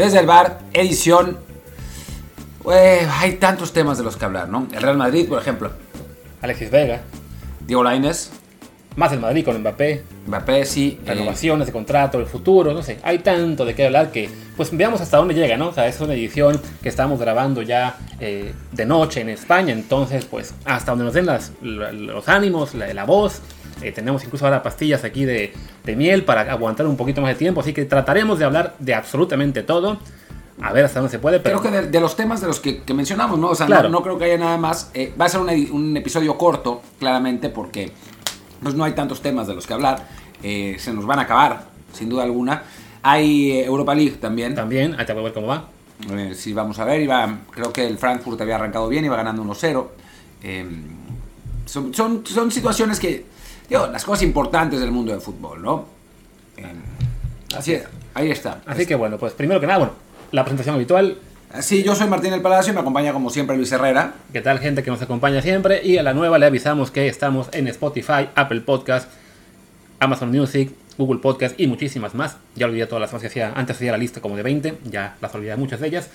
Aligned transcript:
Desde 0.00 0.18
el 0.18 0.24
bar, 0.24 0.60
edición. 0.72 1.36
Hay 2.66 3.32
tantos 3.34 3.74
temas 3.74 3.98
de 3.98 4.04
los 4.04 4.16
que 4.16 4.24
hablar, 4.24 4.48
¿no? 4.48 4.66
El 4.72 4.80
Real 4.80 4.96
Madrid, 4.96 5.28
por 5.28 5.38
ejemplo. 5.38 5.72
Alexis 6.40 6.70
Vega. 6.70 7.02
Diego 7.66 7.84
Lainez. 7.84 8.30
Más 8.96 9.12
el 9.12 9.20
Madrid 9.20 9.44
con 9.44 9.58
Mbappé. 9.58 10.02
Mbappé, 10.26 10.64
sí. 10.64 10.98
Eh, 11.04 11.10
Renovaciones 11.10 11.66
de 11.66 11.74
contrato, 11.74 12.18
el 12.18 12.24
futuro, 12.24 12.72
no 12.72 12.82
sé. 12.82 12.98
Hay 13.02 13.18
tanto 13.18 13.66
de 13.66 13.74
qué 13.74 13.84
hablar 13.84 14.10
que, 14.10 14.30
pues 14.56 14.74
veamos 14.74 15.02
hasta 15.02 15.18
dónde 15.18 15.34
llega, 15.34 15.58
¿no? 15.58 15.68
O 15.68 15.74
sea, 15.74 15.86
es 15.86 16.00
una 16.00 16.14
edición 16.14 16.58
que 16.82 16.88
estamos 16.88 17.20
grabando 17.20 17.60
ya 17.60 17.98
eh, 18.20 18.54
de 18.72 18.86
noche 18.86 19.20
en 19.20 19.28
España. 19.28 19.74
Entonces, 19.74 20.24
pues, 20.24 20.54
hasta 20.64 20.92
donde 20.92 21.04
nos 21.04 21.12
den 21.12 21.26
las, 21.26 21.52
los 21.60 22.26
ánimos, 22.26 22.74
la, 22.74 22.94
la 22.94 23.04
voz. 23.04 23.42
Eh, 23.82 23.92
tenemos 23.92 24.24
incluso 24.24 24.46
ahora 24.46 24.62
pastillas 24.62 25.04
aquí 25.04 25.26
de, 25.26 25.52
de 25.84 25.96
miel 25.96 26.24
para 26.24 26.42
aguantar 26.42 26.86
un 26.86 26.96
poquito 26.96 27.20
más 27.20 27.30
de 27.30 27.36
tiempo. 27.36 27.60
Así 27.60 27.72
que 27.72 27.84
trataremos 27.84 28.38
de 28.38 28.44
hablar 28.44 28.74
de 28.78 28.94
absolutamente 28.94 29.62
todo. 29.62 29.98
A 30.62 30.72
ver 30.72 30.84
hasta 30.84 31.00
dónde 31.00 31.10
se 31.10 31.18
puede. 31.18 31.40
Pero... 31.40 31.60
Creo 31.60 31.72
que 31.72 31.80
de, 31.80 31.90
de 31.90 32.00
los 32.00 32.16
temas 32.16 32.40
de 32.40 32.46
los 32.46 32.60
que, 32.60 32.82
que, 32.82 32.92
mencionamos, 32.92 33.38
¿no? 33.38 33.48
O 33.48 33.54
sea, 33.54 33.66
claro. 33.66 33.88
no, 33.88 33.98
no, 33.98 34.02
creo 34.02 34.18
que 34.18 34.24
haya 34.26 34.36
nada 34.36 34.58
más. 34.58 34.90
Eh, 34.92 35.12
va 35.18 35.24
a 35.24 35.28
ser 35.28 35.40
un, 35.40 35.48
un, 35.48 35.96
episodio 35.96 36.36
corto, 36.36 36.82
claramente, 36.98 37.48
porque 37.48 37.92
pues, 38.62 38.74
no 38.74 38.84
hay 38.84 38.92
tantos 38.92 39.22
temas 39.22 39.46
de 39.46 39.54
los 39.54 39.66
que 39.66 39.72
hablar. 39.72 40.06
Eh, 40.42 40.76
se 40.78 40.92
nos 40.92 41.06
van 41.06 41.18
a 41.18 41.22
acabar, 41.22 41.68
sin 41.94 42.10
duda 42.10 42.24
alguna. 42.24 42.62
Hay 43.02 43.52
eh, 43.52 43.64
Europa 43.64 43.94
League 43.94 44.16
también. 44.20 44.54
También, 44.54 44.94
ahí 44.98 45.06
te 45.06 45.14
voy 45.14 45.22
a 45.22 45.24
ver 45.24 45.32
cómo 45.32 45.46
va. 45.46 45.68
Sí, 46.34 46.52
vamos 46.52 46.78
a 46.78 46.84
ver. 46.84 47.00
Iba, 47.00 47.38
creo 47.50 47.72
que 47.72 47.86
el 47.86 47.96
Frankfurt 47.96 48.38
había 48.42 48.56
arrancado 48.56 48.86
bien, 48.88 49.04
iba 49.06 49.16
ganando 49.16 49.42
1-0. 49.42 49.86
son, 51.64 51.94
son, 51.94 52.26
son 52.26 52.50
situaciones 52.50 53.00
que, 53.00 53.24
digo, 53.70 53.86
las 53.86 54.04
cosas 54.04 54.24
importantes 54.24 54.80
del 54.80 54.90
mundo 54.90 55.12
del 55.12 55.20
fútbol, 55.20 55.62
¿no? 55.62 55.86
así, 57.56 57.78
ahí 58.12 58.30
está. 58.30 58.60
Así 58.66 58.84
que 58.84 58.94
bueno, 58.94 59.16
pues 59.16 59.32
primero 59.32 59.60
que 59.60 59.66
nada, 59.66 59.78
bueno, 59.78 59.94
la 60.32 60.42
presentación 60.42 60.74
habitual. 60.74 61.16
Sí, 61.60 61.82
yo 61.82 61.94
soy 61.96 62.08
Martín 62.08 62.32
El 62.32 62.42
Palacio 62.42 62.72
y 62.72 62.74
me 62.74 62.80
acompaña 62.80 63.12
como 63.12 63.30
siempre 63.30 63.56
Luis 63.56 63.72
Herrera. 63.72 64.14
¿Qué 64.32 64.40
tal 64.40 64.58
gente 64.58 64.82
que 64.82 64.90
nos 64.90 65.02
acompaña 65.02 65.40
siempre? 65.40 65.84
Y 65.84 65.98
a 65.98 66.02
la 66.02 66.12
nueva 66.12 66.38
le 66.38 66.46
avisamos 66.46 66.90
que 66.90 67.08
estamos 67.08 67.48
en 67.52 67.66
Spotify, 67.68 68.28
Apple 68.34 68.60
Podcast, 68.60 69.10
Amazon 69.98 70.30
Music, 70.30 70.70
Google 70.98 71.20
Podcast 71.20 71.58
y 71.58 71.66
muchísimas 71.66 72.14
más. 72.14 72.36
Ya 72.54 72.66
olvidé 72.66 72.86
todas 72.86 73.00
las 73.00 73.12
más 73.12 73.22
que 73.22 73.28
hacía, 73.28 73.52
antes 73.54 73.76
hacía 73.76 73.92
la 73.92 73.98
lista 73.98 74.20
como 74.20 74.36
de 74.36 74.42
20, 74.42 74.78
ya 74.84 75.16
las 75.20 75.34
olvidé 75.34 75.56
muchas 75.56 75.80
de 75.80 75.88
ellas. 75.88 76.10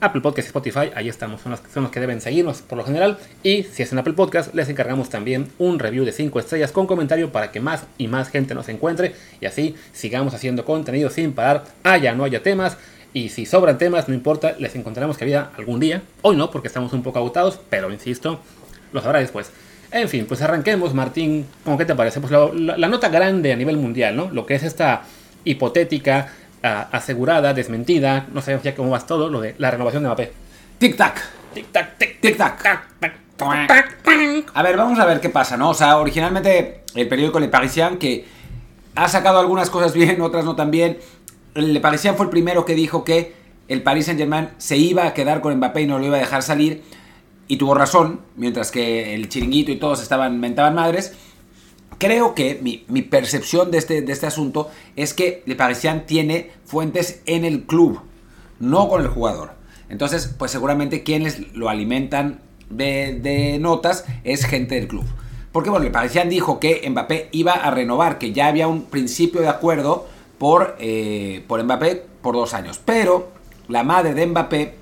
Apple 0.00 0.20
Podcast 0.20 0.46
y 0.46 0.48
Spotify, 0.48 0.90
ahí 0.94 1.08
estamos, 1.08 1.42
son 1.42 1.52
los, 1.52 1.60
son 1.72 1.82
los 1.82 1.92
que 1.92 2.00
deben 2.00 2.20
seguirnos 2.20 2.62
por 2.62 2.78
lo 2.78 2.84
general. 2.84 3.18
Y 3.42 3.64
si 3.64 3.82
es 3.82 3.92
en 3.92 3.98
Apple 3.98 4.14
Podcast, 4.14 4.54
les 4.54 4.68
encargamos 4.68 5.10
también 5.10 5.48
un 5.58 5.78
review 5.78 6.04
de 6.04 6.12
5 6.12 6.38
estrellas 6.40 6.72
con 6.72 6.86
comentario 6.86 7.32
para 7.32 7.50
que 7.52 7.60
más 7.60 7.84
y 7.98 8.08
más 8.08 8.30
gente 8.30 8.54
nos 8.54 8.68
encuentre 8.68 9.14
y 9.40 9.46
así 9.46 9.74
sigamos 9.92 10.34
haciendo 10.34 10.64
contenido 10.64 11.10
sin 11.10 11.32
parar, 11.32 11.64
haya 11.84 12.14
no 12.14 12.24
haya 12.24 12.42
temas. 12.42 12.76
Y 13.12 13.30
si 13.30 13.44
sobran 13.44 13.76
temas, 13.76 14.08
no 14.08 14.14
importa, 14.14 14.54
les 14.58 14.76
encontraremos 14.76 15.18
que 15.18 15.24
había 15.24 15.50
algún 15.56 15.80
día. 15.80 16.02
Hoy 16.22 16.36
no, 16.36 16.50
porque 16.50 16.68
estamos 16.68 16.92
un 16.92 17.02
poco 17.02 17.18
agotados, 17.18 17.60
pero 17.68 17.90
insisto, 17.90 18.40
lo 18.92 19.00
sabrá 19.02 19.18
después. 19.18 19.50
En 19.90 20.08
fin, 20.08 20.26
pues 20.26 20.40
arranquemos, 20.42 20.94
Martín. 20.94 21.46
¿Cómo 21.64 21.76
qué 21.76 21.84
te 21.84 21.96
parece? 21.96 22.20
Pues 22.20 22.32
la, 22.32 22.88
nota 22.88 23.08
grande 23.08 23.52
a 23.52 23.56
nivel 23.56 23.76
mundial, 23.76 24.14
¿no? 24.14 24.30
Lo 24.30 24.46
que 24.46 24.54
es 24.54 24.62
esta 24.62 25.02
hipotética, 25.42 26.32
asegurada, 26.62 27.54
desmentida, 27.54 28.26
no 28.32 28.42
sabemos 28.42 28.64
ya 28.64 28.74
cómo 28.74 28.90
va 28.90 29.00
todo, 29.00 29.28
lo 29.28 29.40
de 29.40 29.54
la 29.58 29.70
renovación 29.70 30.02
de 30.02 30.08
Mbappé. 30.08 30.32
Tic-tac. 30.78 31.20
Tic-tac, 31.54 31.98
tic-tac. 32.20 32.80
A 34.54 34.62
ver, 34.62 34.76
vamos 34.76 34.98
a 34.98 35.06
ver 35.06 35.20
qué 35.20 35.30
pasa, 35.30 35.56
¿no? 35.56 35.70
O 35.70 35.74
sea, 35.74 35.96
originalmente 35.98 36.84
el 36.94 37.08
periódico 37.08 37.40
Le 37.40 37.48
Parisien, 37.48 37.96
que 37.98 38.26
ha 38.94 39.08
sacado 39.08 39.38
algunas 39.38 39.70
cosas 39.70 39.92
bien, 39.94 40.20
otras 40.20 40.44
no 40.44 40.56
tan 40.56 40.70
bien. 40.70 40.98
Le 41.54 41.80
Parisien 41.80 42.16
fue 42.16 42.26
el 42.26 42.30
primero 42.30 42.64
que 42.64 42.74
dijo 42.74 43.04
que 43.04 43.34
el 43.68 43.82
Paris 43.82 44.06
Saint-Germain 44.06 44.50
se 44.58 44.76
iba 44.76 45.06
a 45.06 45.14
quedar 45.14 45.40
con 45.40 45.56
Mbappé 45.56 45.82
y 45.82 45.86
no 45.86 45.98
lo 45.98 46.06
iba 46.06 46.16
a 46.16 46.20
dejar 46.20 46.42
salir 46.42 46.82
y 47.50 47.56
tuvo 47.56 47.74
razón, 47.74 48.20
mientras 48.36 48.70
que 48.70 49.14
el 49.14 49.28
chiringuito 49.28 49.72
y 49.72 49.76
todos 49.76 50.00
estaban, 50.02 50.38
mentaban 50.38 50.74
madres. 50.74 51.14
Creo 52.00 52.34
que 52.34 52.58
mi, 52.62 52.86
mi 52.88 53.02
percepción 53.02 53.70
de 53.70 53.76
este, 53.76 54.00
de 54.00 54.10
este 54.10 54.26
asunto 54.26 54.70
es 54.96 55.12
que 55.12 55.42
Le 55.44 55.54
Parisien 55.54 56.06
tiene 56.06 56.50
fuentes 56.64 57.20
en 57.26 57.44
el 57.44 57.64
club, 57.64 58.00
no 58.58 58.88
con 58.88 59.02
el 59.02 59.08
jugador. 59.08 59.50
Entonces, 59.90 60.34
pues 60.38 60.50
seguramente 60.50 61.02
quienes 61.02 61.54
lo 61.54 61.68
alimentan 61.68 62.40
de, 62.70 63.18
de 63.20 63.58
notas 63.58 64.06
es 64.24 64.46
gente 64.46 64.76
del 64.76 64.88
club. 64.88 65.04
Porque 65.52 65.68
bueno, 65.68 65.84
Le 65.84 65.90
Parisien 65.90 66.30
dijo 66.30 66.58
que 66.58 66.88
Mbappé 66.88 67.28
iba 67.32 67.52
a 67.52 67.70
renovar, 67.70 68.16
que 68.16 68.32
ya 68.32 68.46
había 68.46 68.66
un 68.66 68.84
principio 68.84 69.42
de 69.42 69.48
acuerdo 69.48 70.08
por, 70.38 70.76
eh, 70.80 71.44
por 71.48 71.62
Mbappé 71.62 72.02
por 72.22 72.34
dos 72.34 72.54
años. 72.54 72.80
Pero 72.82 73.28
la 73.68 73.82
madre 73.82 74.14
de 74.14 74.26
Mbappé 74.26 74.74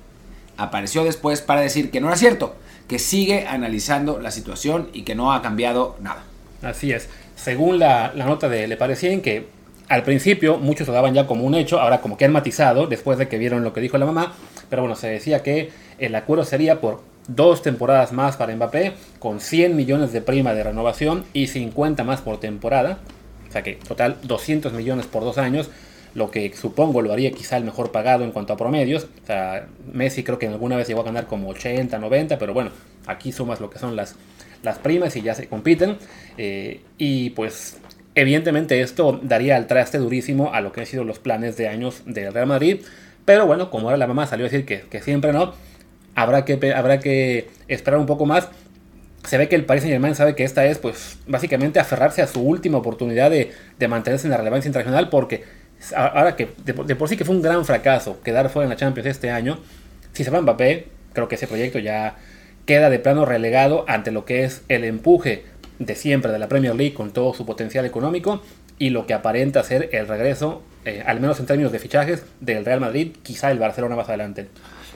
apareció 0.55 1.03
después 1.03 1.41
para 1.41 1.59
decir 1.59 1.91
que 1.91 1.99
no 1.99 2.07
era 2.07 2.15
cierto, 2.15 2.55
que 2.87 2.97
sigue 2.97 3.45
analizando 3.45 4.19
la 4.19 4.31
situación 4.31 4.87
y 4.93 5.01
que 5.01 5.15
no 5.15 5.33
ha 5.33 5.41
cambiado 5.41 5.97
nada. 5.99 6.23
Así 6.61 6.91
es. 6.91 7.09
Según 7.35 7.79
la, 7.79 8.13
nota 8.15 8.49
de 8.49 8.67
Le 8.67 8.77
Parisien, 8.77 9.21
que 9.21 9.47
al 9.87 10.03
principio 10.03 10.57
muchos 10.57 10.87
lo 10.87 10.93
daban 10.93 11.13
ya 11.13 11.25
como 11.25 11.45
un 11.45 11.55
hecho, 11.55 11.79
ahora 11.79 12.01
como 12.01 12.17
que 12.17 12.25
han 12.25 12.31
matizado 12.31 12.87
después 12.87 13.17
de 13.17 13.27
que 13.27 13.37
vieron 13.37 13.63
lo 13.63 13.73
que 13.73 13.81
dijo 13.81 13.97
la 13.97 14.05
mamá, 14.05 14.33
pero 14.69 14.81
bueno, 14.83 14.95
se 14.95 15.07
decía 15.07 15.41
que 15.41 15.71
el 15.97 16.13
acuerdo 16.15 16.45
sería 16.45 16.79
por 16.79 17.01
dos 17.27 17.61
temporadas 17.61 18.11
más 18.11 18.37
para 18.37 18.55
Mbappé, 18.55 18.93
con 19.19 19.39
100 19.39 19.75
millones 19.75 20.11
de 20.11 20.21
prima 20.21 20.53
de 20.53 20.63
renovación 20.63 21.25
y 21.33 21.47
50 21.47 22.03
más 22.03 22.21
por 22.21 22.39
temporada, 22.39 22.99
o 23.47 23.51
sea 23.51 23.63
que 23.63 23.73
total 23.75 24.17
200 24.23 24.73
millones 24.73 25.05
por 25.05 25.23
dos 25.23 25.37
años, 25.37 25.69
lo 26.15 26.31
que 26.31 26.51
supongo 26.55 27.01
lo 27.01 27.13
haría 27.13 27.31
quizá 27.31 27.57
el 27.57 27.63
mejor 27.63 27.91
pagado 27.91 28.23
en 28.23 28.31
cuanto 28.31 28.53
a 28.53 28.57
promedios. 28.57 29.07
O 29.23 29.25
sea, 29.27 29.67
Messi 29.91 30.23
creo 30.23 30.39
que 30.39 30.47
alguna 30.47 30.75
vez 30.75 30.87
llegó 30.87 31.01
a 31.01 31.03
ganar 31.03 31.27
como 31.27 31.49
80, 31.49 31.97
90, 31.99 32.37
pero 32.39 32.53
bueno, 32.53 32.71
aquí 33.05 33.31
sumas 33.31 33.59
lo 33.59 33.69
que 33.69 33.79
son 33.79 33.95
las, 33.95 34.15
las 34.63 34.79
primas 34.79 35.15
y 35.15 35.21
ya 35.21 35.35
se 35.35 35.47
compiten. 35.47 35.97
Eh, 36.37 36.81
y 36.97 37.31
pues 37.31 37.77
evidentemente 38.15 38.81
esto 38.81 39.19
daría 39.23 39.55
al 39.55 39.67
traste 39.67 39.97
durísimo 39.97 40.53
a 40.53 40.61
lo 40.61 40.71
que 40.71 40.81
han 40.81 40.85
sido 40.85 41.03
los 41.03 41.19
planes 41.19 41.57
de 41.57 41.67
años 41.67 42.03
del 42.05 42.33
Real 42.33 42.47
Madrid. 42.47 42.81
Pero 43.25 43.45
bueno, 43.45 43.69
como 43.69 43.87
ahora 43.87 43.97
la 43.97 44.07
mamá 44.07 44.27
salió 44.27 44.45
a 44.45 44.49
decir 44.49 44.65
que, 44.65 44.81
que 44.81 45.01
siempre 45.01 45.33
no, 45.33 45.53
habrá 46.15 46.45
que, 46.45 46.73
habrá 46.73 46.99
que 46.99 47.49
esperar 47.67 47.99
un 47.99 48.05
poco 48.05 48.25
más 48.25 48.49
se 49.23 49.37
ve 49.37 49.49
que 49.49 49.55
el 49.55 49.65
Paris 49.65 49.83
Saint 49.83 49.93
Germain 49.93 50.15
sabe 50.15 50.35
que 50.35 50.43
esta 50.43 50.65
es, 50.65 50.77
pues, 50.77 51.17
básicamente 51.27 51.79
aferrarse 51.79 52.21
a 52.21 52.27
su 52.27 52.41
última 52.41 52.77
oportunidad 52.77 53.29
de, 53.29 53.51
de 53.77 53.87
mantenerse 53.87 54.27
en 54.27 54.31
la 54.31 54.37
relevancia 54.37 54.69
internacional, 54.69 55.09
porque 55.09 55.43
ahora 55.95 56.35
que 56.35 56.49
de, 56.63 56.73
por 56.73 57.09
sí 57.09 57.17
que 57.17 57.25
fue 57.25 57.35
un 57.35 57.41
gran 57.41 57.65
fracaso 57.65 58.21
quedar 58.21 58.49
fuera 58.49 58.65
en 58.65 58.69
la 58.69 58.75
Champions 58.75 59.07
este 59.07 59.29
año, 59.29 59.59
si 60.13 60.23
se 60.23 60.31
va 60.31 60.41
Mbappé, 60.41 60.87
creo 61.13 61.27
que 61.27 61.35
ese 61.35 61.47
proyecto 61.47 61.79
ya 61.79 62.15
queda 62.69 62.91
de 62.91 62.99
plano 62.99 63.25
relegado 63.25 63.83
ante 63.87 64.11
lo 64.11 64.25
que 64.25 64.43
es 64.43 64.61
el 64.67 64.83
empuje 64.83 65.43
de 65.79 65.95
siempre 65.95 66.31
de 66.31 66.37
la 66.37 66.47
Premier 66.47 66.75
League 66.75 66.93
con 66.93 67.09
todo 67.09 67.33
su 67.33 67.43
potencial 67.43 67.83
económico 67.83 68.43
y 68.77 68.91
lo 68.91 69.07
que 69.07 69.15
aparenta 69.15 69.63
ser 69.63 69.89
el 69.91 70.07
regreso, 70.07 70.61
eh, 70.85 71.01
al 71.03 71.19
menos 71.19 71.39
en 71.39 71.47
términos 71.47 71.71
de 71.71 71.79
fichajes, 71.79 72.23
del 72.39 72.63
Real 72.63 72.79
Madrid, 72.79 73.13
quizá 73.23 73.49
el 73.49 73.57
Barcelona 73.57 73.95
más 73.95 74.07
adelante. 74.07 74.49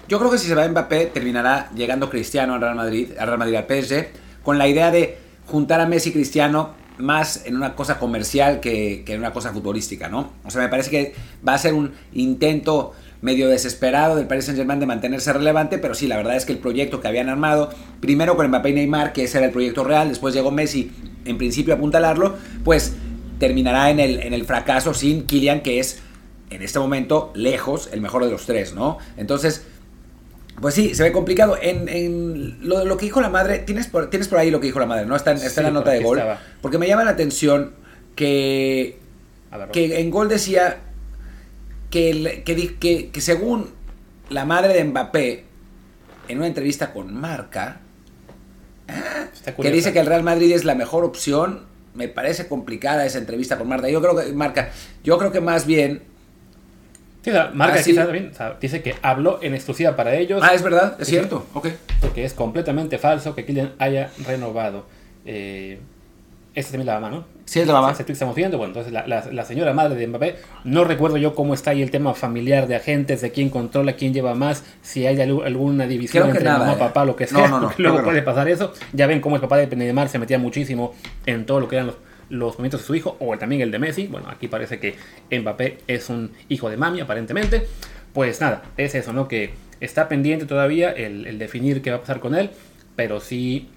Yo 0.07 0.19
creo 0.19 0.29
que 0.29 0.37
si 0.37 0.47
se 0.47 0.53
va 0.53 0.67
Mbappé 0.67 1.07
terminará 1.07 1.71
llegando 1.73 2.11
Cristiano 2.11 2.53
al 2.53 2.61
Real 2.61 2.75
Madrid, 2.75 3.09
al 3.17 3.25
Real 3.25 3.39
Madrid 3.39 3.55
al 3.55 3.65
PSG, 3.65 4.05
con 4.43 4.59
la 4.59 4.67
idea 4.67 4.91
de 4.91 5.17
juntar 5.47 5.81
a 5.81 5.87
Messi 5.87 6.09
y 6.09 6.13
Cristiano 6.13 6.75
más 6.99 7.43
en 7.47 7.55
una 7.55 7.73
cosa 7.73 7.97
comercial 7.97 8.59
que, 8.59 9.01
que, 9.03 9.15
en 9.15 9.19
una 9.21 9.33
cosa 9.33 9.51
futbolística, 9.51 10.09
¿no? 10.09 10.33
O 10.45 10.51
sea, 10.51 10.61
me 10.61 10.69
parece 10.69 10.91
que 10.91 11.15
va 11.45 11.55
a 11.55 11.57
ser 11.57 11.73
un 11.73 11.91
intento 12.13 12.93
medio 13.23 13.47
desesperado 13.47 14.17
del 14.17 14.27
Paris 14.27 14.45
Saint-Germain 14.45 14.81
de 14.81 14.85
mantenerse 14.85 15.31
relevante, 15.31 15.77
pero 15.77 15.95
sí, 15.95 16.07
la 16.07 16.17
verdad 16.17 16.35
es 16.35 16.45
que 16.45 16.51
el 16.51 16.59
proyecto 16.59 16.99
que 16.99 17.07
habían 17.07 17.29
armado, 17.29 17.69
primero 18.01 18.35
con 18.35 18.45
Mbappé 18.49 18.71
y 18.71 18.73
Neymar, 18.73 19.13
que 19.13 19.23
ese 19.23 19.37
era 19.37 19.47
el 19.47 19.53
proyecto 19.53 19.85
real, 19.85 20.09
después 20.09 20.33
llegó 20.33 20.51
Messi, 20.51 20.91
en 21.23 21.37
principio 21.37 21.73
a 21.73 21.77
apuntalarlo, 21.77 22.35
pues 22.65 22.95
terminará 23.39 23.89
en 23.91 24.01
el, 24.01 24.19
en 24.19 24.33
el 24.33 24.43
fracaso 24.43 24.93
sin 24.93 25.25
Kylian, 25.25 25.61
que 25.61 25.79
es 25.79 26.01
en 26.49 26.61
este 26.61 26.79
momento 26.79 27.31
lejos 27.33 27.89
el 27.93 28.01
mejor 28.01 28.25
de 28.25 28.31
los 28.31 28.45
tres, 28.45 28.73
¿no? 28.73 28.97
Entonces, 29.15 29.65
pues 30.59 30.75
sí, 30.75 30.93
se 30.93 31.03
ve 31.03 31.13
complicado. 31.13 31.57
En, 31.61 31.87
en 31.87 32.67
lo, 32.67 32.83
lo, 32.83 32.97
que 32.97 33.05
dijo 33.05 33.21
la 33.21 33.29
madre, 33.29 33.59
tienes 33.59 33.87
por, 33.87 34.09
tienes 34.09 34.27
por 34.27 34.37
ahí 34.37 34.51
lo 34.51 34.59
que 34.59 34.67
dijo 34.67 34.81
la 34.81 34.85
madre, 34.85 35.05
¿no? 35.05 35.15
Está 35.15 35.31
en, 35.31 35.37
está 35.37 35.49
sí, 35.49 35.59
en 35.61 35.65
la 35.67 35.71
nota 35.71 35.91
de 35.91 36.01
gol. 36.01 36.17
Estaba. 36.17 36.41
Porque 36.61 36.77
me 36.77 36.87
llama 36.87 37.05
la 37.05 37.11
atención 37.11 37.71
que, 38.15 38.99
ver, 39.49 39.69
que 39.69 40.01
en 40.01 40.11
gol 40.11 40.27
decía 40.27 40.81
que, 41.93 42.41
que, 42.43 42.79
que, 42.79 43.09
que, 43.11 43.21
según 43.21 43.69
la 44.31 44.45
madre 44.45 44.73
de 44.73 44.83
Mbappé, 44.83 45.43
en 46.27 46.37
una 46.39 46.47
entrevista 46.47 46.91
con 46.91 47.13
Marca, 47.13 47.81
que 49.61 49.71
dice 49.71 49.93
que 49.93 49.99
el 49.99 50.07
Real 50.07 50.23
Madrid 50.23 50.51
es 50.53 50.65
la 50.65 50.73
mejor 50.73 51.03
opción. 51.05 51.67
Me 51.93 52.07
parece 52.07 52.47
complicada 52.47 53.05
esa 53.05 53.19
entrevista 53.19 53.59
con 53.59 53.67
Marca. 53.67 53.89
Yo 53.89 54.01
creo 54.01 54.15
que, 54.15 54.33
Marca, 54.33 54.71
yo 55.03 55.19
creo 55.19 55.31
que 55.31 55.39
más 55.39 55.67
bien 55.67 56.01
Sí, 57.23 57.29
o 57.29 57.33
sea, 57.33 57.51
Marca 57.53 57.79
ah, 57.79 57.83
sí. 57.83 57.93
también, 57.93 58.31
o 58.33 58.33
sea, 58.33 58.57
dice 58.59 58.81
que 58.81 58.95
habló 59.01 59.39
en 59.43 59.53
exclusiva 59.53 59.95
para 59.95 60.15
ellos. 60.15 60.41
Ah, 60.43 60.55
es 60.55 60.63
verdad, 60.63 60.97
es 60.99 61.07
cierto, 61.07 61.45
ok. 61.53 61.67
Porque 62.01 62.25
es 62.25 62.33
completamente 62.33 62.97
falso 62.97 63.35
que 63.35 63.45
Kylian 63.45 63.73
haya 63.77 64.11
renovado. 64.25 64.87
Eh, 65.25 65.79
Esa 66.55 66.69
también 66.71 66.85
la 66.85 66.99
mamá, 66.99 67.09
¿no? 67.09 67.25
Sí, 67.45 67.59
es 67.61 67.67
la 67.67 67.73
mamá. 67.73 67.91
Ese 67.91 68.03
tweet 68.03 68.13
estamos 68.13 68.35
viendo. 68.35 68.57
Bueno, 68.59 68.69
entonces 68.69 68.93
la, 68.93 69.07
la- 69.07 69.25
la 69.31 69.43
señora 69.43 69.73
madre 69.73 69.95
de 69.95 70.05
Mbappé, 70.07 70.35
no 70.65 70.83
recuerdo 70.83 71.17
yo 71.17 71.33
cómo 71.33 71.55
está 71.55 71.71
ahí 71.71 71.81
el 71.81 71.89
tema 71.89 72.13
familiar 72.13 72.67
de 72.67 72.75
agentes, 72.75 73.21
de 73.21 73.31
quién 73.31 73.49
controla, 73.49 73.93
quién 73.93 74.13
lleva 74.13 74.35
más, 74.35 74.63
si 74.83 75.07
hay 75.07 75.15
algu- 75.17 75.43
alguna 75.43 75.87
división 75.87 76.27
entre 76.29 76.43
nada, 76.43 76.59
mamá, 76.59 76.73
eh. 76.73 76.77
papá, 76.77 77.05
lo 77.05 77.15
que 77.15 77.25
sea. 77.25 77.47
no, 77.47 77.59
no, 77.59 77.67
porque 77.67 77.81
luego 77.81 78.03
puede 78.03 78.21
pasar 78.21 78.47
eso. 78.49 78.71
Ya 78.93 79.07
ven 79.07 79.19
cómo 79.19 79.35
el 79.35 79.41
papá 79.41 79.57
de 79.57 79.75
Neymar 79.75 80.09
se 80.09 80.19
metía 80.19 80.37
muchísimo 80.37 80.93
en 81.25 81.45
todo 81.47 81.59
lo 81.59 81.67
que 81.67 81.77
eran 81.77 81.87
los, 81.87 81.95
los 82.29 82.53
movimientos 82.53 82.81
de 82.81 82.85
su 82.87 82.93
hijo, 82.95 83.17
o 83.19 83.35
también 83.37 83.61
el 83.61 83.71
de 83.71 83.79
Messi. 83.79 84.05
Bueno, 84.07 84.27
aquí 84.29 84.47
parece 84.47 84.79
que 84.79 84.95
Mbappé 85.35 85.79
es 85.87 86.09
un 86.09 86.31
hijo 86.49 86.69
de 86.69 86.77
mami, 86.77 86.99
aparentemente. 87.01 87.65
Pues 88.13 88.39
nada, 88.41 88.61
es 88.77 88.93
eso, 88.93 89.11
¿no? 89.11 89.27
Que 89.27 89.53
está 89.79 90.07
pendiente 90.07 90.45
todavía 90.45 90.91
el, 90.91 91.25
el 91.25 91.39
definir 91.39 91.81
qué 91.81 91.89
va 91.89 91.97
a 91.97 91.99
pasar 92.01 92.19
con 92.19 92.35
él, 92.35 92.51
pero 92.95 93.19
sí 93.19 93.69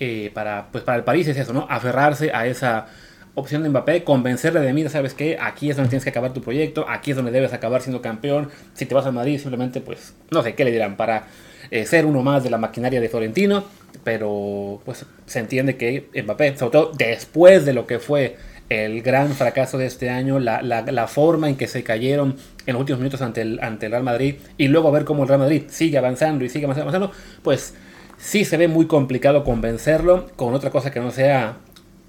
eh, 0.00 0.30
para, 0.34 0.68
pues 0.72 0.82
para 0.84 0.98
el 0.98 1.04
París 1.04 1.28
es 1.28 1.36
eso, 1.36 1.52
¿no? 1.52 1.66
Aferrarse 1.70 2.32
a 2.34 2.46
esa 2.46 2.86
opción 3.34 3.62
de 3.62 3.68
Mbappé, 3.68 4.02
convencerle 4.02 4.60
de, 4.60 4.72
mira, 4.72 4.90
¿sabes 4.90 5.14
qué? 5.14 5.38
Aquí 5.40 5.70
es 5.70 5.76
donde 5.76 5.90
tienes 5.90 6.02
que 6.04 6.10
acabar 6.10 6.32
tu 6.32 6.40
proyecto, 6.42 6.84
aquí 6.88 7.12
es 7.12 7.16
donde 7.16 7.30
debes 7.30 7.52
acabar 7.52 7.80
siendo 7.80 8.02
campeón. 8.02 8.50
Si 8.74 8.86
te 8.86 8.94
vas 8.94 9.06
al 9.06 9.12
Madrid, 9.12 9.38
simplemente, 9.38 9.80
pues, 9.80 10.14
no 10.30 10.42
sé 10.42 10.54
qué 10.54 10.64
le 10.64 10.72
dirán, 10.72 10.96
para 10.96 11.26
eh, 11.70 11.86
ser 11.86 12.06
uno 12.06 12.22
más 12.22 12.42
de 12.42 12.50
la 12.50 12.58
maquinaria 12.58 13.00
de 13.00 13.08
Florentino, 13.08 13.64
pero 14.04 14.80
pues 14.84 15.04
se 15.26 15.38
entiende 15.38 15.76
que 15.76 16.08
Mbappé, 16.24 16.56
sobre 16.56 16.72
todo 16.72 16.92
después 16.96 17.64
de 17.64 17.72
lo 17.74 17.86
que 17.86 17.98
fue 17.98 18.36
el 18.68 19.02
gran 19.02 19.32
fracaso 19.34 19.78
de 19.78 19.86
este 19.86 20.10
año, 20.10 20.38
la, 20.38 20.62
la- 20.62 20.82
la 20.82 21.06
forma 21.08 21.48
en 21.48 21.56
que 21.56 21.66
se 21.66 21.82
cayeron 21.82 22.36
en 22.66 22.72
los 22.74 22.80
últimos 22.80 23.00
minutos 23.00 23.20
ante 23.20 23.42
el, 23.42 23.58
ante 23.62 23.86
el 23.86 23.92
Real 23.92 24.04
Madrid 24.04 24.36
y 24.56 24.68
luego 24.68 24.90
ver 24.92 25.04
cómo 25.04 25.22
el 25.24 25.28
Real 25.28 25.40
Madrid 25.40 25.64
sigue 25.68 25.98
avanzando 25.98 26.44
y 26.44 26.48
sigue 26.48 26.66
avanzando, 26.66 26.90
avanzando, 26.90 27.16
pues 27.42 27.74
sí 28.20 28.44
se 28.44 28.56
ve 28.56 28.68
muy 28.68 28.86
complicado 28.86 29.44
convencerlo 29.44 30.28
con 30.36 30.54
otra 30.54 30.70
cosa 30.70 30.90
que 30.90 31.00
no 31.00 31.10
sea 31.10 31.56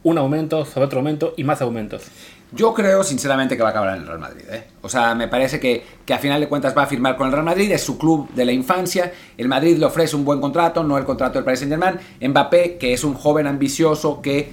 un 0.04 0.18
aumento 0.18 0.66
sobre 0.66 0.86
otro 0.86 1.00
aumento 1.00 1.34
y 1.38 1.44
más 1.44 1.62
aumentos. 1.62 2.04
Yo 2.54 2.74
creo, 2.74 3.04
sinceramente, 3.06 3.56
que 3.56 3.64
va 3.64 3.70
a 3.70 3.72
acabar 3.72 3.96
en 3.96 4.02
el 4.02 4.08
Real 4.08 4.20
Madrid. 4.20 4.44
¿eh? 4.52 4.64
O 4.82 4.90
sea, 4.90 5.16
me 5.16 5.30
parece 5.30 5.58
que, 5.60 5.86
que 6.06 6.14
a 6.14 6.18
final 6.18 6.42
de 6.42 6.50
cuentas 6.50 6.76
va 6.78 6.84
a 6.84 6.88
firmar 6.88 7.16
con 7.16 7.28
el 7.28 7.32
Real 7.32 7.46
Madrid, 7.46 7.72
es 7.72 7.82
su 7.82 7.98
club 7.98 8.30
de 8.34 8.44
la 8.44 8.52
infancia. 8.52 9.14
El 9.38 9.48
Madrid 9.48 9.78
le 9.78 9.86
ofrece 9.86 10.18
un 10.18 10.26
buen 10.26 10.42
contrato, 10.42 10.84
no 10.84 10.98
el 10.98 11.06
contrato 11.06 11.36
del 11.36 11.46
Paris 11.46 11.60
Saint-Germain. 11.60 12.00
Mbappé, 12.20 12.78
que 12.78 12.92
es 12.92 13.06
un 13.06 13.14
joven 13.14 13.48
ambicioso 13.48 14.22
que 14.22 14.52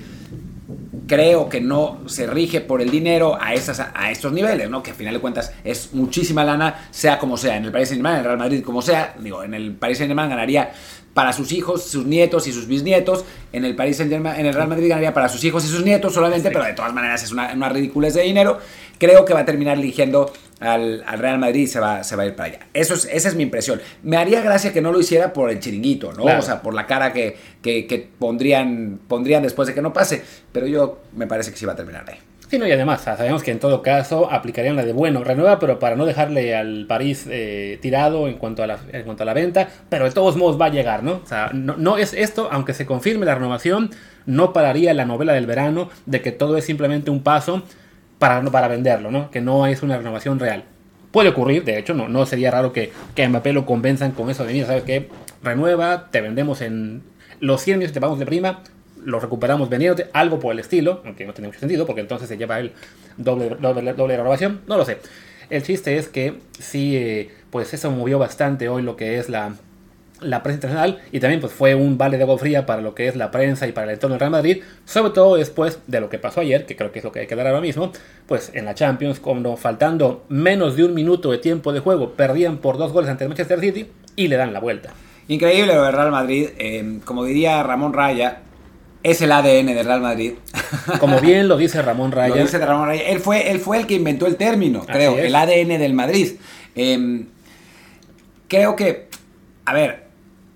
creo 1.08 1.48
que 1.48 1.60
no 1.60 1.98
se 2.06 2.28
rige 2.28 2.60
por 2.60 2.80
el 2.80 2.90
dinero 2.90 3.36
a, 3.40 3.54
esas, 3.54 3.80
a 3.80 4.10
estos 4.12 4.32
niveles, 4.32 4.70
¿no? 4.70 4.82
Que 4.82 4.92
a 4.92 4.94
final 4.94 5.14
de 5.14 5.20
cuentas 5.20 5.52
es 5.64 5.92
muchísima 5.92 6.44
lana, 6.44 6.88
sea 6.92 7.18
como 7.18 7.36
sea, 7.36 7.56
en 7.56 7.64
el 7.64 7.72
Paris 7.72 7.88
Saint-Germain, 7.88 8.14
en 8.14 8.20
el 8.20 8.24
Real 8.26 8.38
Madrid, 8.38 8.62
como 8.62 8.80
sea. 8.80 9.16
Digo, 9.18 9.42
en 9.42 9.54
el 9.54 9.72
Paris 9.74 9.98
Saint-Germain 9.98 10.28
ganaría 10.30 10.70
para 11.18 11.32
sus 11.32 11.50
hijos, 11.50 11.82
sus 11.82 12.06
nietos 12.06 12.46
y 12.46 12.52
sus 12.52 12.68
bisnietos. 12.68 13.24
En 13.52 13.64
el 13.64 13.74
Paris 13.74 13.96
Saint-Germain, 13.96 14.38
en 14.38 14.46
el 14.46 14.54
Real 14.54 14.68
Madrid 14.68 14.88
ganaría 14.88 15.12
para 15.12 15.28
sus 15.28 15.42
hijos 15.42 15.64
y 15.64 15.66
sus 15.66 15.84
nietos 15.84 16.14
solamente, 16.14 16.48
pero 16.48 16.62
de 16.62 16.74
todas 16.74 16.94
maneras 16.94 17.24
es 17.24 17.32
una, 17.32 17.52
una 17.54 17.68
ridiculez 17.68 18.14
de 18.14 18.22
dinero. 18.22 18.60
Creo 18.98 19.24
que 19.24 19.34
va 19.34 19.40
a 19.40 19.44
terminar 19.44 19.78
eligiendo 19.78 20.32
al, 20.60 21.02
al 21.04 21.18
Real 21.18 21.40
Madrid 21.40 21.62
y 21.62 21.66
se 21.66 21.80
va, 21.80 22.04
se 22.04 22.14
va 22.14 22.22
a 22.22 22.26
ir 22.26 22.36
para 22.36 22.50
allá. 22.50 22.68
Eso 22.72 22.94
es, 22.94 23.08
esa 23.10 23.30
es 23.30 23.34
mi 23.34 23.42
impresión. 23.42 23.80
Me 24.04 24.16
haría 24.16 24.42
gracia 24.42 24.72
que 24.72 24.80
no 24.80 24.92
lo 24.92 25.00
hiciera 25.00 25.32
por 25.32 25.50
el 25.50 25.58
chiringuito, 25.58 26.12
¿no? 26.12 26.22
Claro. 26.22 26.38
O 26.38 26.42
sea, 26.42 26.62
por 26.62 26.72
la 26.72 26.86
cara 26.86 27.12
que, 27.12 27.36
que, 27.62 27.88
que 27.88 28.08
pondrían, 28.16 29.00
pondrían 29.08 29.42
después 29.42 29.66
de 29.66 29.74
que 29.74 29.82
no 29.82 29.92
pase. 29.92 30.22
Pero 30.52 30.68
yo 30.68 31.00
me 31.16 31.26
parece 31.26 31.50
que 31.50 31.56
sí 31.56 31.66
va 31.66 31.72
a 31.72 31.76
terminar 31.76 32.04
ahí. 32.08 32.18
Sí, 32.48 32.56
y 32.56 32.72
además, 32.72 33.02
sea, 33.02 33.14
sabemos 33.14 33.42
que 33.42 33.50
en 33.50 33.58
todo 33.58 33.82
caso 33.82 34.32
aplicarían 34.32 34.74
la 34.74 34.82
de 34.82 34.94
bueno, 34.94 35.22
renueva, 35.22 35.58
pero 35.58 35.78
para 35.78 35.96
no 35.96 36.06
dejarle 36.06 36.56
al 36.56 36.86
París 36.86 37.26
eh, 37.30 37.78
tirado 37.82 38.26
en 38.26 38.38
cuanto, 38.38 38.62
a 38.62 38.66
la, 38.66 38.78
en 38.90 39.02
cuanto 39.02 39.22
a 39.22 39.26
la 39.26 39.34
venta, 39.34 39.68
pero 39.90 40.06
de 40.06 40.12
todos 40.12 40.34
modos 40.36 40.58
va 40.58 40.66
a 40.66 40.70
llegar, 40.70 41.02
¿no? 41.02 41.20
O 41.22 41.26
sea, 41.26 41.50
no, 41.52 41.76
no 41.76 41.98
es 41.98 42.14
esto, 42.14 42.48
aunque 42.50 42.72
se 42.72 42.86
confirme 42.86 43.26
la 43.26 43.34
renovación, 43.34 43.90
no 44.24 44.54
pararía 44.54 44.94
la 44.94 45.04
novela 45.04 45.34
del 45.34 45.44
verano 45.44 45.90
de 46.06 46.22
que 46.22 46.32
todo 46.32 46.56
es 46.56 46.64
simplemente 46.64 47.10
un 47.10 47.22
paso 47.22 47.64
para, 48.18 48.42
para 48.44 48.68
venderlo, 48.68 49.10
¿no? 49.10 49.30
Que 49.30 49.42
no 49.42 49.66
es 49.66 49.82
una 49.82 49.98
renovación 49.98 50.38
real. 50.38 50.64
Puede 51.10 51.28
ocurrir, 51.28 51.64
de 51.64 51.78
hecho, 51.78 51.92
no, 51.92 52.08
no 52.08 52.24
sería 52.24 52.50
raro 52.50 52.72
que, 52.72 52.92
que 53.14 53.28
Mbappé 53.28 53.52
lo 53.52 53.66
convenzan 53.66 54.12
con 54.12 54.30
eso 54.30 54.46
de, 54.46 54.54
mira, 54.54 54.66
¿sabes 54.66 54.84
qué? 54.84 55.10
Renueva, 55.42 56.08
te 56.10 56.22
vendemos 56.22 56.62
en 56.62 57.02
los 57.40 57.60
100 57.60 57.78
millones 57.78 57.90
que 57.90 57.94
te 57.94 58.00
pagamos 58.00 58.18
de 58.18 58.26
prima, 58.26 58.62
lo 59.04 59.20
recuperamos 59.20 59.68
vendiéndote, 59.68 60.10
algo 60.12 60.38
por 60.38 60.52
el 60.52 60.58
estilo, 60.58 61.02
aunque 61.04 61.26
no 61.26 61.32
tiene 61.32 61.48
mucho 61.48 61.60
sentido, 61.60 61.86
porque 61.86 62.00
entonces 62.00 62.28
se 62.28 62.36
lleva 62.36 62.58
el 62.58 62.72
doble, 63.16 63.50
doble, 63.60 63.92
doble 63.92 64.16
renovación, 64.16 64.60
no 64.66 64.76
lo 64.76 64.84
sé. 64.84 64.98
El 65.50 65.62
chiste 65.62 65.96
es 65.96 66.08
que 66.08 66.34
sí, 66.58 66.96
eh, 66.96 67.30
pues 67.50 67.72
eso 67.72 67.90
movió 67.90 68.18
bastante 68.18 68.68
hoy 68.68 68.82
lo 68.82 68.96
que 68.96 69.18
es 69.18 69.28
la, 69.28 69.54
la 70.20 70.42
prensa 70.42 70.56
internacional 70.56 71.00
y 71.12 71.20
también 71.20 71.40
pues 71.40 71.52
fue 71.52 71.74
un 71.74 71.96
vale 71.96 72.16
de 72.16 72.24
agua 72.24 72.38
fría 72.38 72.66
para 72.66 72.82
lo 72.82 72.94
que 72.94 73.08
es 73.08 73.16
la 73.16 73.30
prensa 73.30 73.66
y 73.66 73.72
para 73.72 73.86
el 73.86 73.94
entorno 73.94 74.14
del 74.14 74.20
Real 74.20 74.32
Madrid, 74.32 74.62
sobre 74.84 75.12
todo 75.12 75.36
después 75.36 75.78
de 75.86 76.00
lo 76.00 76.10
que 76.10 76.18
pasó 76.18 76.40
ayer, 76.40 76.66
que 76.66 76.76
creo 76.76 76.92
que 76.92 76.98
es 76.98 77.04
lo 77.04 77.12
que 77.12 77.20
hay 77.20 77.26
que 77.26 77.36
dar 77.36 77.46
ahora 77.46 77.60
mismo, 77.60 77.92
pues 78.26 78.50
en 78.54 78.64
la 78.64 78.74
Champions, 78.74 79.20
cuando 79.20 79.56
faltando 79.56 80.24
menos 80.28 80.76
de 80.76 80.84
un 80.84 80.94
minuto 80.94 81.30
de 81.30 81.38
tiempo 81.38 81.72
de 81.72 81.80
juego, 81.80 82.12
perdían 82.12 82.58
por 82.58 82.76
dos 82.76 82.92
goles 82.92 83.10
ante 83.10 83.24
el 83.24 83.30
Manchester 83.30 83.60
City 83.60 83.86
y 84.16 84.28
le 84.28 84.36
dan 84.36 84.52
la 84.52 84.60
vuelta. 84.60 84.90
Increíble 85.28 85.74
lo 85.74 85.84
del 85.84 85.92
Real 85.92 86.10
Madrid. 86.10 86.48
eh, 86.58 87.00
como 87.04 87.24
diría 87.24 87.62
Ramón 87.62 87.92
Raya, 87.92 88.40
es 89.02 89.20
el 89.22 89.32
ADN 89.32 89.66
del 89.66 89.84
Real 89.86 90.00
Madrid. 90.00 90.32
Como 91.00 91.20
bien 91.20 91.48
lo 91.48 91.56
dice 91.56 91.80
Ramón 91.82 92.12
Raya, 92.12 92.34
Lo 92.34 92.42
dice 92.42 92.58
de 92.58 92.66
Ramón 92.66 92.88
Raya. 92.88 93.02
Él 93.08 93.20
fue, 93.20 93.50
él 93.50 93.60
fue 93.60 93.78
el 93.78 93.86
que 93.86 93.94
inventó 93.94 94.26
el 94.26 94.36
término, 94.36 94.80
Así 94.80 94.92
creo, 94.92 95.16
es. 95.16 95.24
el 95.26 95.34
ADN 95.34 95.78
del 95.78 95.94
Madrid. 95.94 96.32
Eh, 96.74 97.24
creo 98.48 98.76
que, 98.76 99.08
a 99.64 99.72
ver, 99.72 100.07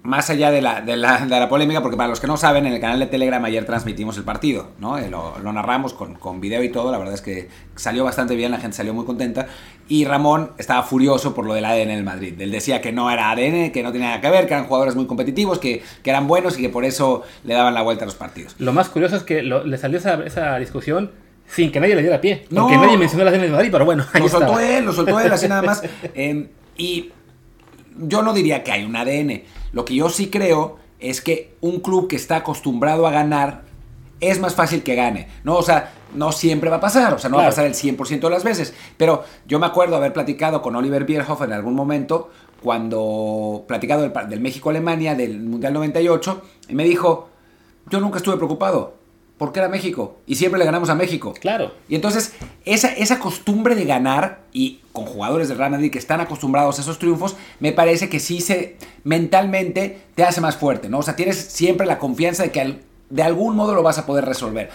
más 0.04 0.30
allá 0.30 0.50
de 0.50 0.60
la, 0.60 0.80
de, 0.80 0.96
la, 0.96 1.18
de 1.26 1.28
la 1.38 1.48
polémica, 1.48 1.80
porque 1.80 1.96
para 1.96 2.08
los 2.08 2.18
que 2.18 2.26
no 2.26 2.36
saben, 2.36 2.66
en 2.66 2.72
el 2.72 2.80
canal 2.80 2.98
de 2.98 3.06
Telegram 3.06 3.44
ayer 3.44 3.64
transmitimos 3.64 4.16
el 4.16 4.24
partido, 4.24 4.70
¿no? 4.80 4.98
Eh, 4.98 5.08
Lo, 5.08 5.38
lo 5.38 5.52
narramos 5.52 5.94
con, 5.94 6.14
con 6.14 6.40
video 6.40 6.62
y 6.64 6.70
todo, 6.70 6.90
la 6.90 6.98
verdad 6.98 7.14
es 7.14 7.20
que 7.22 7.48
salió 7.76 8.02
bastante 8.02 8.34
bien, 8.34 8.50
la 8.50 8.58
gente 8.58 8.76
salió 8.76 8.94
muy 8.94 9.04
contenta. 9.04 9.46
Y 9.88 10.04
Ramón 10.04 10.52
estaba 10.58 10.82
furioso 10.82 11.34
por 11.34 11.46
lo 11.46 11.54
del 11.54 11.64
ADN 11.64 11.88
del 11.88 12.02
Madrid. 12.02 12.34
Él 12.40 12.50
decía 12.50 12.80
que 12.80 12.90
no 12.90 13.10
era 13.12 13.30
ADN, 13.30 13.70
que 13.70 13.82
no 13.84 13.92
tenía 13.92 14.08
nada 14.08 14.20
que 14.20 14.30
ver, 14.30 14.46
que 14.48 14.54
eran 14.54 14.66
jugadores 14.66 14.96
muy 14.96 15.06
competitivos, 15.06 15.58
que, 15.60 15.82
que 16.02 16.10
eran 16.10 16.26
buenos 16.26 16.58
y 16.58 16.62
que 16.62 16.68
por 16.68 16.84
eso 16.84 17.22
le 17.44 17.54
daban 17.54 17.72
la 17.74 17.82
vuelta 17.82 18.04
a 18.04 18.06
los 18.06 18.16
partidos. 18.16 18.56
lo 18.58 18.72
más 18.72 18.88
curioso 18.88 19.14
es 19.16 19.22
que 19.22 19.42
lo- 19.42 19.64
le 19.64 19.78
salió 19.78 19.98
esa, 19.98 20.14
esa 20.24 20.58
discusión 20.58 21.12
sin 21.46 21.70
que 21.70 21.78
nadie 21.78 21.94
le 21.94 22.02
diera 22.02 22.20
pie, 22.20 22.46
No. 22.50 22.62
porque 22.62 22.78
nadie 22.78 22.96
mencionó 22.96 23.24
la 23.24 23.30
ADN 23.30 23.42
de 23.42 23.50
Madrid, 23.50 23.68
pero 23.70 23.84
bueno, 23.84 24.04
ahí 24.12 24.22
lo 24.22 24.28
soltó 24.28 24.46
estaba. 24.58 24.66
él, 24.78 24.84
lo 24.84 24.92
soltó 24.92 25.20
él 25.20 25.32
así 25.32 25.46
nada 25.46 25.62
más. 25.62 25.82
Eh, 26.14 26.48
y 26.76 27.10
yo 27.98 28.22
no 28.22 28.32
diría 28.32 28.64
que 28.64 28.72
hay 28.72 28.84
un 28.84 28.96
ADN. 28.96 29.42
Lo 29.72 29.84
que 29.84 29.94
yo 29.94 30.08
sí 30.10 30.30
creo 30.30 30.76
es 31.00 31.20
que 31.20 31.54
un 31.60 31.80
club 31.80 32.08
que 32.08 32.16
está 32.16 32.36
acostumbrado 32.36 33.06
a 33.06 33.10
ganar 33.10 33.62
es 34.20 34.38
más 34.38 34.54
fácil 34.54 34.82
que 34.82 34.94
gane. 34.94 35.28
No, 35.42 35.56
o 35.56 35.62
sea, 35.62 35.92
no 36.14 36.30
siempre 36.30 36.70
va 36.70 36.76
a 36.76 36.80
pasar, 36.80 37.12
o 37.14 37.18
sea, 37.18 37.28
no 37.28 37.38
va 37.38 37.44
a 37.44 37.48
pasar 37.48 37.66
el 37.66 37.74
100% 37.74 38.20
de 38.20 38.30
las 38.30 38.44
veces. 38.44 38.72
Pero 38.96 39.24
yo 39.46 39.58
me 39.58 39.66
acuerdo 39.66 39.96
haber 39.96 40.12
platicado 40.12 40.62
con 40.62 40.76
Oliver 40.76 41.04
Bierhoff 41.04 41.42
en 41.42 41.52
algún 41.52 41.74
momento 41.74 42.30
cuando 42.62 43.64
platicado 43.66 44.02
del, 44.02 44.12
del 44.28 44.40
México-Alemania 44.40 45.16
del 45.16 45.40
Mundial 45.40 45.72
98 45.72 46.42
y 46.68 46.74
me 46.74 46.84
dijo, 46.84 47.28
yo 47.90 48.00
nunca 48.00 48.18
estuve 48.18 48.36
preocupado 48.36 49.01
porque 49.38 49.58
era 49.58 49.68
México 49.68 50.18
y 50.26 50.36
siempre 50.36 50.58
le 50.58 50.64
ganamos 50.64 50.88
a 50.90 50.94
México. 50.94 51.34
Claro. 51.40 51.72
Y 51.88 51.94
entonces, 51.96 52.32
esa, 52.64 52.88
esa 52.92 53.18
costumbre 53.18 53.74
de 53.74 53.84
ganar, 53.84 54.40
y 54.52 54.80
con 54.92 55.04
jugadores 55.06 55.48
del 55.48 55.58
Real 55.58 55.70
Madrid 55.72 55.90
que 55.90 55.98
están 55.98 56.20
acostumbrados 56.20 56.78
a 56.78 56.82
esos 56.82 56.98
triunfos, 56.98 57.36
me 57.60 57.72
parece 57.72 58.08
que 58.08 58.20
sí 58.20 58.40
se 58.40 58.76
mentalmente 59.04 60.00
te 60.14 60.24
hace 60.24 60.40
más 60.40 60.56
fuerte, 60.56 60.88
¿no? 60.88 60.98
O 60.98 61.02
sea, 61.02 61.16
tienes 61.16 61.36
siempre 61.38 61.86
la 61.86 61.98
confianza 61.98 62.42
de 62.42 62.50
que 62.50 62.60
al- 62.60 62.80
de 63.10 63.22
algún 63.22 63.56
modo 63.56 63.74
lo 63.74 63.82
vas 63.82 63.98
a 63.98 64.06
poder 64.06 64.24
resolver. 64.24 64.70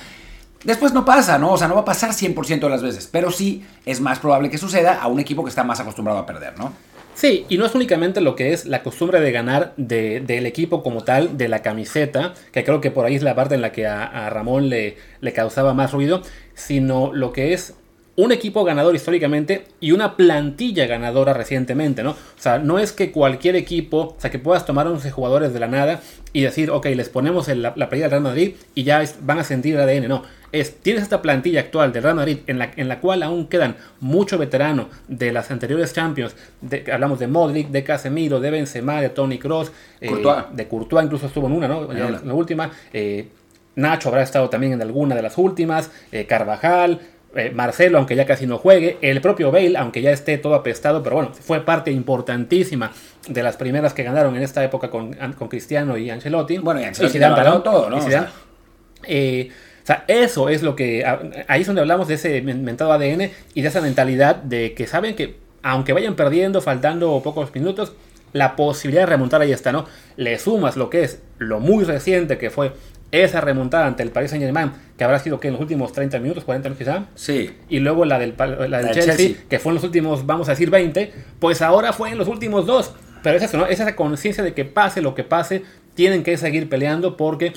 Después 0.63 0.91
no 0.93 1.05
pasa, 1.05 1.37
¿no? 1.37 1.51
O 1.53 1.57
sea, 1.57 1.67
no 1.67 1.75
va 1.75 1.81
a 1.81 1.85
pasar 1.85 2.11
100% 2.13 2.59
de 2.67 2.69
las 2.69 2.81
veces, 2.81 3.07
pero 3.11 3.31
sí 3.31 3.63
es 3.85 4.01
más 4.01 4.19
probable 4.19 4.49
que 4.49 4.57
suceda 4.57 4.99
a 5.01 5.07
un 5.07 5.19
equipo 5.19 5.43
que 5.43 5.49
está 5.49 5.63
más 5.63 5.79
acostumbrado 5.79 6.19
a 6.19 6.25
perder, 6.25 6.57
¿no? 6.57 6.73
Sí, 7.17 7.47
y 7.49 7.57
no 7.57 7.65
es 7.65 7.73
únicamente 7.73 8.21
lo 8.21 8.35
que 8.35 8.53
es 8.53 8.65
la 8.65 8.83
costumbre 8.83 9.19
de 9.19 9.31
ganar 9.31 9.73
de- 9.75 10.19
del 10.21 10.45
equipo 10.45 10.83
como 10.83 11.03
tal, 11.03 11.35
de 11.35 11.47
la 11.47 11.63
camiseta, 11.63 12.35
que 12.51 12.63
creo 12.63 12.79
que 12.79 12.91
por 12.91 13.05
ahí 13.07 13.15
es 13.15 13.23
la 13.23 13.33
parte 13.33 13.55
en 13.55 13.61
la 13.61 13.71
que 13.71 13.87
a, 13.87 14.03
a 14.03 14.29
Ramón 14.29 14.69
le, 14.69 14.97
le 15.19 15.33
causaba 15.33 15.73
más 15.73 15.93
ruido, 15.93 16.21
sino 16.53 17.11
lo 17.13 17.33
que 17.33 17.53
es 17.53 17.73
un 18.17 18.31
equipo 18.31 18.63
ganador 18.63 18.95
históricamente 18.95 19.65
y 19.79 19.93
una 19.93 20.15
plantilla 20.15 20.85
ganadora 20.85 21.33
recientemente, 21.33 22.03
¿no? 22.03 22.11
O 22.11 22.15
sea, 22.39 22.59
no 22.59 22.77
es 22.77 22.91
que 22.91 23.11
cualquier 23.11 23.55
equipo, 23.55 24.15
o 24.15 24.21
sea, 24.21 24.29
que 24.29 24.37
puedas 24.39 24.65
tomar 24.67 24.85
11 24.87 25.09
jugadores 25.09 25.53
de 25.53 25.59
la 25.59 25.67
nada 25.67 26.01
y 26.33 26.41
decir, 26.41 26.69
ok, 26.69 26.85
les 26.87 27.09
ponemos 27.09 27.47
en 27.49 27.63
la, 27.63 27.73
la 27.75 27.89
playa 27.89 28.03
del 28.05 28.11
Real 28.11 28.23
Madrid 28.23 28.55
y 28.75 28.83
ya 28.83 29.01
es- 29.01 29.17
van 29.21 29.39
a 29.39 29.43
sentir 29.43 29.73
el 29.75 29.81
ADN, 29.81 30.07
no. 30.07 30.23
Es, 30.51 30.77
tienes 30.81 31.03
esta 31.03 31.21
plantilla 31.21 31.59
actual 31.59 31.91
del 31.91 32.03
Real 32.03 32.15
Madrid 32.15 32.37
en 32.47 32.57
la, 32.59 32.71
en 32.75 32.87
la 32.87 32.99
cual 32.99 33.21
aún 33.23 33.47
quedan 33.47 33.75
mucho 33.99 34.37
veterano 34.37 34.87
de 35.07 35.31
las 35.31 35.51
anteriores 35.51 35.93
Champions. 35.93 36.35
De- 36.61 36.85
hablamos 36.91 37.19
de 37.19 37.27
Modric, 37.27 37.67
de 37.69 37.83
Casemiro, 37.83 38.39
de 38.39 38.49
Benzema, 38.51 39.01
de 39.01 39.09
Tony 39.09 39.37
Cross, 39.39 39.71
Courtois. 40.07 40.45
de 40.53 40.67
Courtois 40.67 41.03
incluso 41.05 41.25
estuvo 41.27 41.47
en 41.47 41.53
una, 41.53 41.67
¿no? 41.67 41.91
En 41.91 41.97
en 41.97 42.27
la 42.27 42.33
última. 42.33 42.71
eh, 42.93 43.27
Nacho 43.75 44.09
habrá 44.09 44.23
estado 44.23 44.49
también 44.49 44.73
en 44.73 44.81
alguna 44.81 45.15
de 45.15 45.21
las 45.21 45.37
últimas. 45.37 45.91
eh, 46.11 46.25
Carvajal. 46.25 46.99
eh, 47.35 47.51
Marcelo, 47.53 47.97
aunque 47.99 48.15
ya 48.15 48.25
casi 48.25 48.47
no 48.47 48.57
juegue, 48.57 48.97
el 49.01 49.19
propio 49.21 49.51
Bale, 49.51 49.77
aunque 49.77 50.01
ya 50.01 50.11
esté 50.11 50.37
todo 50.39 50.55
apestado, 50.55 51.03
pero 51.03 51.17
bueno, 51.17 51.31
fue 51.33 51.59
parte 51.63 51.91
importantísima 51.91 52.91
de 53.27 53.43
las 53.43 53.57
primeras 53.57 53.93
que 53.93 54.01
ganaron 54.01 54.35
en 54.37 54.41
esta 54.43 54.63
época 54.63 54.89
con, 54.89 55.13
con 55.37 55.47
Cristiano 55.49 55.97
y 55.97 56.09
Ancelotti. 56.09 56.57
Bueno, 56.57 56.79
y 56.81 56.85
Ancelotti 56.85 57.13
Zidane, 57.13 57.59
todo, 57.63 57.89
¿no? 57.89 57.97
y 57.97 58.01
Zidane. 58.01 58.27
Eh, 59.03 59.49
sea, 59.87 60.03
eso 60.07 60.49
es 60.49 60.63
lo 60.63 60.75
que. 60.75 61.05
Ahí 61.47 61.61
es 61.61 61.67
donde 61.67 61.81
hablamos 61.81 62.07
de 62.07 62.15
ese 62.15 62.41
mentado 62.41 62.91
ADN 62.91 63.31
y 63.53 63.61
de 63.61 63.67
esa 63.67 63.81
mentalidad 63.81 64.35
de 64.35 64.73
que 64.73 64.85
saben 64.85 65.15
que, 65.15 65.37
aunque 65.63 65.93
vayan 65.93 66.15
perdiendo, 66.15 66.61
faltando 66.61 67.21
pocos 67.23 67.53
minutos, 67.55 67.93
la 68.33 68.55
posibilidad 68.55 69.03
de 69.03 69.07
remontar 69.07 69.41
ahí 69.41 69.51
está, 69.51 69.71
¿no? 69.71 69.85
Le 70.17 70.37
sumas 70.39 70.75
lo 70.75 70.89
que 70.89 71.03
es 71.03 71.21
lo 71.37 71.59
muy 71.59 71.83
reciente 71.85 72.37
que 72.37 72.49
fue 72.49 72.73
esa 73.11 73.39
remontada 73.41 73.87
ante 73.87 74.03
el 74.03 74.11
Paris 74.11 74.31
Saint 74.31 74.43
Germain, 74.43 74.71
que 74.97 75.03
habrá 75.03 75.19
sido 75.19 75.39
que 75.39 75.47
en 75.47 75.53
los 75.53 75.61
últimos 75.61 75.93
30 75.93 76.19
minutos, 76.19 76.43
40 76.43 76.69
minutos 76.69 76.87
quizá. 76.87 77.05
Sí. 77.15 77.55
Y 77.69 77.79
luego 77.79 78.03
la 78.05 78.19
del, 78.19 78.35
la 78.37 78.81
del 78.81 78.91
Chelsea, 78.91 79.35
que 79.49 79.59
fue 79.59 79.71
en 79.71 79.75
los 79.75 79.83
últimos, 79.83 80.25
vamos 80.25 80.49
a 80.49 80.51
decir, 80.51 80.69
20, 80.69 81.13
pues 81.39 81.61
ahora 81.61 81.93
fue 81.93 82.09
en 82.09 82.17
los 82.17 82.27
últimos 82.27 82.65
dos. 82.65 82.93
Pero 83.23 83.37
es 83.37 83.43
eso, 83.43 83.57
¿no? 83.57 83.65
Es 83.65 83.79
esa 83.79 83.95
conciencia 83.95 84.43
de 84.43 84.53
que 84.53 84.65
pase 84.65 85.01
lo 85.01 85.15
que 85.15 85.23
pase, 85.23 85.63
tienen 85.95 86.23
que 86.23 86.37
seguir 86.37 86.69
peleando 86.69 87.17
porque 87.17 87.53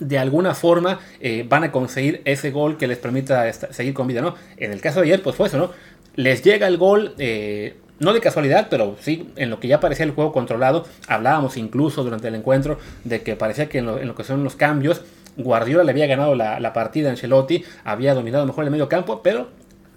de 0.00 0.18
alguna 0.18 0.54
forma 0.54 1.00
eh, 1.20 1.44
van 1.48 1.64
a 1.64 1.72
conseguir 1.72 2.22
ese 2.24 2.50
gol 2.50 2.76
que 2.76 2.86
les 2.86 2.98
permita 2.98 3.52
seguir 3.52 3.94
con 3.94 4.06
vida, 4.06 4.20
¿no? 4.20 4.34
En 4.56 4.72
el 4.72 4.80
caso 4.80 5.00
de 5.00 5.06
ayer, 5.06 5.22
pues 5.22 5.36
fue 5.36 5.48
eso, 5.48 5.58
¿no? 5.58 5.70
Les 6.14 6.42
llega 6.42 6.66
el 6.66 6.78
gol, 6.78 7.14
eh, 7.18 7.76
no 7.98 8.12
de 8.12 8.20
casualidad, 8.20 8.68
pero 8.70 8.96
sí, 9.00 9.30
en 9.36 9.50
lo 9.50 9.60
que 9.60 9.68
ya 9.68 9.80
parecía 9.80 10.04
el 10.04 10.12
juego 10.12 10.32
controlado, 10.32 10.86
hablábamos 11.06 11.56
incluso 11.56 12.04
durante 12.04 12.28
el 12.28 12.34
encuentro 12.34 12.78
de 13.04 13.22
que 13.22 13.36
parecía 13.36 13.68
que 13.68 13.78
en 13.78 13.86
lo, 13.86 14.14
que 14.14 14.24
son 14.24 14.44
los 14.44 14.56
cambios, 14.56 15.02
Guardiola 15.36 15.84
le 15.84 15.92
había 15.92 16.06
ganado 16.06 16.34
la, 16.34 16.58
la 16.58 16.72
partida 16.72 17.08
a 17.08 17.12
Ancelotti, 17.12 17.64
había 17.84 18.14
dominado 18.14 18.44
mejor 18.46 18.64
el 18.64 18.70
medio 18.70 18.88
campo, 18.88 19.22
pero 19.22 19.48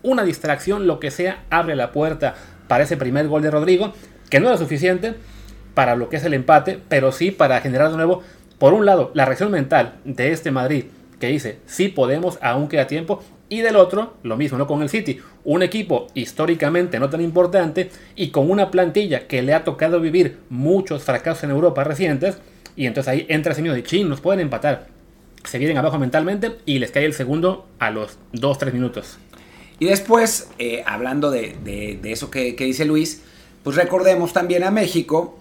una 0.04 0.24
distracción, 0.24 0.88
lo 0.88 1.00
que 1.00 1.12
sea, 1.12 1.44
abre 1.50 1.76
la 1.76 1.92
puerta 1.92 2.36
para 2.68 2.84
ese 2.84 2.98
primer 2.98 3.28
gol 3.28 3.42
de 3.42 3.52
Rodrigo, 3.52 3.94
que 4.30 4.40
no 4.40 4.48
era 4.48 4.58
suficiente 4.58 5.16
para 5.74 5.96
lo 5.96 6.10
que 6.10 6.18
es 6.18 6.24
el 6.24 6.34
empate, 6.34 6.80
pero 6.90 7.12
sí 7.12 7.32
para 7.32 7.62
generar 7.62 7.92
de 7.92 7.98
nuevo 7.98 8.24
por 8.62 8.76
un 8.76 8.86
lado, 8.86 9.10
la 9.16 9.26
reacción 9.26 9.50
mental 9.50 9.96
de 10.06 10.32
este 10.32 10.52
Madrid 10.52 10.84
que 11.20 11.26
dice, 11.26 11.58
sí 11.66 11.88
podemos, 11.88 12.38
aún 12.44 12.68
queda 12.68 12.86
tiempo, 12.86 13.24
y 13.50 13.62
del 13.62 13.76
otro, 13.76 14.14
lo 14.22 14.38
mismo, 14.38 14.60
¿no? 14.60 14.68
Con 14.68 14.84
el 14.84 14.90
City, 14.90 15.20
un 15.44 15.64
equipo 15.64 16.10
históricamente 16.14 17.00
no 17.00 17.10
tan 17.10 17.22
importante 17.22 17.90
y 18.16 18.30
con 18.30 18.52
una 18.52 18.70
plantilla 18.70 19.26
que 19.26 19.42
le 19.42 19.56
ha 19.56 19.64
tocado 19.64 20.00
vivir 20.00 20.38
muchos 20.52 21.02
fracasos 21.02 21.44
en 21.44 21.50
Europa 21.50 21.84
recientes, 21.84 22.38
y 22.76 22.86
entonces 22.86 23.12
ahí 23.12 23.26
entra 23.30 23.54
ese 23.54 23.64
miedo 23.64 23.74
de 23.74 23.82
chin, 23.82 24.08
nos 24.08 24.22
pueden 24.22 24.42
empatar. 24.42 24.90
Se 25.44 25.58
vienen 25.58 25.80
abajo 25.80 25.98
mentalmente 25.98 26.52
y 26.68 26.78
les 26.78 26.92
cae 26.92 27.06
el 27.06 27.16
segundo 27.16 27.66
a 27.80 27.90
los 27.90 28.20
2-3 28.34 28.74
minutos. 28.74 29.18
Y 29.80 29.88
después, 29.88 30.52
eh, 30.60 30.84
hablando 30.86 31.32
de, 31.32 32.00
eso 32.04 32.30
que, 32.30 32.56
que 32.56 32.66
dice 32.66 32.86
Luis, 32.86 33.24
pues 33.64 33.76
recordemos 33.76 34.34
también 34.34 34.64
a 34.64 34.70
México, 34.70 35.40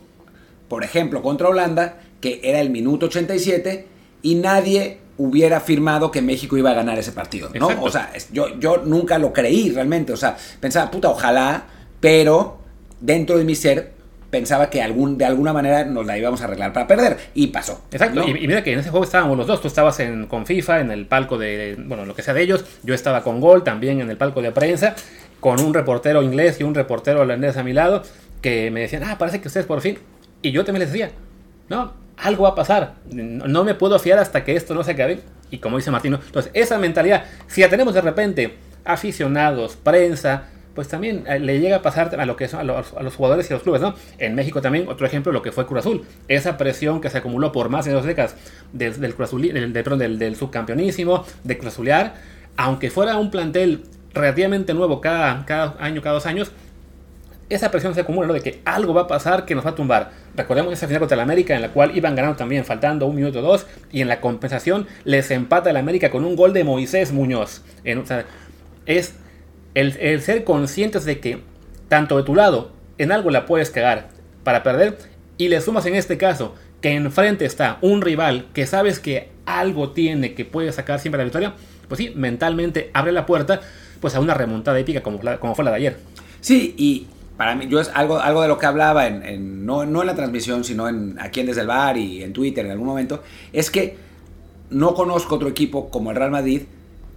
por 0.68 0.84
ejemplo, 0.84 1.20
contra 1.20 1.50
Holanda, 1.50 2.00
que 2.20 2.40
era 2.42 2.60
el 2.60 2.70
minuto 2.70 3.06
87 3.06 3.86
y 4.22 4.34
nadie 4.34 4.98
hubiera 5.16 5.58
afirmado 5.58 6.10
que 6.10 6.22
México 6.22 6.56
iba 6.56 6.70
a 6.70 6.74
ganar 6.74 6.98
ese 6.98 7.12
partido, 7.12 7.50
¿no? 7.54 7.68
O 7.82 7.90
sea, 7.90 8.10
yo, 8.32 8.58
yo 8.58 8.78
nunca 8.78 9.18
lo 9.18 9.32
creí 9.32 9.70
realmente, 9.70 10.12
o 10.12 10.16
sea, 10.16 10.36
pensaba, 10.60 10.90
puta, 10.90 11.10
ojalá, 11.10 11.66
pero 12.00 12.58
dentro 13.00 13.36
de 13.36 13.44
mi 13.44 13.54
ser 13.54 13.92
pensaba 14.30 14.70
que 14.70 14.80
algún, 14.80 15.18
de 15.18 15.24
alguna 15.24 15.52
manera 15.52 15.84
nos 15.84 16.06
la 16.06 16.16
íbamos 16.16 16.40
a 16.40 16.44
arreglar 16.44 16.72
para 16.72 16.86
perder. 16.86 17.18
Y 17.34 17.48
pasó. 17.48 17.82
Exacto. 17.90 18.26
Y, 18.26 18.46
mira 18.46 18.62
que 18.62 18.72
en 18.72 18.78
ese 18.78 18.90
juego 18.90 19.04
estábamos 19.04 19.36
los 19.36 19.46
dos. 19.46 19.60
Tú 19.60 19.68
estabas 19.68 19.98
en, 20.00 20.26
con 20.26 20.46
FIFA, 20.46 20.80
en 20.80 20.90
el 20.90 21.06
palco 21.06 21.36
de, 21.36 21.76
bueno, 21.78 22.04
lo 22.06 22.14
que 22.14 22.22
sea 22.22 22.32
de 22.32 22.42
ellos. 22.42 22.64
Yo 22.82 22.94
estaba 22.94 23.22
con 23.22 23.40
Gol, 23.40 23.64
también 23.64 24.00
en 24.00 24.08
el 24.08 24.16
palco 24.16 24.40
de 24.40 24.52
prensa, 24.52 24.94
con 25.40 25.60
un 25.60 25.74
reportero 25.74 26.22
inglés 26.22 26.60
y 26.60 26.64
un 26.64 26.74
reportero 26.74 27.20
holandés 27.20 27.56
a 27.56 27.62
mi 27.62 27.72
lado, 27.72 28.02
que 28.40 28.70
me 28.70 28.80
decían, 28.80 29.02
ah, 29.04 29.18
parece 29.18 29.40
que 29.40 29.48
ustedes 29.48 29.66
por 29.66 29.80
fin. 29.80 29.98
Y 30.42 30.52
yo 30.52 30.64
también 30.64 30.84
les 30.84 30.92
decía, 30.92 31.10
no, 31.68 31.92
algo 32.22 32.44
va 32.44 32.50
a 32.50 32.54
pasar. 32.54 32.94
No 33.12 33.64
me 33.64 33.74
puedo 33.74 33.98
fiar 33.98 34.18
hasta 34.18 34.44
que 34.44 34.56
esto 34.56 34.74
no 34.74 34.84
se 34.84 34.92
acabe. 34.92 35.20
Y 35.50 35.58
como 35.58 35.76
dice 35.76 35.90
Martino, 35.90 36.20
entonces 36.24 36.50
esa 36.54 36.78
mentalidad, 36.78 37.24
si 37.48 37.60
la 37.60 37.68
tenemos 37.68 37.94
de 37.94 38.00
repente 38.00 38.56
aficionados, 38.84 39.76
prensa, 39.76 40.44
pues 40.74 40.88
también 40.88 41.24
eh, 41.26 41.38
le 41.40 41.60
llega 41.60 41.76
a 41.76 41.82
pasar 41.82 42.18
a 42.18 42.24
lo 42.24 42.36
que 42.36 42.46
son 42.48 42.60
a 42.60 42.64
los, 42.64 43.14
jugadores 43.16 43.50
y 43.50 43.52
a 43.52 43.56
los 43.56 43.62
clubes, 43.62 43.80
¿no? 43.80 43.94
En 44.18 44.34
México 44.34 44.62
también, 44.62 44.88
otro 44.88 45.06
ejemplo, 45.06 45.32
lo 45.32 45.42
que 45.42 45.52
fue 45.52 45.66
Cruz 45.66 45.80
Azul. 45.80 46.04
Esa 46.28 46.56
presión 46.56 47.00
que 47.00 47.10
se 47.10 47.18
acumuló 47.18 47.52
por 47.52 47.68
más 47.68 47.84
de 47.84 47.92
dos 47.92 48.04
décadas 48.04 48.36
del, 48.72 48.94
Cruz 49.14 49.28
Azul, 49.28 49.42
del, 49.42 50.18
del, 50.18 50.36
subcampeonismo, 50.36 51.24
de 51.42 51.58
Cruz 51.58 51.72
Azulear, 51.72 52.14
aunque 52.56 52.90
fuera 52.90 53.16
un 53.16 53.30
plantel 53.30 53.82
relativamente 54.14 54.74
nuevo 54.74 55.00
cada, 55.00 55.44
cada 55.46 55.76
año, 55.80 56.02
cada 56.02 56.14
dos 56.14 56.26
años, 56.26 56.52
esa 57.50 57.70
presión 57.70 57.94
se 57.94 58.00
acumula, 58.00 58.28
¿no? 58.28 58.32
De 58.32 58.40
que 58.40 58.60
algo 58.64 58.94
va 58.94 59.02
a 59.02 59.06
pasar 59.08 59.44
que 59.44 59.54
nos 59.54 59.66
va 59.66 59.70
a 59.70 59.74
tumbar. 59.74 60.12
Recordemos 60.36 60.72
esa 60.72 60.86
final 60.86 61.00
contra 61.00 61.16
el 61.16 61.20
América 61.20 61.54
en 61.54 61.62
la 61.62 61.70
cual 61.70 61.96
iban 61.96 62.14
ganando 62.14 62.36
también, 62.36 62.64
faltando 62.64 63.06
un 63.06 63.16
minuto 63.16 63.40
o 63.40 63.42
dos, 63.42 63.66
y 63.90 64.00
en 64.00 64.08
la 64.08 64.20
compensación 64.20 64.86
les 65.04 65.30
empata 65.30 65.68
el 65.68 65.76
América 65.76 66.10
con 66.10 66.24
un 66.24 66.36
gol 66.36 66.52
de 66.52 66.64
Moisés 66.64 67.12
Muñoz. 67.12 67.62
o 67.84 68.06
sea, 68.06 68.24
es 68.86 69.14
el, 69.74 70.20
ser 70.22 70.44
conscientes 70.44 71.04
de 71.04 71.20
que 71.20 71.42
tanto 71.88 72.16
de 72.16 72.22
tu 72.22 72.34
lado 72.34 72.70
en 72.98 73.12
algo 73.12 73.30
la 73.30 73.46
puedes 73.46 73.70
cagar 73.70 74.08
para 74.44 74.62
perder, 74.62 74.98
y 75.36 75.48
le 75.48 75.60
sumas 75.60 75.86
en 75.86 75.96
este 75.96 76.16
caso 76.18 76.54
que 76.80 76.94
enfrente 76.94 77.44
está 77.44 77.78
un 77.80 78.00
rival 78.00 78.46
que 78.54 78.66
sabes 78.66 79.00
que 79.00 79.30
algo 79.44 79.90
tiene 79.90 80.34
que 80.34 80.44
puede 80.44 80.70
sacar 80.72 81.00
siempre 81.00 81.18
la 81.18 81.24
victoria, 81.24 81.54
pues 81.88 81.98
sí, 81.98 82.12
mentalmente 82.14 82.90
abre 82.94 83.12
la 83.12 83.26
puerta 83.26 83.60
pues 84.00 84.14
a 84.14 84.20
una 84.20 84.34
remontada 84.34 84.78
épica 84.78 85.02
como, 85.02 85.18
como 85.40 85.54
fue 85.54 85.64
la 85.64 85.72
de 85.72 85.76
ayer. 85.76 85.96
Sí, 86.40 86.74
y 86.78 87.06
para 87.40 87.54
mí, 87.54 87.68
yo 87.70 87.80
es 87.80 87.90
algo, 87.94 88.18
algo 88.18 88.42
de 88.42 88.48
lo 88.48 88.58
que 88.58 88.66
hablaba, 88.66 89.06
en, 89.06 89.64
no, 89.64 89.82
en 89.82 89.94
la 89.94 90.14
transmisión, 90.14 90.62
sino 90.62 90.90
en, 90.90 91.16
aquí 91.18 91.40
en 91.40 91.46
Desde 91.46 91.62
el 91.62 91.68
Bar 91.68 91.96
y 91.96 92.22
en 92.22 92.34
Twitter 92.34 92.66
en 92.66 92.72
algún 92.72 92.86
momento, 92.86 93.22
es 93.50 93.70
que 93.70 93.96
no 94.68 94.92
conozco 94.92 95.36
otro 95.36 95.48
equipo 95.48 95.88
como 95.88 96.10
el 96.10 96.18
Real 96.18 96.30
Madrid 96.30 96.64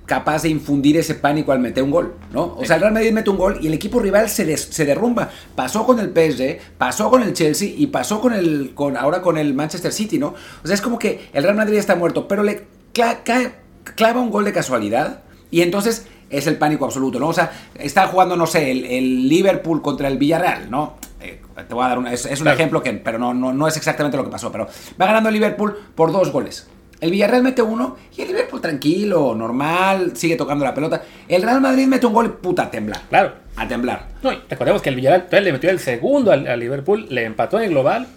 capaz 0.05 0.43
de 0.43 0.47
infundir 0.47 0.95
ese 0.95 1.15
pánico 1.15 1.51
al 1.51 1.59
meter 1.59 1.83
un 1.83 1.91
gol, 1.91 2.13
¿no? 2.31 2.55
O 2.57 2.63
sea, 2.63 2.77
el 2.77 2.83
Real 2.83 2.93
Madrid 2.93 3.11
mete 3.11 3.31
un 3.31 3.37
gol 3.37 3.57
y 3.59 3.67
el 3.67 3.73
equipo 3.73 3.99
rival 3.99 4.29
se, 4.29 4.55
se 4.55 4.85
derrumba. 4.85 5.29
Pasó 5.57 5.85
con 5.85 5.99
el 5.99 6.13
PSG, 6.13 6.77
pasó 6.77 7.09
con 7.09 7.21
el 7.21 7.33
Chelsea 7.33 7.73
y 7.75 7.87
pasó 7.87 8.21
con 8.21 8.31
el, 8.31 8.71
con, 8.73 8.95
ahora 8.95 9.21
con 9.21 9.37
el 9.37 9.53
Manchester 9.53 9.91
City, 9.91 10.19
¿no? 10.19 10.35
O 10.63 10.67
sea, 10.67 10.73
es 10.73 10.81
como 10.81 10.99
que 10.99 11.27
el 11.33 11.43
Real 11.43 11.57
Madrid 11.57 11.75
está 11.75 11.97
muerto, 11.97 12.29
pero 12.29 12.43
le 12.43 12.63
clava 12.93 14.21
un 14.21 14.29
gol 14.29 14.45
de 14.45 14.53
casualidad 14.53 15.23
y 15.51 15.63
entonces 15.63 16.07
es 16.33 16.47
el 16.47 16.57
pánico 16.57 16.85
absoluto, 16.85 17.19
¿no? 17.19 17.29
O 17.29 17.33
sea, 17.33 17.51
está 17.75 18.07
jugando, 18.07 18.35
no 18.35 18.47
sé, 18.47 18.71
el, 18.71 19.29
Liverpool 19.29 19.81
contra 19.81 20.07
el 20.07 20.17
Villarreal, 20.17 20.69
¿no? 20.69 20.95
Eh, 21.21 21.39
te 21.55 21.73
voy 21.73 21.85
a 21.85 21.89
dar 21.89 21.99
un, 21.99 22.07
es, 22.07 22.41
un 22.41 22.47
ejemplo 22.47 22.81
que, 22.81 22.91
pero 22.93 23.19
no, 23.19 23.33
no, 23.33 23.53
no 23.53 23.67
es 23.67 23.77
exactamente 23.77 24.17
lo 24.17 24.25
que 24.25 24.31
pasó, 24.31 24.51
pero 24.51 24.67
va 24.99 25.05
ganando 25.05 25.29
el 25.29 25.35
Liverpool 25.35 25.77
por 25.95 26.11
dos 26.11 26.31
goles. 26.31 26.67
El 26.99 27.11
Villarreal 27.11 27.43
mete 27.43 27.61
uno 27.61 27.97
y 28.15 28.21
el 28.21 28.29
Liverpool 28.29 28.61
tranquilo, 28.61 29.35
normal, 29.35 30.15
sigue 30.15 30.35
tocando 30.35 30.63
la 30.63 30.73
pelota. 30.73 31.03
El 31.27 31.43
Real 31.43 31.61
Madrid 31.61 31.85
mete 31.85 32.05
un 32.05 32.13
gol 32.13 32.25
y 32.27 32.29
puta, 32.29 32.63
a 32.63 32.71
temblar. 32.71 33.01
Claro. 33.09 33.33
A 33.55 33.67
temblar. 33.67 34.07
No, 34.23 34.31
recordemos 34.49 34.81
que 34.81 34.89
el 34.89 34.95
Villarreal 34.95 35.43
le 35.43 35.51
metió 35.51 35.69
el 35.69 35.79
segundo 35.79 36.31
al, 36.31 36.59
Liverpool, 36.59 37.05
le 37.09 37.25
empató 37.25 37.59
en 37.59 37.65
el 37.65 37.69
global. 37.71 38.07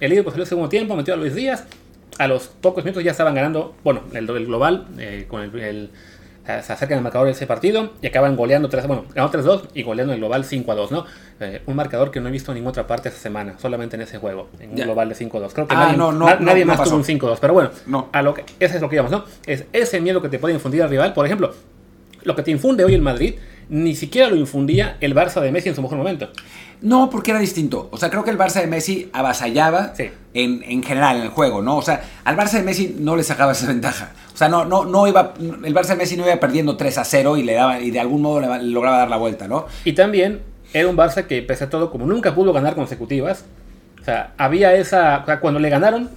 El 0.00 0.10
Liverpool 0.10 0.32
salió 0.32 0.44
el 0.44 0.48
segundo 0.48 0.68
tiempo, 0.68 0.96
metió 0.96 1.14
a 1.14 1.16
Luis 1.16 1.34
Díaz. 1.34 1.66
A 2.18 2.26
los 2.26 2.46
pocos 2.46 2.84
minutos 2.84 3.04
ya 3.04 3.10
estaban 3.10 3.34
ganando, 3.34 3.74
bueno, 3.84 4.02
el, 4.12 4.26
global 4.26 4.86
eh, 4.98 5.26
con 5.28 5.42
el 5.42 5.90
se 6.48 6.72
acercan 6.72 6.96
al 6.96 7.04
marcador 7.04 7.26
de 7.26 7.32
ese 7.32 7.46
partido 7.46 7.92
y 8.00 8.06
acaban 8.06 8.34
goleando 8.34 8.70
3, 8.70 8.86
bueno, 8.86 9.04
3-2 9.14 9.68
y 9.74 9.82
goleando 9.82 10.14
el 10.14 10.18
global 10.18 10.44
5-2, 10.44 10.90
¿no? 10.90 11.04
Eh, 11.40 11.60
un 11.66 11.76
marcador 11.76 12.10
que 12.10 12.20
no 12.20 12.28
he 12.28 12.32
visto 12.32 12.52
en 12.52 12.56
ninguna 12.56 12.70
otra 12.70 12.86
parte 12.86 13.10
esta 13.10 13.20
semana, 13.20 13.58
solamente 13.58 13.96
en 13.96 14.02
ese 14.02 14.16
juego, 14.16 14.48
en 14.58 14.70
un 14.70 14.76
global 14.76 15.10
de 15.10 15.14
5-2. 15.14 15.52
Creo 15.52 15.68
que 15.68 15.74
ah, 15.74 15.94
nadie, 16.40 16.64
más 16.64 16.82
tuvo 16.82 16.96
un 16.96 17.04
5-2, 17.04 17.36
pero 17.38 17.52
bueno, 17.52 17.70
a 18.12 18.22
lo 18.22 18.32
que, 18.32 18.44
ese 18.60 18.76
es 18.76 18.80
lo 18.80 18.88
que 18.88 18.96
íbamos, 18.96 19.12
¿no? 19.12 19.24
Es 19.46 19.66
ese 19.74 20.00
miedo 20.00 20.22
que 20.22 20.30
te 20.30 20.38
puede 20.38 20.54
infundir 20.54 20.80
el 20.80 20.88
rival, 20.88 21.12
por 21.12 21.26
ejemplo, 21.26 21.52
lo 22.22 22.34
que 22.34 22.42
te 22.42 22.50
infunde 22.50 22.82
hoy 22.82 22.94
el 22.94 23.02
Madrid, 23.02 23.34
ni 23.68 23.94
siquiera 23.94 24.28
lo 24.28 24.36
infundía 24.36 24.96
el 25.00 25.14
Barça 25.14 25.40
de 25.40 25.52
Messi 25.52 25.68
en 25.68 25.74
su 25.74 25.82
mejor 25.82 25.98
momento. 25.98 26.30
No, 26.80 27.10
porque 27.10 27.32
era 27.32 27.40
distinto. 27.40 27.88
O 27.90 27.96
sea, 27.96 28.10
creo 28.10 28.24
que 28.24 28.30
el 28.30 28.38
Barça 28.38 28.60
de 28.60 28.66
Messi 28.66 29.10
avasallaba 29.12 29.94
en, 30.34 30.62
en, 30.62 30.82
general 30.82 31.16
en 31.16 31.22
el 31.22 31.28
juego, 31.30 31.60
¿no? 31.62 31.76
O 31.76 31.82
sea, 31.82 32.02
al 32.24 32.36
Barça 32.36 32.52
de 32.52 32.62
Messi 32.62 32.96
no 32.98 33.16
le 33.16 33.24
sacaba 33.24 33.52
esa 33.52 33.66
ventaja. 33.66 34.12
O 34.32 34.36
sea, 34.36 34.48
no, 34.48 34.64
no, 34.64 34.84
no 34.84 35.06
iba. 35.06 35.34
El 35.38 35.74
Barça 35.74 35.88
de 35.88 35.96
Messi 35.96 36.16
no 36.16 36.24
iba 36.24 36.36
perdiendo 36.36 36.76
3 36.76 36.98
a 36.98 37.04
0 37.04 37.36
y 37.36 37.42
le 37.42 37.54
daba, 37.54 37.80
y 37.80 37.90
de 37.90 38.00
algún 38.00 38.22
modo 38.22 38.40
le, 38.40 38.62
lograba 38.64 38.98
dar 38.98 39.10
la 39.10 39.16
vuelta, 39.16 39.48
¿no? 39.48 39.66
Y 39.84 39.92
también 39.94 40.40
era 40.72 40.88
un 40.88 40.96
Barça 40.96 41.26
que, 41.26 41.42
pese 41.42 41.64
a 41.64 41.70
todo, 41.70 41.90
como 41.90 42.06
nunca 42.06 42.34
pudo 42.34 42.52
ganar 42.52 42.74
consecutivas, 42.74 43.44
o 44.00 44.04
sea, 44.04 44.32
había 44.38 44.74
esa. 44.74 45.18
O 45.22 45.26
sea, 45.26 45.40
cuando 45.40 45.58
le 45.58 45.70
ganaron, 45.70 46.08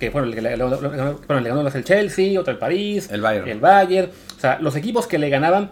que 0.00 0.10
bueno, 0.10 0.28
le, 0.28 0.40
le, 0.40 0.56
bueno, 0.56 1.40
le 1.40 1.48
ganó 1.48 1.68
el 1.68 1.84
Chelsea, 1.84 2.40
otro 2.40 2.52
el 2.52 2.58
París, 2.58 3.08
el 3.10 3.20
Bayern. 3.20 3.48
el 3.48 3.60
Bayern. 3.60 4.10
O 4.36 4.40
sea, 4.40 4.58
los 4.60 4.76
equipos 4.76 5.06
que 5.06 5.18
le 5.18 5.28
ganaban 5.28 5.70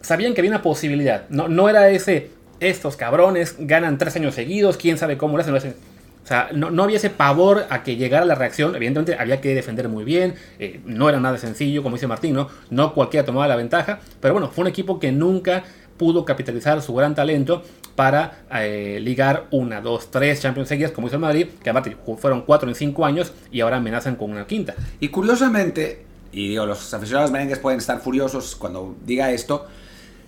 sabían 0.00 0.34
que 0.34 0.40
había 0.40 0.50
una 0.50 0.62
posibilidad. 0.62 1.24
No, 1.28 1.48
no 1.48 1.68
era 1.68 1.88
ese 1.90 2.30
estos 2.60 2.96
cabrones 2.96 3.56
ganan 3.58 3.98
tres 3.98 4.16
años 4.16 4.34
seguidos, 4.34 4.76
quién 4.76 4.98
sabe 4.98 5.16
cómo 5.16 5.36
lo 5.36 5.42
hacen. 5.42 5.74
O 6.22 6.26
sea, 6.26 6.50
no, 6.52 6.82
había 6.84 6.98
ese 6.98 7.10
pavor 7.10 7.66
a 7.70 7.82
que 7.82 7.96
llegara 7.96 8.24
la 8.24 8.34
reacción. 8.34 8.76
Evidentemente 8.76 9.16
había 9.18 9.40
que 9.40 9.54
defender 9.54 9.88
muy 9.88 10.04
bien. 10.04 10.34
Eh, 10.58 10.80
no 10.84 11.08
era 11.08 11.18
nada 11.18 11.38
sencillo, 11.38 11.82
como 11.82 11.96
dice 11.96 12.06
Martín, 12.06 12.34
¿no? 12.34 12.48
No 12.68 12.94
cualquiera 12.94 13.24
tomaba 13.24 13.48
la 13.48 13.56
ventaja. 13.56 14.00
Pero 14.20 14.34
bueno, 14.34 14.48
fue 14.50 14.62
un 14.62 14.68
equipo 14.68 15.00
que 15.00 15.10
nunca 15.10 15.64
pudo 15.96 16.24
capitalizar 16.24 16.80
su 16.82 16.94
gran 16.94 17.14
talento 17.14 17.62
para 17.94 18.44
eh, 18.54 18.98
ligar 19.02 19.46
una, 19.50 19.80
dos, 19.80 20.10
tres 20.10 20.40
Champions 20.40 20.68
seguidas, 20.68 20.92
como 20.92 21.08
hizo 21.08 21.16
el 21.16 21.20
Madrid, 21.20 21.48
que 21.62 21.68
aparte 21.68 21.96
fueron 22.16 22.42
cuatro 22.42 22.68
en 22.68 22.74
cinco 22.74 23.04
años 23.04 23.32
y 23.50 23.60
ahora 23.60 23.76
amenazan 23.78 24.16
con 24.16 24.30
una 24.30 24.46
quinta. 24.46 24.74
Y 25.00 25.08
curiosamente, 25.08 26.04
y 26.32 26.48
digo, 26.48 26.64
los 26.64 26.94
aficionados 26.94 27.30
merengues 27.30 27.58
pueden 27.58 27.80
estar 27.80 28.00
furiosos 28.00 28.56
cuando 28.56 28.96
diga 29.04 29.30
esto, 29.32 29.66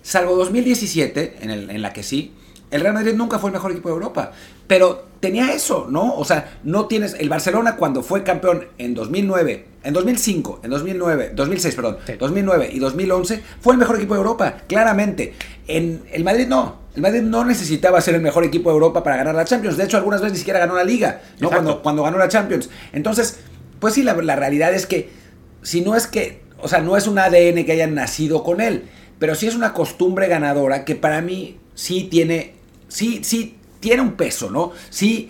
salvo 0.03 0.35
2017, 0.35 1.37
en, 1.41 1.49
el, 1.49 1.69
en 1.71 1.81
la 1.81 1.91
que 1.91 2.03
sí, 2.03 2.33
el 2.69 2.81
Real 2.81 2.93
Madrid 2.93 3.13
nunca 3.13 3.39
fue 3.39 3.49
el 3.49 3.53
mejor 3.53 3.71
equipo 3.71 3.89
de 3.89 3.93
Europa, 3.93 4.31
pero 4.67 5.05
tenía 5.19 5.53
eso, 5.53 5.87
¿no? 5.89 6.15
O 6.15 6.25
sea, 6.25 6.57
no 6.63 6.87
tienes. 6.87 7.13
El 7.13 7.29
Barcelona, 7.29 7.75
cuando 7.75 8.01
fue 8.01 8.23
campeón 8.23 8.67
en 8.79 8.95
2009, 8.95 9.65
en 9.83 9.93
2005, 9.93 10.61
en 10.63 10.71
2009, 10.71 11.31
2006, 11.35 11.75
perdón, 11.75 11.97
2009 12.17 12.69
y 12.73 12.79
2011, 12.79 13.43
fue 13.61 13.73
el 13.73 13.79
mejor 13.79 13.97
equipo 13.97 14.15
de 14.15 14.19
Europa, 14.19 14.55
claramente. 14.67 15.35
En 15.67 16.03
el 16.11 16.23
Madrid 16.23 16.47
no. 16.47 16.81
El 16.95 17.03
Madrid 17.03 17.21
no 17.21 17.45
necesitaba 17.45 18.01
ser 18.01 18.15
el 18.15 18.21
mejor 18.21 18.43
equipo 18.43 18.69
de 18.69 18.73
Europa 18.73 19.03
para 19.03 19.17
ganar 19.17 19.35
la 19.35 19.45
Champions. 19.45 19.77
De 19.77 19.83
hecho, 19.83 19.97
algunas 19.97 20.21
veces 20.21 20.33
ni 20.33 20.39
siquiera 20.39 20.59
ganó 20.59 20.75
la 20.75 20.83
Liga, 20.83 21.21
¿no? 21.39 21.49
Cuando, 21.49 21.83
cuando 21.83 22.01
ganó 22.01 22.17
la 22.17 22.27
Champions. 22.27 22.69
Entonces, 22.91 23.39
pues 23.79 23.93
sí, 23.93 24.01
la, 24.01 24.15
la 24.15 24.35
realidad 24.35 24.73
es 24.73 24.87
que, 24.87 25.11
si 25.61 25.81
no 25.81 25.95
es 25.95 26.07
que. 26.07 26.41
O 26.59 26.67
sea, 26.67 26.79
no 26.79 26.97
es 26.97 27.05
un 27.05 27.19
ADN 27.19 27.65
que 27.65 27.71
hayan 27.73 27.93
nacido 27.93 28.43
con 28.43 28.61
él, 28.61 28.85
pero 29.19 29.35
sí 29.35 29.47
es 29.47 29.55
una 29.55 29.73
costumbre 29.73 30.27
ganadora 30.27 30.85
que 30.85 30.95
para 30.95 31.21
mí 31.21 31.57
sí 31.75 32.03
tiene 32.03 32.53
sí, 32.87 33.21
sí 33.23 33.57
tiene 33.79 34.01
un 34.01 34.13
peso, 34.13 34.49
¿no? 34.49 34.71
Sí 34.89 35.29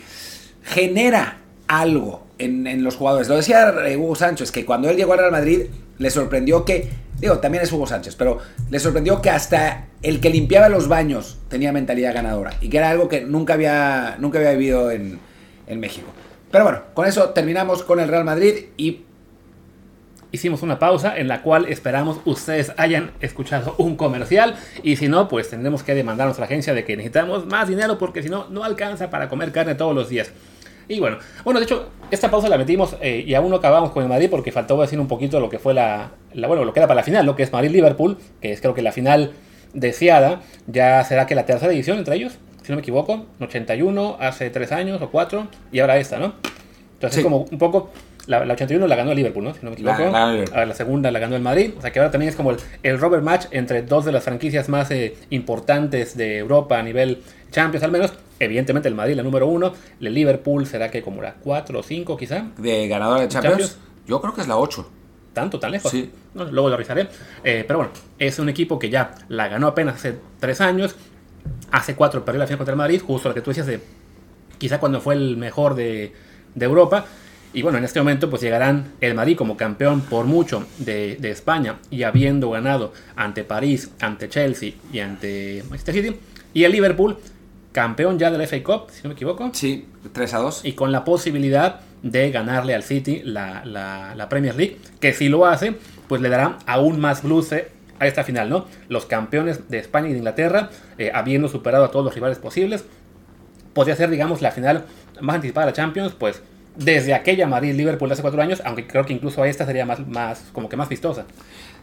genera 0.63 1.40
algo 1.68 2.25
en, 2.38 2.84
los 2.84 2.96
jugadores. 2.96 3.28
Lo 3.28 3.36
decía 3.36 3.74
Hugo 3.98 4.16
Sánchez, 4.16 4.52
que 4.52 4.66
cuando 4.66 4.90
él 4.90 4.98
llegó 4.98 5.13
al 5.13 5.20
Real 5.20 5.32
Madrid 5.32 5.63
le 5.98 6.10
sorprendió 6.10 6.66
que, 6.66 6.90
digo, 7.20 7.40
también 7.40 7.63
es 7.63 7.72
Hugo 7.72 7.88
Sánchez, 7.88 8.16
pero 8.16 8.40
le 8.70 8.80
sorprendió 8.80 9.22
que 9.22 9.30
hasta 9.30 9.88
el 10.02 10.20
que 10.20 10.30
limpiaba 10.30 10.70
los 10.70 10.88
baños 10.88 11.40
tenía 11.50 11.72
mentalidad 11.72 12.13
ganadora 12.13 12.54
y 12.62 12.70
que 12.70 12.78
era 12.78 12.90
algo 12.90 13.08
que 13.08 13.22
nunca 13.22 13.54
había, 13.54 14.18
nunca 14.20 14.40
había 14.40 14.52
vivido 14.52 14.92
en, 14.92 15.20
en 15.68 15.80
México. 15.80 16.08
Pero 16.52 16.66
bueno, 16.66 16.82
con 16.94 17.08
eso 17.08 17.30
terminamos 17.30 17.84
con 17.84 18.00
el 18.00 18.08
Real 18.08 18.25
Madrid 18.25 18.66
y 18.78 19.02
hicimos 20.34 20.63
una 20.63 20.80
pausa 20.80 21.16
en 21.16 21.28
la 21.30 21.44
cual 21.44 21.68
esperamos 21.70 22.20
ustedes 22.25 22.74
hayan 22.78 23.12
escuchado 23.22 23.75
un 23.78 23.96
comercial 23.96 24.56
y 24.82 24.98
si 24.98 25.08
no, 25.08 25.30
pues 25.30 25.50
tendremos 25.50 25.84
que 25.84 25.94
demandarnos 25.94 26.38
a 26.38 26.42
la 26.42 26.46
agencia 26.48 26.74
de 26.74 26.84
que 26.84 26.98
necesitamos 26.98 27.46
más 27.46 27.70
dinero 27.70 27.98
porque 28.00 28.24
si 28.24 28.30
no, 28.30 28.48
no 28.50 28.63
alcanza 28.63 29.10
para 29.12 29.30
comer 29.30 29.52
carne 29.52 29.75
todos 29.75 29.96
los 29.96 30.10
días. 30.10 30.32
Y 30.90 31.00
bueno, 31.00 31.18
bueno, 31.46 31.60
de 31.60 31.66
hecho, 31.66 31.88
esta 32.12 32.30
pausa 32.30 32.50
la 32.50 32.58
metimos 32.58 32.98
eh, 33.00 33.24
y 33.25 33.36
aún 33.36 33.52
no 33.52 33.58
acabamos 33.58 33.92
con 33.92 34.04
el 34.04 34.10
Madrid 34.10 34.28
porque 34.30 34.52
faltó 34.52 34.82
decir 34.82 35.00
un 35.00 35.08
poquito 35.08 35.40
lo 35.40 35.50
que 35.50 35.60
fue 35.60 35.75
la, 35.75 36.12
bueno, 36.34 36.66
lo 36.66 36.74
que 36.74 36.80
era 36.80 36.88
para 36.88 37.02
la 37.02 37.04
final, 37.04 37.25
lo 37.25 37.36
que 37.36 37.44
es 37.44 37.54
Madrid-Liverpool, 37.54 38.18
que 38.42 38.52
es 38.52 38.60
creo 38.60 38.74
que 38.74 38.82
la 38.82 38.92
final 38.92 39.34
deseada, 39.74 40.42
ya 40.66 41.04
será 41.04 41.28
que 41.28 41.36
la 41.36 41.46
tercera 41.46 41.72
edición 41.72 42.00
entre 42.00 42.16
ellos, 42.16 42.34
si 42.63 42.72
no 42.72 42.78
me 42.78 42.82
equivoco, 42.82 43.28
81, 43.40 44.18
hace 44.20 44.50
tres 44.50 44.72
años 44.72 45.00
o 45.02 45.10
cuatro, 45.12 45.48
y 45.72 45.80
ahora 45.80 45.98
esta, 45.98 46.18
¿no? 46.18 46.34
Entonces 46.96 47.20
es 47.20 47.24
como 47.24 47.46
un 47.52 47.58
poco 47.58 47.92
la, 48.27 48.39
81 48.53 48.88
la 48.88 48.96
ganó 48.96 49.12
el 49.12 49.18
Liverpool, 49.18 49.44
¿no? 49.44 49.53
Si 49.53 49.60
no 49.63 49.72
me 49.72 49.74
equivoco. 49.74 50.10
La, 50.10 50.65
la, 50.65 50.74
segunda 50.74 51.12
la 51.12 51.20
ganó 51.20 51.36
el 51.36 51.42
Madrid. 51.42 51.72
O 51.77 51.82
sea 51.82 51.92
que 51.92 52.00
ahora 52.00 52.12
también 52.12 52.30
es 52.30 52.36
como 52.36 52.51
el, 52.51 52.58
el 52.82 53.00
Robert 53.00 53.24
Match 53.24 53.46
entre 53.51 53.82
dos 53.82 54.06
de 54.06 54.12
las 54.12 54.24
franquicias 54.24 54.70
más 54.70 54.92
eh, 54.92 55.15
importantes 55.30 56.15
de 56.15 56.38
Europa 56.38 56.80
a 56.80 56.84
nivel 56.84 57.22
Champions 57.51 57.84
al 57.84 57.92
menos. 57.92 58.13
Evidentemente 58.39 58.88
el 58.88 58.96
Madrid 58.96 59.15
la 59.15 59.24
número 59.24 59.48
uno. 59.48 59.74
El 60.00 60.13
Liverpool 60.13 60.65
será 60.65 60.89
que 60.89 61.01
como 61.01 61.22
la 61.22 61.34
4 61.34 61.80
o 61.80 61.84
5 61.84 62.18
quizá. 62.18 62.46
¿De 62.58 62.88
ganador 62.88 63.20
de 63.20 63.27
Champions? 63.27 63.77
Yo 64.08 64.22
creo 64.22 64.34
que 64.34 64.42
es 64.42 64.48
la 64.48 64.58
8. 64.58 64.89
¿Tanto, 65.34 65.60
tan 65.60 65.72
lejos? 65.72 65.92
Sí. 65.92 66.12
luego 66.34 66.70
lo 66.70 66.77
revisaré. 66.77 67.08
Eh, 67.44 67.63
pero 67.68 67.80
bueno, 67.80 67.92
es 68.20 68.38
un 68.39 68.50
equipo 68.50 68.77
que 68.77 68.89
ya 68.89 69.15
la 69.30 69.48
ganó 69.48 69.68
apenas 69.68 69.96
hace 69.96 70.18
3 70.39 70.62
años. 70.62 70.96
Hace 71.72 71.96
4 71.96 72.24
perdió 72.24 72.39
la 72.39 72.46
final 72.46 72.60
contra 72.60 72.74
el 72.74 72.77
Madrid. 72.77 73.01
Justo 73.06 73.30
lo 73.30 73.36
que 73.36 73.42
tú 73.42 73.50
decías 73.50 73.68
de 73.68 73.82
quizá 74.58 74.80
cuando 74.80 75.01
fue 75.01 75.15
el 75.15 75.36
mejor 75.36 75.75
de, 75.75 76.13
de 76.56 76.65
Europa. 76.65 77.06
Y 77.53 77.62
bueno, 77.62 77.77
en 77.77 77.83
este 77.83 78.00
momento 78.00 78.30
pues 78.30 78.41
llegarán 78.41 78.93
el 78.99 79.13
Madrid 79.13 79.38
como 79.38 79.56
campeón 79.56 80.01
por 80.01 80.25
mucho 80.25 80.65
de, 80.80 81.17
España 81.21 81.78
y 81.91 82.04
habiendo 82.04 82.49
ganado 82.49 82.93
ante 83.15 83.43
París, 83.43 83.91
ante 84.01 84.28
Chelsea 84.28 84.73
y 84.91 84.99
ante 84.99 85.63
Manchester 85.69 85.93
City. 85.93 86.17
Y 86.54 86.63
el 86.63 86.71
Liverpool, 86.71 87.17
campeón 87.71 88.17
ya 88.17 88.32
del 88.32 88.47
FA 88.47 88.63
Cup, 88.63 88.89
si 88.91 89.04
no 89.04 89.10
me 89.10 89.13
equivoco. 89.13 89.51
Sí, 89.54 89.88
3 90.12 90.34
a 90.34 90.38
2. 90.39 90.65
Y 90.65 90.73
con 90.73 90.91
la 90.91 91.04
posibilidad 91.06 91.82
de 92.01 92.32
ganarle 92.32 92.73
al 92.73 92.84
City 92.84 93.21
la, 93.23 93.63
la, 93.65 94.30
Premier 94.30 94.56
League, 94.56 94.78
que 94.99 95.13
si 95.13 95.30
lo 95.30 95.45
hace, 95.45 95.75
pues 96.08 96.21
le 96.21 96.30
dará 96.30 96.58
aún 96.65 96.99
más 96.99 97.23
luce 97.23 97.69
a 97.99 98.08
esta 98.08 98.23
final, 98.23 98.49
¿no? 98.49 98.65
Los 98.89 99.06
campeones 99.06 99.69
de 99.69 99.78
España 99.78 100.10
y 100.10 100.12
de 100.12 100.17
Inglaterra, 100.17 100.69
eh, 100.97 101.12
habiendo 101.13 101.47
superado 101.47 101.86
a 101.86 101.91
todos 101.91 102.04
los 102.04 102.15
rivales 102.15 102.39
posibles, 102.39 102.84
podría 103.73 103.95
ser, 103.95 104.10
digamos, 104.10 104.41
la 104.41 104.51
final 104.51 104.86
más 105.21 105.36
anticipada 105.36 105.67
de 105.67 105.71
la 105.71 105.75
Champions, 105.75 106.13
pues 106.17 106.41
desde 106.75 107.13
aquella 107.13 107.47
Madrid-Liverpool 107.47 108.12
hace 108.12 108.21
cuatro 108.21 108.41
años, 108.41 108.62
aunque 108.65 108.88
creo 108.88 109.05
que 109.05 109.13
incluso 109.13 109.45
esta 109.45 109.65
sería 109.65 109.86
más, 109.86 110.05
más, 110.07 110.45
como 110.53 110.69
que 110.69 110.77
más 110.77 110.89
vistosa. 110.89 111.25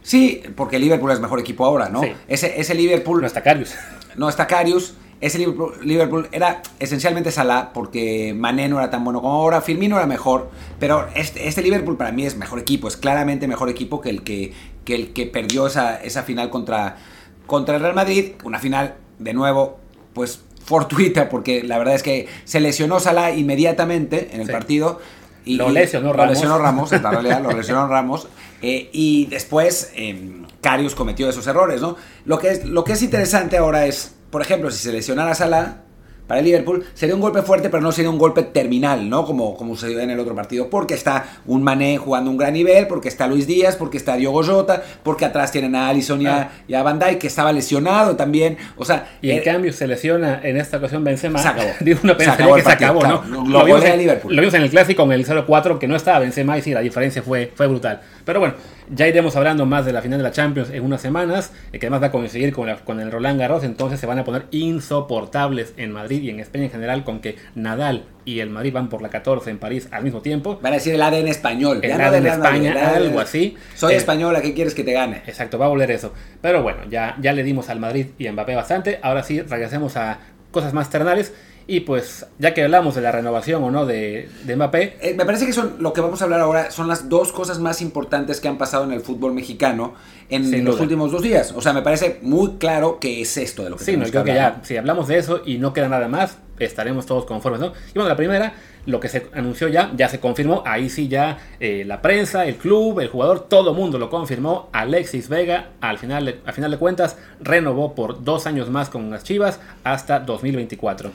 Sí, 0.01 0.41
porque 0.55 0.79
Liverpool 0.79 1.11
es 1.11 1.19
mejor 1.19 1.39
equipo 1.39 1.65
ahora, 1.65 1.89
¿no? 1.89 2.01
Ese, 2.27 2.59
ese 2.59 2.73
Liverpool... 2.73 3.21
No 3.21 3.27
está 3.27 3.43
Carius. 3.43 3.75
No 4.15 4.29
está 4.29 4.47
Carius. 4.47 4.95
Ese 5.21 5.37
Liverpool, 5.37 6.27
era 6.31 6.63
esencialmente 6.79 7.31
Salah, 7.31 7.73
porque 7.73 8.33
Mané 8.35 8.67
no 8.67 8.79
era 8.79 8.89
tan 8.89 9.03
bueno 9.03 9.21
como 9.21 9.35
ahora, 9.35 9.61
Firmino 9.61 9.97
era 9.97 10.07
mejor, 10.07 10.49
pero 10.79 11.07
este, 11.13 11.47
este 11.47 11.61
Liverpool 11.61 11.95
para 11.95 12.11
mí 12.11 12.25
es 12.25 12.35
mejor 12.37 12.57
equipo, 12.57 12.87
es 12.87 12.97
claramente 12.97 13.47
mejor 13.47 13.69
equipo 13.69 14.01
que 14.01 14.09
el 14.09 14.23
que, 14.23 14.51
que, 14.83 14.95
el 14.95 15.13
que 15.13 15.27
perdió 15.27 15.67
esa, 15.67 16.01
esa 16.01 16.23
final 16.23 16.49
contra, 16.49 16.97
contra 17.45 17.75
el 17.75 17.83
Real 17.83 17.93
Madrid. 17.93 18.31
Una 18.43 18.57
final, 18.57 18.95
de 19.19 19.35
nuevo, 19.35 19.79
pues 20.13 20.41
fortuita, 20.63 21.29
porque 21.29 21.63
la 21.63 21.77
verdad 21.77 21.95
es 21.95 22.03
que 22.03 22.27
se 22.43 22.59
lesionó 22.59 22.99
Salah 22.99 23.31
inmediatamente 23.31 24.29
en 24.33 24.41
el 24.41 24.49
partido. 24.49 24.99
Y, 25.43 25.55
lo 25.55 25.69
lesionó 25.69 26.13
Ramos. 26.13 26.27
Lo 26.27 26.33
lesionó 26.33 26.57
Ramos, 26.59 26.91
en 26.91 27.03
realidad, 27.11 27.41
lo 27.41 27.51
lesionó 27.51 27.87
Ramos. 27.87 28.27
Eh, 28.61 28.89
y 28.93 29.25
después 29.25 29.91
eh, 29.95 30.43
Carius 30.61 30.93
cometió 30.93 31.27
esos 31.29 31.47
errores, 31.47 31.81
¿no? 31.81 31.97
Lo 32.25 32.37
que, 32.37 32.49
es, 32.49 32.65
lo 32.65 32.83
que 32.83 32.93
es 32.93 33.01
interesante 33.01 33.57
ahora 33.57 33.85
es, 33.87 34.13
por 34.29 34.41
ejemplo, 34.41 34.69
si 34.69 34.77
se 34.77 34.91
lesionara 34.91 35.33
Salah, 35.33 35.83
para 36.31 36.39
el 36.39 36.45
Liverpool 36.45 36.85
sería 36.93 37.13
un 37.13 37.19
golpe 37.19 37.41
fuerte, 37.41 37.69
pero 37.69 37.83
no 37.83 37.91
sería 37.91 38.09
un 38.09 38.17
golpe 38.17 38.43
terminal, 38.43 39.09
¿no? 39.09 39.25
Como, 39.25 39.57
como 39.57 39.75
sucedió 39.75 39.99
en 39.99 40.11
el 40.11 40.17
otro 40.17 40.33
partido, 40.33 40.69
porque 40.69 40.93
está 40.93 41.25
un 41.45 41.61
Mané 41.61 41.97
jugando 41.97 42.31
un 42.31 42.37
gran 42.37 42.53
nivel, 42.53 42.87
porque 42.87 43.09
está 43.09 43.27
Luis 43.27 43.47
Díaz, 43.47 43.75
porque 43.75 43.97
está 43.97 44.15
Diogo 44.15 44.41
Jota, 44.41 44.81
porque 45.03 45.25
atrás 45.25 45.51
tienen 45.51 45.75
a 45.75 45.89
Alisson 45.89 46.21
y 46.21 46.27
a, 46.27 46.49
ah. 46.73 46.83
Van 46.83 46.99
Dijk, 46.99 47.17
que 47.17 47.27
estaba 47.27 47.51
lesionado 47.51 48.15
también, 48.15 48.55
o 48.77 48.85
sea... 48.85 49.09
Y 49.21 49.29
en 49.29 49.39
eh, 49.39 49.43
cambio 49.43 49.73
se 49.73 49.85
lesiona 49.87 50.39
en 50.41 50.55
esta 50.55 50.77
ocasión 50.77 51.03
Benzema. 51.03 51.37
Se 51.39 51.49
acabó. 51.49 51.69
Digo 51.81 51.99
una 52.01 52.15
pena 52.15 52.37
que 52.37 52.61
se 52.61 52.71
acabó, 52.71 53.05
¿no? 53.05 53.25
Lo, 53.45 53.65
vimos 53.65 53.83
en, 53.83 53.97
Liverpool. 53.99 54.33
lo 54.33 54.41
vimos 54.41 54.53
en 54.53 54.61
el 54.61 54.69
Clásico, 54.69 55.03
en 55.03 55.11
el 55.11 55.27
0-4, 55.27 55.79
que 55.79 55.89
no 55.89 55.97
estaba 55.97 56.19
Benzema, 56.19 56.57
y 56.57 56.61
sí, 56.61 56.71
la 56.71 56.79
diferencia 56.79 57.21
fue, 57.21 57.51
fue 57.53 57.67
brutal. 57.67 57.99
Pero 58.23 58.39
bueno, 58.39 58.53
ya 58.93 59.07
iremos 59.07 59.35
hablando 59.35 59.65
más 59.65 59.85
de 59.85 59.93
la 59.93 60.01
final 60.01 60.19
de 60.19 60.23
la 60.23 60.31
Champions 60.31 60.69
en 60.69 60.83
unas 60.83 61.01
semanas, 61.01 61.53
eh, 61.71 61.79
que 61.79 61.87
además 61.87 62.03
va 62.03 62.07
a 62.07 62.11
coincidir 62.11 62.53
con, 62.53 62.69
con 62.83 62.99
el 62.99 63.11
Roland 63.11 63.39
Garros, 63.39 63.63
entonces 63.63 63.99
se 63.99 64.05
van 64.05 64.19
a 64.19 64.25
poner 64.25 64.45
insoportables 64.51 65.73
en 65.77 65.91
Madrid 65.91 66.21
y 66.21 66.29
en 66.29 66.39
España 66.39 66.65
en 66.65 66.71
general 66.71 67.03
con 67.03 67.21
que 67.21 67.37
Nadal 67.55 68.05
y 68.25 68.39
el 68.39 68.49
Madrid 68.49 68.73
van 68.73 68.89
por 68.89 69.01
la 69.01 69.09
14 69.09 69.49
en 69.49 69.57
París 69.57 69.87
al 69.91 70.03
mismo 70.03 70.21
tiempo. 70.21 70.59
Van 70.61 70.73
a 70.73 70.75
decir 70.75 70.93
el 70.93 71.01
ADN 71.01 71.27
español. 71.27 71.79
El 71.81 71.99
ADN 71.99 72.27
España, 72.27 72.93
algo 72.95 73.19
así. 73.19 73.55
Soy 73.75 73.93
eh, 73.93 73.97
española, 73.97 74.41
¿qué 74.41 74.53
quieres 74.53 74.75
que 74.75 74.83
te 74.83 74.93
gane? 74.93 75.23
Exacto, 75.25 75.57
va 75.57 75.65
a 75.65 75.69
volver 75.69 75.89
eso. 75.91 76.13
Pero 76.41 76.61
bueno, 76.61 76.81
ya, 76.89 77.15
ya 77.21 77.33
le 77.33 77.43
dimos 77.43 77.69
al 77.69 77.79
Madrid 77.79 78.07
y 78.17 78.27
a 78.27 78.33
Mbappé 78.33 78.55
bastante. 78.55 78.99
Ahora 79.01 79.23
sí, 79.23 79.41
regresemos 79.41 79.97
a 79.97 80.19
cosas 80.51 80.73
más 80.73 80.89
ternales. 80.89 81.33
Y 81.67 81.81
pues, 81.81 82.25
ya 82.39 82.53
que 82.53 82.63
hablamos 82.63 82.95
de 82.95 83.01
la 83.01 83.11
renovación 83.11 83.63
o 83.63 83.71
no 83.71 83.85
de, 83.85 84.29
de 84.43 84.55
Mbappé. 84.55 84.97
Eh, 85.01 85.13
me 85.15 85.25
parece 85.25 85.45
que 85.45 85.53
son 85.53 85.75
lo 85.79 85.93
que 85.93 86.01
vamos 86.01 86.21
a 86.21 86.25
hablar 86.25 86.41
ahora 86.41 86.71
son 86.71 86.87
las 86.87 87.07
dos 87.09 87.31
cosas 87.31 87.59
más 87.59 87.81
importantes 87.81 88.41
que 88.41 88.47
han 88.47 88.57
pasado 88.57 88.83
en 88.83 88.91
el 88.91 89.01
fútbol 89.01 89.33
mexicano 89.33 89.93
en 90.29 90.65
los 90.65 90.79
últimos 90.79 91.11
dos 91.11 91.21
días. 91.21 91.53
O 91.55 91.61
sea, 91.61 91.73
me 91.73 91.81
parece 91.81 92.19
muy 92.21 92.53
claro 92.57 92.99
que 92.99 93.21
es 93.21 93.37
esto 93.37 93.63
de 93.63 93.69
lo 93.69 93.77
que 93.77 93.83
Sí, 93.83 93.97
no, 93.97 94.05
creo 94.05 94.23
que 94.23 94.33
ya, 94.33 94.61
si 94.63 94.77
hablamos 94.77 95.07
de 95.07 95.17
eso 95.17 95.41
y 95.45 95.57
no 95.57 95.73
queda 95.73 95.89
nada 95.89 96.07
más, 96.07 96.37
estaremos 96.59 97.05
todos 97.05 97.25
conformes, 97.25 97.59
¿no? 97.59 97.67
Y 97.67 97.93
bueno, 97.95 98.09
la 98.09 98.15
primera, 98.15 98.53
lo 98.85 98.99
que 98.99 99.09
se 99.09 99.27
anunció 99.33 99.67
ya, 99.67 99.91
ya 99.95 100.09
se 100.09 100.19
confirmó, 100.19 100.63
ahí 100.65 100.89
sí 100.89 101.07
ya 101.07 101.37
eh, 101.59 101.83
la 101.85 102.01
prensa, 102.01 102.45
el 102.45 102.55
club, 102.55 102.99
el 102.99 103.09
jugador, 103.09 103.47
todo 103.47 103.73
mundo 103.73 103.97
lo 103.99 104.09
confirmó. 104.09 104.69
Alexis 104.71 105.27
Vega, 105.27 105.69
al 105.81 105.97
final, 105.97 106.39
al 106.45 106.53
final 106.53 106.71
de 106.71 106.77
cuentas, 106.77 107.17
renovó 107.41 107.93
por 107.93 108.23
dos 108.23 108.47
años 108.47 108.69
más 108.69 108.89
con 108.89 109.09
las 109.09 109.23
Chivas 109.23 109.59
hasta 109.83 110.19
2024. 110.19 111.11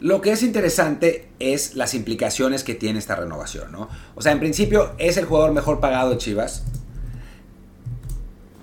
Lo 0.00 0.20
que 0.20 0.32
es 0.32 0.42
interesante 0.42 1.28
es 1.38 1.74
las 1.74 1.94
implicaciones 1.94 2.64
que 2.64 2.74
tiene 2.74 2.98
esta 2.98 3.16
renovación, 3.16 3.72
¿no? 3.72 3.88
O 4.14 4.22
sea, 4.22 4.32
en 4.32 4.40
principio 4.40 4.92
es 4.98 5.16
el 5.16 5.24
jugador 5.24 5.52
mejor 5.52 5.80
pagado 5.80 6.10
de 6.10 6.18
Chivas, 6.18 6.64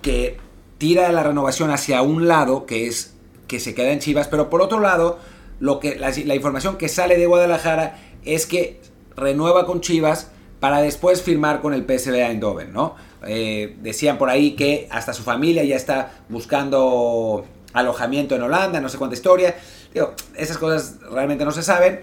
que 0.02 0.38
tira 0.78 1.12
la 1.12 1.24
renovación 1.24 1.72
hacia 1.72 2.02
un 2.04 2.28
lado, 2.28 2.65
que 2.65 2.88
es 2.88 3.13
que 3.48 3.60
se 3.60 3.74
queda 3.74 3.91
en 3.91 4.00
Chivas, 4.00 4.28
pero 4.28 4.50
por 4.50 4.62
otro 4.62 4.80
lado, 4.80 5.17
lo 5.60 5.80
que, 5.80 5.96
la, 5.96 6.36
información 6.36 6.78
que 6.78 6.89
sale 6.89 7.17
de 7.17 7.26
Guadalajara 7.26 8.00
es 8.26 8.46
que 8.46 8.80
renueva 9.15 9.65
con 9.65 9.82
Chivas 9.82 10.30
para 10.60 10.82
después 10.82 11.22
firmar 11.22 11.62
con 11.62 11.74
el 11.74 11.84
PSV 11.84 12.15
Eindhoven, 12.15 12.74
¿no? 12.74 12.96
Eh, 13.26 13.78
decían 13.82 14.17
por 14.17 14.30
ahí 14.30 14.52
que 14.52 14.88
hasta 14.91 15.13
su 15.13 15.24
familia 15.24 15.63
ya 15.63 15.76
está 15.76 16.24
buscando 16.30 17.46
alojamiento 17.74 18.36
en 18.36 18.43
Holanda, 18.43 18.80
no 18.80 18.89
sé 18.89 18.98
cuánta 18.98 19.15
historia. 19.15 19.56
Esas 20.36 20.58
cosas 20.58 21.00
realmente 21.12 21.46
no 21.46 21.52
se 21.52 21.64
saben. 21.64 22.02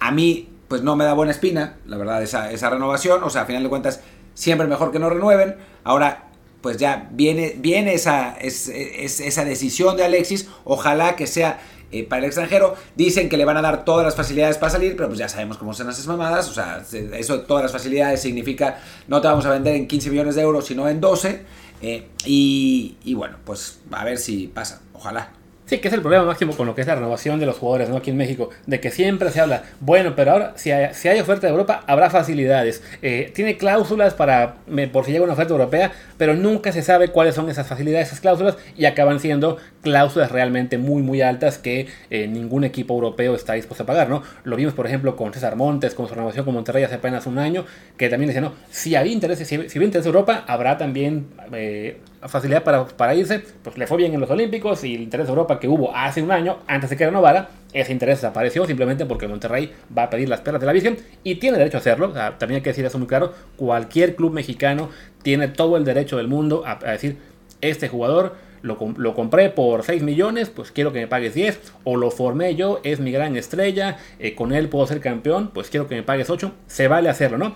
A 0.00 0.10
mí, 0.10 0.48
pues 0.68 0.82
no 0.82 0.96
me 0.96 1.04
da 1.04 1.14
buena 1.14 1.32
espina, 1.32 1.76
la 1.86 1.96
verdad, 1.96 2.22
esa, 2.22 2.50
esa 2.50 2.70
renovación. 2.70 3.22
O 3.22 3.30
sea, 3.30 3.42
a 3.42 3.46
final 3.46 3.62
de 3.62 3.68
cuentas, 3.68 4.00
siempre 4.34 4.66
mejor 4.66 4.92
que 4.92 4.98
no 4.98 5.10
renueven. 5.10 5.56
Ahora, 5.84 6.30
pues 6.60 6.78
ya 6.78 7.08
viene, 7.12 7.54
viene 7.58 7.94
esa, 7.94 8.36
esa 8.38 9.44
decisión 9.44 9.96
de 9.96 10.04
Alexis. 10.04 10.48
Ojalá 10.64 11.16
que 11.16 11.26
sea 11.26 11.60
eh, 11.92 12.04
para 12.04 12.20
el 12.20 12.24
extranjero. 12.26 12.74
Dicen 12.96 13.28
que 13.28 13.36
le 13.36 13.44
van 13.44 13.56
a 13.56 13.62
dar 13.62 13.84
todas 13.84 14.04
las 14.04 14.16
facilidades 14.16 14.58
para 14.58 14.70
salir, 14.70 14.96
pero 14.96 15.08
pues 15.08 15.18
ya 15.18 15.28
sabemos 15.28 15.58
cómo 15.58 15.72
son 15.74 15.88
esas 15.88 16.06
mamadas. 16.06 16.48
O 16.48 16.54
sea, 16.54 16.82
eso, 17.14 17.42
todas 17.42 17.62
las 17.62 17.72
facilidades 17.72 18.20
significa 18.20 18.78
no 19.06 19.20
te 19.20 19.28
vamos 19.28 19.46
a 19.46 19.50
vender 19.50 19.76
en 19.76 19.86
15 19.86 20.10
millones 20.10 20.34
de 20.34 20.42
euros, 20.42 20.66
sino 20.66 20.88
en 20.88 21.00
12. 21.00 21.44
Eh, 21.82 22.08
y, 22.24 22.96
y 23.04 23.14
bueno, 23.14 23.36
pues 23.44 23.78
a 23.92 24.04
ver 24.04 24.18
si 24.18 24.48
pasa. 24.48 24.82
Ojalá. 24.92 25.30
Sí, 25.66 25.78
que 25.78 25.88
es 25.88 25.94
el 25.94 26.00
problema 26.00 26.24
máximo 26.24 26.56
con 26.56 26.64
lo 26.68 26.76
que 26.76 26.82
es 26.82 26.86
la 26.86 26.94
renovación 26.94 27.40
de 27.40 27.46
los 27.46 27.56
jugadores, 27.58 27.88
¿no? 27.88 27.96
Aquí 27.96 28.10
en 28.10 28.16
México, 28.16 28.50
de 28.66 28.78
que 28.78 28.92
siempre 28.92 29.30
se 29.30 29.40
habla, 29.40 29.64
bueno, 29.80 30.14
pero 30.14 30.30
ahora 30.30 30.52
si 30.54 30.70
hay, 30.70 30.94
si 30.94 31.08
hay 31.08 31.18
oferta 31.18 31.48
de 31.48 31.50
Europa, 31.50 31.82
habrá 31.88 32.08
facilidades. 32.08 32.84
Eh, 33.02 33.32
tiene 33.34 33.56
cláusulas 33.56 34.14
para, 34.14 34.58
por 34.92 35.04
si 35.04 35.10
llega 35.10 35.24
una 35.24 35.32
oferta 35.32 35.54
europea, 35.54 35.90
pero 36.18 36.34
nunca 36.34 36.70
se 36.70 36.82
sabe 36.82 37.08
cuáles 37.08 37.34
son 37.34 37.50
esas 37.50 37.66
facilidades, 37.66 38.06
esas 38.06 38.20
cláusulas, 38.20 38.56
y 38.76 38.84
acaban 38.84 39.18
siendo 39.18 39.56
cláusulas 39.82 40.30
realmente 40.30 40.78
muy, 40.78 41.02
muy 41.02 41.20
altas 41.20 41.58
que 41.58 41.88
eh, 42.10 42.28
ningún 42.28 42.62
equipo 42.62 42.94
europeo 42.94 43.34
está 43.34 43.54
dispuesto 43.54 43.82
a 43.82 43.86
pagar, 43.86 44.08
¿no? 44.08 44.22
Lo 44.44 44.54
vimos, 44.54 44.72
por 44.72 44.86
ejemplo, 44.86 45.16
con 45.16 45.32
César 45.32 45.56
Montes, 45.56 45.96
con 45.96 46.06
su 46.06 46.14
renovación 46.14 46.44
con 46.44 46.54
Monterrey 46.54 46.84
hace 46.84 46.94
apenas 46.94 47.26
un 47.26 47.38
año, 47.40 47.64
que 47.96 48.08
también 48.08 48.28
decía, 48.28 48.40
no, 48.40 48.52
si 48.70 48.94
hay 48.94 49.12
interés, 49.12 49.40
si, 49.40 49.44
si 49.44 49.56
hay 49.56 49.84
interés 49.84 50.06
Europa, 50.06 50.44
habrá 50.46 50.78
también... 50.78 51.26
Eh, 51.52 51.98
facilidad 52.22 52.62
para, 52.62 52.86
para, 52.86 53.14
irse, 53.14 53.42
pues 53.62 53.76
le 53.78 53.86
fue 53.86 53.98
bien 53.98 54.14
en 54.14 54.20
los 54.20 54.30
Olímpicos 54.30 54.82
y 54.84 54.94
el 54.94 55.02
interés 55.02 55.26
de 55.26 55.30
Europa 55.30 55.60
que 55.60 55.68
hubo 55.68 55.94
hace 55.94 56.22
un 56.22 56.30
año, 56.30 56.58
antes 56.66 56.90
de 56.90 56.96
que 56.96 57.04
renovara, 57.04 57.50
ese 57.72 57.92
interés 57.92 58.18
desapareció 58.18 58.66
simplemente 58.66 59.04
porque 59.06 59.28
Monterrey 59.28 59.72
va 59.96 60.04
a 60.04 60.10
pedir 60.10 60.28
las 60.28 60.40
perlas 60.40 60.60
de 60.60 60.66
la 60.66 60.72
Virgen 60.72 60.96
y 61.22 61.36
tiene 61.36 61.58
derecho 61.58 61.76
a 61.76 61.80
hacerlo. 61.80 62.12
también 62.38 62.56
hay 62.56 62.62
que 62.62 62.70
decir 62.70 62.84
eso 62.84 62.98
muy 62.98 63.06
claro, 63.06 63.34
cualquier 63.56 64.16
club 64.16 64.32
mexicano 64.32 64.88
tiene 65.22 65.48
todo 65.48 65.76
el 65.76 65.84
derecho 65.84 66.16
del 66.16 66.28
mundo 66.28 66.64
a, 66.66 66.76
decir, 66.76 67.18
este 67.60 67.88
jugador 67.88 68.34
lo, 68.62 68.78
lo, 68.96 69.14
compré 69.14 69.50
por 69.50 69.84
6 69.84 70.02
millones, 70.02 70.48
pues 70.48 70.72
quiero 70.72 70.92
que 70.92 71.00
me 71.00 71.06
pagues 71.06 71.34
10, 71.34 71.72
o 71.84 71.96
lo 71.96 72.10
formé 72.10 72.54
yo, 72.54 72.80
es 72.82 73.00
mi 73.00 73.12
gran 73.12 73.36
estrella, 73.36 73.98
eh, 74.18 74.34
con 74.34 74.52
él 74.52 74.68
puedo 74.68 74.86
ser 74.86 75.00
campeón, 75.00 75.50
pues 75.52 75.68
quiero 75.68 75.86
que 75.86 75.94
me 75.94 76.02
pagues 76.02 76.30
8, 76.30 76.52
se 76.66 76.88
vale 76.88 77.08
hacerlo, 77.08 77.38
¿no? 77.38 77.54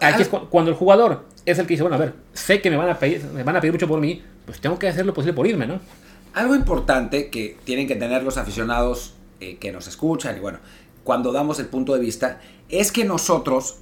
Aquí 0.00 0.22
es 0.22 0.28
cuando 0.28 0.70
el 0.70 0.76
jugador 0.76 1.24
es 1.46 1.58
el 1.58 1.66
que 1.66 1.74
dice, 1.74 1.82
bueno, 1.82 1.96
a 1.96 2.00
ver, 2.00 2.14
sé 2.32 2.60
que 2.60 2.70
me 2.70 2.76
van 2.76 2.90
a 2.90 2.98
pedir, 2.98 3.24
me 3.32 3.44
van 3.44 3.56
a 3.56 3.60
pedir 3.60 3.72
mucho 3.72 3.88
por 3.88 4.00
mí, 4.00 4.22
pues 4.44 4.60
tengo 4.60 4.78
que 4.78 4.88
hacer 4.88 5.06
lo 5.06 5.14
posible 5.14 5.32
por 5.32 5.46
irme, 5.46 5.66
¿no? 5.66 5.80
Algo 6.34 6.54
importante 6.54 7.30
que 7.30 7.56
tienen 7.64 7.86
que 7.86 7.94
tener 7.94 8.22
los 8.22 8.36
aficionados 8.36 9.14
eh, 9.40 9.56
que 9.56 9.72
nos 9.72 9.86
escuchan 9.86 10.36
y 10.36 10.40
bueno, 10.40 10.58
cuando 11.04 11.32
damos 11.32 11.60
el 11.60 11.66
punto 11.66 11.94
de 11.94 12.00
vista, 12.00 12.40
es 12.68 12.90
que 12.90 13.04
nosotros, 13.04 13.76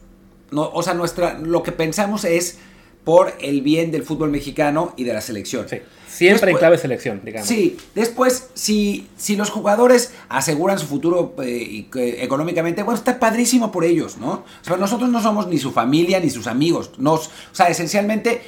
no, 0.51 0.69
o 0.71 0.83
sea, 0.83 0.93
nuestra, 0.95 1.39
lo 1.39 1.63
que 1.63 1.73
pensamos 1.73 2.25
es 2.25 2.59
por 3.05 3.35
el 3.41 3.61
bien 3.61 3.91
del 3.91 4.03
fútbol 4.03 4.31
mexicano 4.31 4.95
y 4.97 5.05
de 5.05 5.13
la 5.13 5.21
selección. 5.21 5.69
Sí. 5.69 5.79
Siempre 6.09 6.53
en 6.53 6.59
clave 6.59 6.79
selección, 6.79 7.21
digamos. 7.25 7.49
Sí, 7.49 7.77
después, 7.95 8.51
si, 8.55 9.09
si 9.17 9.35
los 9.35 9.51
jugadores 9.51 10.13
aseguran 10.29 10.79
su 10.79 10.87
futuro 10.87 11.35
eh, 11.43 11.87
económicamente, 12.19 12.85
bueno, 12.85 12.97
está 12.97 13.19
padrísimo 13.19 13.73
por 13.73 13.85
ellos, 13.85 14.17
¿no? 14.19 14.31
O 14.31 14.45
sea, 14.63 14.77
nosotros 14.77 15.11
no 15.11 15.21
somos 15.21 15.49
ni 15.49 15.59
su 15.59 15.73
familia 15.73 16.21
ni 16.21 16.31
sus 16.31 16.47
amigos. 16.47 16.93
Nos, 16.99 17.27
o 17.27 17.31
sea, 17.55 17.67
esencialmente 17.67 18.43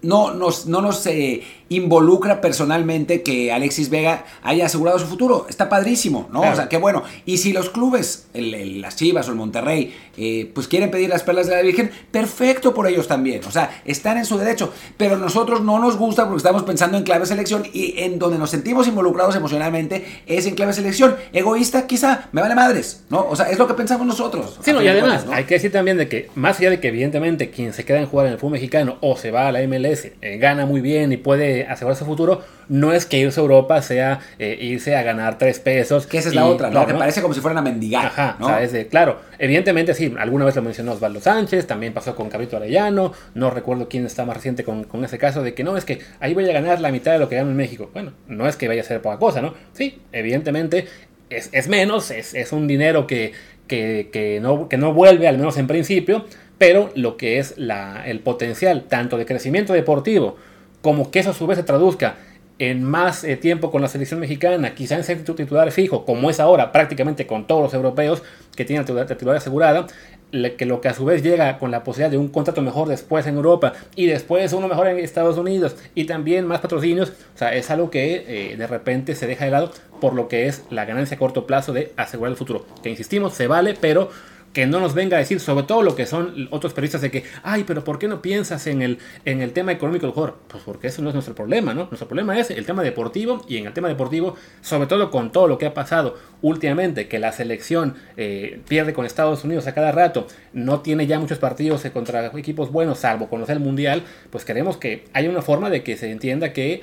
no 0.00 0.32
nos, 0.32 0.66
no 0.66 0.80
nos 0.80 1.06
eh, 1.06 1.42
involucra 1.68 2.40
personalmente 2.40 3.22
que 3.22 3.52
Alexis 3.52 3.90
Vega 3.90 4.24
haya 4.42 4.66
asegurado 4.66 4.98
su 4.98 5.06
futuro. 5.06 5.46
Está 5.48 5.68
padrísimo, 5.68 6.28
¿no? 6.32 6.40
O 6.42 6.54
sea, 6.54 6.68
qué 6.68 6.76
bueno. 6.76 7.02
Y 7.24 7.38
si 7.38 7.52
los 7.52 7.70
clubes, 7.70 8.26
el, 8.34 8.80
las 8.80 8.96
Chivas 8.96 9.28
o 9.28 9.30
el 9.30 9.36
Monterrey, 9.36 9.94
eh, 10.16 10.50
pues 10.54 10.68
quieren 10.68 10.90
pedir 10.90 11.08
las 11.08 11.22
perlas 11.22 11.46
de 11.46 11.56
la 11.56 11.62
Virgen, 11.62 11.90
perfecto 12.10 12.74
por 12.74 12.86
ellos 12.86 13.08
también. 13.08 13.40
O 13.46 13.50
sea, 13.50 13.82
están 13.84 14.18
en 14.18 14.24
su 14.24 14.38
derecho. 14.38 14.72
Pero 14.96 15.16
nosotros 15.16 15.62
no 15.62 15.78
nos 15.78 15.96
gusta 15.96 16.24
porque 16.24 16.38
estamos 16.38 16.62
pensando 16.62 16.98
en 16.98 17.04
clave 17.04 17.26
selección 17.26 17.64
y 17.72 17.94
en 17.98 18.18
donde 18.18 18.38
nos 18.38 18.50
sentimos 18.50 18.86
involucrados 18.86 19.36
emocionalmente 19.36 20.04
es 20.26 20.46
en 20.46 20.54
clave 20.54 20.72
selección. 20.72 21.16
Egoísta, 21.32 21.86
quizá, 21.86 22.28
me 22.32 22.40
vale 22.40 22.54
madres, 22.54 23.04
¿no? 23.10 23.26
O 23.28 23.36
sea, 23.36 23.50
es 23.50 23.58
lo 23.58 23.66
que 23.66 23.74
pensamos 23.74 24.06
nosotros. 24.06 24.58
Sí, 24.62 24.72
no, 24.72 24.82
y 24.82 24.88
además, 24.88 25.26
hay 25.30 25.44
que 25.44 25.54
decir 25.54 25.72
también 25.72 25.96
de 25.96 26.08
que, 26.08 26.30
más 26.34 26.58
allá 26.58 26.70
de 26.70 26.80
que 26.80 26.88
evidentemente 26.88 27.50
quien 27.50 27.72
se 27.72 27.84
queda 27.84 27.98
en 27.98 28.06
jugar 28.06 28.26
en 28.26 28.32
el 28.34 28.38
fútbol 28.38 28.52
mexicano 28.52 28.98
o 29.00 29.16
se 29.16 29.30
va 29.30 29.48
a 29.48 29.52
la 29.52 29.60
MLS, 29.66 30.10
eh, 30.20 30.38
gana 30.38 30.66
muy 30.66 30.80
bien 30.80 31.12
y 31.12 31.16
puede 31.16 31.53
asegurar 31.62 31.96
su 31.96 32.04
futuro, 32.04 32.42
no 32.68 32.92
es 32.92 33.06
que 33.06 33.18
irse 33.18 33.40
a 33.40 33.42
Europa 33.42 33.80
sea 33.82 34.20
eh, 34.38 34.58
irse 34.60 34.96
a 34.96 35.02
ganar 35.02 35.38
tres 35.38 35.60
pesos. 35.60 36.06
Que 36.06 36.18
esa 36.18 36.28
es 36.28 36.34
la 36.34 36.46
otra, 36.46 36.70
¿no? 36.70 36.86
que 36.86 36.94
parece 36.94 37.22
como 37.22 37.34
si 37.34 37.40
fueran 37.40 37.58
a 37.58 37.62
mendigar. 37.62 38.06
Ajá, 38.06 38.36
¿no? 38.38 38.48
claro, 38.90 39.20
evidentemente 39.38 39.94
sí, 39.94 40.14
alguna 40.18 40.44
vez 40.44 40.56
lo 40.56 40.62
mencionó 40.62 40.92
Osvaldo 40.92 41.20
Sánchez, 41.20 41.66
también 41.66 41.92
pasó 41.92 42.14
con 42.14 42.28
Cabrito 42.28 42.56
Arellano, 42.56 43.12
no 43.34 43.50
recuerdo 43.50 43.88
quién 43.88 44.06
está 44.06 44.24
más 44.24 44.36
reciente 44.36 44.64
con, 44.64 45.04
ese 45.04 45.18
caso 45.18 45.42
de 45.42 45.54
que 45.54 45.64
no, 45.64 45.76
es 45.76 45.84
que 45.84 46.00
ahí 46.20 46.34
voy 46.34 46.48
a 46.48 46.52
ganar 46.52 46.80
la 46.80 46.90
mitad 46.90 47.12
de 47.12 47.18
lo 47.18 47.28
que 47.28 47.36
gano 47.36 47.50
en 47.50 47.56
México. 47.56 47.90
Bueno, 47.92 48.12
no 48.26 48.48
es 48.48 48.56
que 48.56 48.68
vaya 48.68 48.82
a 48.82 48.84
ser 48.84 49.00
poca 49.00 49.18
cosa, 49.18 49.40
¿no? 49.40 49.54
Sí, 49.72 50.00
evidentemente 50.12 50.86
es, 51.30 51.68
menos, 51.68 52.10
es, 52.10 52.52
un 52.52 52.66
dinero 52.66 53.06
que, 53.06 53.32
que, 53.66 54.38
no, 54.40 54.68
que 54.68 54.76
no 54.76 54.92
vuelve, 54.92 55.28
al 55.28 55.38
menos 55.38 55.56
en 55.58 55.66
principio, 55.66 56.26
pero 56.58 56.90
lo 56.94 57.16
que 57.16 57.38
es 57.38 57.54
la, 57.56 58.04
el 58.06 58.20
potencial 58.20 58.84
tanto 58.84 59.18
de 59.18 59.26
crecimiento 59.26 59.72
deportivo 59.72 60.36
como 60.84 61.10
que 61.10 61.20
eso 61.20 61.30
a 61.30 61.32
su 61.34 61.46
vez 61.46 61.56
se 61.56 61.64
traduzca 61.64 62.16
en 62.58 62.84
más 62.84 63.24
eh, 63.24 63.38
tiempo 63.38 63.70
con 63.70 63.80
la 63.80 63.88
selección 63.88 64.20
mexicana, 64.20 64.74
quizá 64.74 64.96
en 64.96 65.02
ser 65.02 65.24
titular 65.24 65.72
fijo, 65.72 66.04
como 66.04 66.28
es 66.28 66.40
ahora 66.40 66.72
prácticamente 66.72 67.26
con 67.26 67.46
todos 67.46 67.62
los 67.62 67.72
europeos 67.72 68.22
que 68.54 68.66
tienen 68.66 68.84
la 68.94 69.06
titular 69.06 69.34
asegurada, 69.34 69.86
que 70.30 70.66
lo 70.66 70.82
que 70.82 70.88
a 70.88 70.94
su 70.94 71.06
vez 71.06 71.22
llega 71.22 71.58
con 71.58 71.70
la 71.70 71.84
posibilidad 71.84 72.10
de 72.10 72.18
un 72.18 72.28
contrato 72.28 72.60
mejor 72.60 72.88
después 72.88 73.26
en 73.26 73.36
Europa 73.36 73.72
y 73.96 74.04
después 74.04 74.52
uno 74.52 74.68
mejor 74.68 74.88
en 74.88 74.98
Estados 74.98 75.38
Unidos 75.38 75.74
y 75.94 76.04
también 76.04 76.46
más 76.46 76.60
patrocinios, 76.60 77.14
o 77.34 77.38
sea, 77.38 77.54
es 77.54 77.70
algo 77.70 77.88
que 77.88 78.52
eh, 78.52 78.56
de 78.58 78.66
repente 78.66 79.14
se 79.14 79.26
deja 79.26 79.46
de 79.46 79.52
lado 79.52 79.70
por 80.02 80.12
lo 80.12 80.28
que 80.28 80.48
es 80.48 80.64
la 80.68 80.84
ganancia 80.84 81.16
a 81.16 81.18
corto 81.18 81.46
plazo 81.46 81.72
de 81.72 81.94
asegurar 81.96 82.32
el 82.32 82.36
futuro. 82.36 82.66
Que 82.82 82.90
insistimos, 82.90 83.32
se 83.32 83.46
vale, 83.46 83.74
pero 83.80 84.10
que 84.54 84.66
no 84.66 84.80
nos 84.80 84.94
venga 84.94 85.16
a 85.16 85.20
decir, 85.20 85.40
sobre 85.40 85.64
todo 85.64 85.82
lo 85.82 85.96
que 85.96 86.06
son 86.06 86.48
otros 86.50 86.72
periodistas, 86.72 87.02
de 87.02 87.10
que, 87.10 87.24
ay, 87.42 87.64
pero 87.64 87.82
¿por 87.82 87.98
qué 87.98 88.06
no 88.06 88.22
piensas 88.22 88.66
en 88.68 88.82
el, 88.82 88.98
en 89.24 89.42
el 89.42 89.52
tema 89.52 89.72
económico 89.72 90.06
del? 90.06 90.36
Pues 90.46 90.62
porque 90.64 90.86
eso 90.86 91.02
no 91.02 91.08
es 91.08 91.14
nuestro 91.14 91.34
problema, 91.34 91.74
¿no? 91.74 91.86
Nuestro 91.86 92.06
problema 92.06 92.38
es 92.38 92.50
el 92.50 92.64
tema 92.64 92.82
deportivo 92.82 93.44
y 93.48 93.56
en 93.56 93.66
el 93.66 93.72
tema 93.72 93.88
deportivo, 93.88 94.36
sobre 94.62 94.86
todo 94.86 95.10
con 95.10 95.32
todo 95.32 95.48
lo 95.48 95.58
que 95.58 95.66
ha 95.66 95.74
pasado 95.74 96.16
últimamente, 96.40 97.08
que 97.08 97.18
la 97.18 97.32
selección 97.32 97.96
eh, 98.16 98.60
pierde 98.68 98.94
con 98.94 99.04
Estados 99.04 99.42
Unidos 99.42 99.66
a 99.66 99.74
cada 99.74 99.90
rato, 99.90 100.28
no 100.52 100.80
tiene 100.80 101.08
ya 101.08 101.18
muchos 101.18 101.38
partidos 101.38 101.84
contra 101.92 102.26
equipos 102.26 102.70
buenos, 102.70 103.00
salvo 103.00 103.28
conocer 103.28 103.56
el 103.56 103.62
Mundial, 103.62 104.04
pues 104.30 104.44
queremos 104.44 104.76
que 104.76 105.04
haya 105.12 105.28
una 105.28 105.42
forma 105.42 105.68
de 105.68 105.82
que 105.82 105.96
se 105.96 106.10
entienda 106.10 106.52
que 106.52 106.82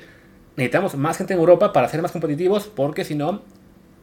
necesitamos 0.56 0.94
más 0.96 1.16
gente 1.16 1.32
en 1.32 1.40
Europa 1.40 1.72
para 1.72 1.88
ser 1.88 2.02
más 2.02 2.12
competitivos, 2.12 2.66
porque 2.66 3.04
si 3.04 3.14
no, 3.14 3.42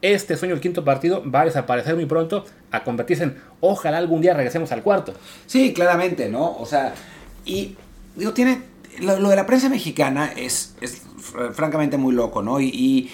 este 0.02 0.36
sueño 0.36 0.54
del 0.54 0.62
quinto 0.62 0.84
partido 0.84 1.22
va 1.30 1.42
a 1.42 1.44
desaparecer 1.44 1.94
muy 1.94 2.06
pronto, 2.06 2.44
a 2.70 2.84
convertirse 2.84 3.24
en 3.24 3.36
ojalá 3.60 3.98
algún 3.98 4.20
día 4.20 4.34
regresemos 4.34 4.72
al 4.72 4.82
cuarto. 4.82 5.14
Sí, 5.46 5.72
claramente, 5.72 6.28
¿no? 6.28 6.56
O 6.58 6.66
sea, 6.66 6.94
y 7.44 7.76
digo, 8.16 8.32
tiene. 8.32 8.70
Lo, 9.00 9.16
de 9.28 9.36
la 9.36 9.46
prensa 9.46 9.68
mexicana 9.68 10.32
es, 10.36 10.74
es 10.80 11.02
francamente 11.52 11.96
muy 11.96 12.12
loco, 12.12 12.42
¿no? 12.42 12.60
Y, 12.60 13.10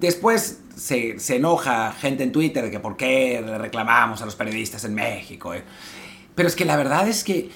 después 0.00 0.60
se, 0.76 1.16
enoja 1.34 1.92
gente 1.92 2.24
en 2.24 2.32
Twitter 2.32 2.64
de 2.64 2.70
que 2.70 2.80
por 2.80 2.96
qué 2.96 3.42
le 3.44 3.58
reclamamos 3.58 4.22
a 4.22 4.24
los 4.24 4.36
periodistas 4.36 4.84
en 4.84 4.94
México. 4.94 5.54
¿eh? 5.54 5.64
Pero 6.34 6.48
es 6.48 6.54
que 6.54 6.64
la 6.64 6.76
verdad 6.76 7.08
es 7.08 7.24
que 7.24 7.50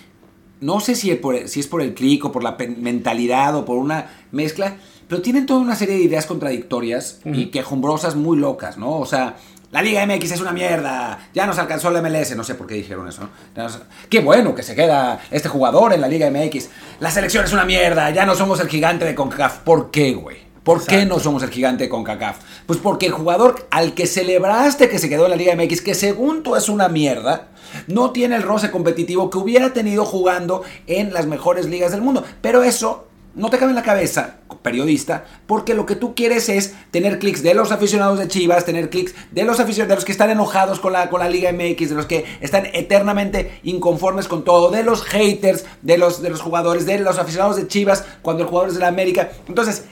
no 0.62 0.80
sé 0.80 0.94
si, 0.94 1.20
si 1.46 1.60
es 1.60 1.66
por 1.66 1.82
el 1.82 1.92
clic 1.92 2.24
o 2.24 2.32
por 2.32 2.42
la 2.42 2.56
mentalidad 2.78 3.54
o 3.54 3.66
por 3.66 3.76
una 3.76 4.10
mezcla 4.30 4.76
pero 5.12 5.20
tienen 5.20 5.44
toda 5.44 5.60
una 5.60 5.76
serie 5.76 5.96
de 5.96 6.04
ideas 6.04 6.24
contradictorias 6.24 7.20
y 7.26 7.50
quejumbrosas 7.50 8.16
muy 8.16 8.38
locas, 8.38 8.78
¿no? 8.78 8.96
O 8.96 9.04
sea, 9.04 9.36
la 9.70 9.82
Liga 9.82 10.06
MX 10.06 10.32
es 10.32 10.40
una 10.40 10.52
mierda, 10.52 11.28
ya 11.34 11.44
nos 11.44 11.58
alcanzó 11.58 11.90
la 11.90 12.00
MLS, 12.00 12.34
no 12.34 12.44
sé 12.44 12.54
por 12.54 12.66
qué 12.66 12.76
dijeron 12.76 13.06
eso, 13.06 13.28
¿no? 13.54 13.68
Qué 14.08 14.20
bueno 14.20 14.54
que 14.54 14.62
se 14.62 14.74
queda 14.74 15.20
este 15.30 15.50
jugador 15.50 15.92
en 15.92 16.00
la 16.00 16.08
Liga 16.08 16.30
MX. 16.30 16.70
La 17.00 17.10
selección 17.10 17.44
es 17.44 17.52
una 17.52 17.66
mierda, 17.66 18.08
ya 18.08 18.24
no 18.24 18.34
somos 18.34 18.58
el 18.60 18.68
gigante 18.68 19.04
de 19.04 19.14
CONCACAF. 19.14 19.58
¿Por 19.58 19.90
qué, 19.90 20.14
güey? 20.14 20.51
¿Por 20.62 20.86
qué 20.86 21.04
no 21.06 21.18
somos 21.18 21.42
el 21.42 21.50
gigante 21.50 21.84
de 21.84 21.90
CONCACAF? 21.90 22.38
Pues 22.66 22.78
porque 22.78 23.06
el 23.06 23.12
jugador 23.12 23.66
al 23.70 23.94
que 23.94 24.06
celebraste 24.06 24.88
que 24.88 24.98
se 24.98 25.08
quedó 25.08 25.24
en 25.24 25.30
la 25.30 25.36
Liga 25.36 25.56
MX, 25.56 25.80
que 25.80 25.94
según 25.94 26.44
tú 26.44 26.54
es 26.54 26.68
una 26.68 26.88
mierda, 26.88 27.48
no 27.88 28.12
tiene 28.12 28.36
el 28.36 28.42
roce 28.42 28.70
competitivo 28.70 29.28
que 29.28 29.38
hubiera 29.38 29.72
tenido 29.72 30.04
jugando 30.04 30.62
en 30.86 31.12
las 31.12 31.26
mejores 31.26 31.66
ligas 31.66 31.90
del 31.90 32.02
mundo. 32.02 32.24
Pero 32.40 32.62
eso 32.62 33.08
no 33.34 33.50
te 33.50 33.58
cabe 33.58 33.70
en 33.70 33.76
la 33.76 33.82
cabeza, 33.82 34.36
periodista, 34.60 35.24
porque 35.46 35.74
lo 35.74 35.86
que 35.86 35.96
tú 35.96 36.14
quieres 36.14 36.48
es 36.48 36.74
tener 36.90 37.18
clics 37.18 37.42
de 37.42 37.54
los 37.54 37.72
aficionados 37.72 38.18
de 38.18 38.28
Chivas, 38.28 38.64
tener 38.64 38.90
clics 38.90 39.14
de 39.30 39.44
los 39.44 39.58
aficionados, 39.58 39.88
de 39.88 39.94
los 39.96 40.04
que 40.04 40.12
están 40.12 40.30
enojados 40.30 40.80
con 40.80 40.92
la, 40.92 41.08
con 41.08 41.20
la 41.20 41.28
Liga 41.28 41.50
MX, 41.52 41.88
de 41.88 41.94
los 41.96 42.06
que 42.06 42.24
están 42.40 42.66
eternamente 42.66 43.58
inconformes 43.62 44.28
con 44.28 44.44
todo, 44.44 44.70
de 44.70 44.82
los 44.82 45.02
haters, 45.02 45.64
de 45.80 45.98
los, 45.98 46.22
de 46.22 46.30
los 46.30 46.40
jugadores, 46.40 46.86
de 46.86 46.98
los 46.98 47.18
aficionados 47.18 47.56
de 47.56 47.66
Chivas, 47.66 48.04
cuando 48.20 48.42
el 48.42 48.48
jugador 48.48 48.68
es 48.68 48.74
de 48.74 48.80
la 48.80 48.88
América. 48.88 49.30
Entonces, 49.48 49.86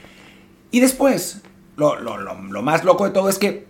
y 0.70 0.80
después, 0.80 1.40
lo, 1.76 1.98
lo 1.98 2.62
más 2.62 2.84
loco 2.84 3.04
de 3.04 3.10
todo 3.10 3.28
es 3.28 3.38
que 3.38 3.66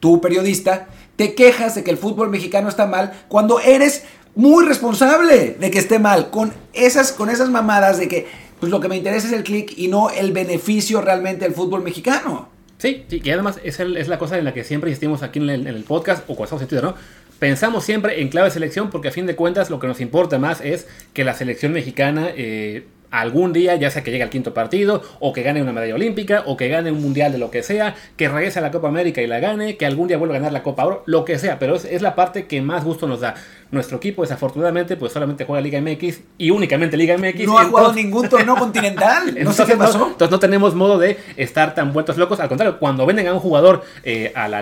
tú, 0.00 0.20
periodista, 0.20 0.88
te 1.16 1.34
quejas 1.34 1.74
de 1.74 1.84
que 1.84 1.90
el 1.90 1.96
fútbol 1.96 2.30
mexicano 2.30 2.68
está 2.68 2.86
mal 2.86 3.12
cuando 3.28 3.60
eres 3.60 4.04
muy 4.34 4.64
responsable 4.66 5.56
de 5.60 5.70
que 5.70 5.78
esté 5.78 5.98
mal, 5.98 6.30
con 6.30 6.52
esas, 6.72 7.12
con 7.12 7.30
esas 7.30 7.50
mamadas 7.50 7.98
de 7.98 8.08
que 8.08 8.26
pues 8.60 8.70
lo 8.70 8.80
que 8.80 8.88
me 8.88 8.96
interesa 8.96 9.26
es 9.26 9.32
el 9.32 9.44
click 9.44 9.72
y 9.76 9.88
no 9.88 10.10
el 10.10 10.32
beneficio 10.32 11.00
realmente 11.00 11.44
del 11.44 11.54
fútbol 11.54 11.82
mexicano. 11.82 12.48
Sí, 12.78 13.04
sí, 13.08 13.20
y 13.22 13.30
además 13.30 13.58
es, 13.62 13.78
el- 13.80 13.96
es 13.96 14.08
la 14.08 14.18
cosa 14.18 14.38
en 14.38 14.44
la 14.44 14.52
que 14.52 14.64
siempre 14.64 14.90
insistimos 14.90 15.22
aquí 15.22 15.38
en 15.38 15.50
el, 15.50 15.66
en 15.66 15.82
podcast, 15.84 16.24
o 16.28 16.34
cuando 16.34 16.58
sentido, 16.58 16.82
¿no? 16.82 16.94
Pensamos 17.38 17.84
siempre 17.84 18.20
en 18.20 18.28
clave 18.28 18.50
selección 18.50 18.90
porque 18.90 19.08
a 19.08 19.10
fin 19.10 19.26
de 19.26 19.36
cuentas 19.36 19.70
lo 19.70 19.78
que 19.78 19.86
nos 19.86 20.00
importa 20.00 20.38
más 20.38 20.60
es 20.60 20.86
que 21.12 21.24
la 21.24 21.34
selección 21.34 21.72
mexicana 21.72 22.28
eh, 22.34 22.86
algún 23.20 23.52
día, 23.52 23.76
ya 23.76 23.90
sea 23.90 24.02
que 24.02 24.10
llegue 24.10 24.22
al 24.24 24.30
quinto 24.30 24.52
partido, 24.54 25.02
o 25.20 25.32
que 25.32 25.42
gane 25.42 25.62
una 25.62 25.72
medalla 25.72 25.94
olímpica, 25.94 26.42
o 26.46 26.56
que 26.56 26.68
gane 26.68 26.90
un 26.90 27.00
mundial 27.02 27.32
de 27.32 27.38
lo 27.38 27.50
que 27.50 27.62
sea, 27.62 27.94
que 28.16 28.28
regrese 28.28 28.58
a 28.58 28.62
la 28.62 28.70
Copa 28.70 28.88
América 28.88 29.22
y 29.22 29.26
la 29.26 29.40
gane, 29.40 29.76
que 29.76 29.86
algún 29.86 30.08
día 30.08 30.16
vuelva 30.18 30.34
a 30.36 30.38
ganar 30.38 30.52
la 30.52 30.62
Copa 30.62 30.84
Oro, 30.84 31.02
lo 31.06 31.24
que 31.24 31.38
sea, 31.38 31.58
pero 31.58 31.76
es, 31.76 31.84
es 31.84 32.02
la 32.02 32.14
parte 32.14 32.46
que 32.46 32.60
más 32.62 32.84
gusto 32.84 33.06
nos 33.06 33.20
da. 33.20 33.34
Nuestro 33.70 33.96
equipo 33.96 34.22
desafortunadamente 34.22 34.96
pues 34.96 35.12
solamente 35.12 35.44
juega 35.44 35.60
Liga 35.60 35.80
MX 35.80 36.20
y 36.38 36.50
únicamente 36.50 36.96
Liga 36.96 37.16
MX. 37.18 37.46
No 37.46 37.58
ha 37.58 37.64
jugado 37.64 37.92
ningún 37.92 38.28
torneo 38.28 38.54
continental. 38.58 39.26
No 39.26 39.32
sé 39.32 39.40
entonces, 39.40 39.66
qué 39.66 39.72
no, 39.72 39.78
pasó. 39.78 40.06
entonces 40.12 40.30
no 40.30 40.38
tenemos 40.38 40.74
modo 40.76 40.98
de 40.98 41.18
estar 41.36 41.74
tan 41.74 41.92
vueltos 41.92 42.16
locos. 42.16 42.38
Al 42.38 42.48
contrario, 42.48 42.78
cuando 42.78 43.04
venden 43.04 43.26
a 43.26 43.32
un 43.32 43.40
jugador 43.40 43.82
eh, 44.04 44.30
a, 44.36 44.46
la- 44.48 44.58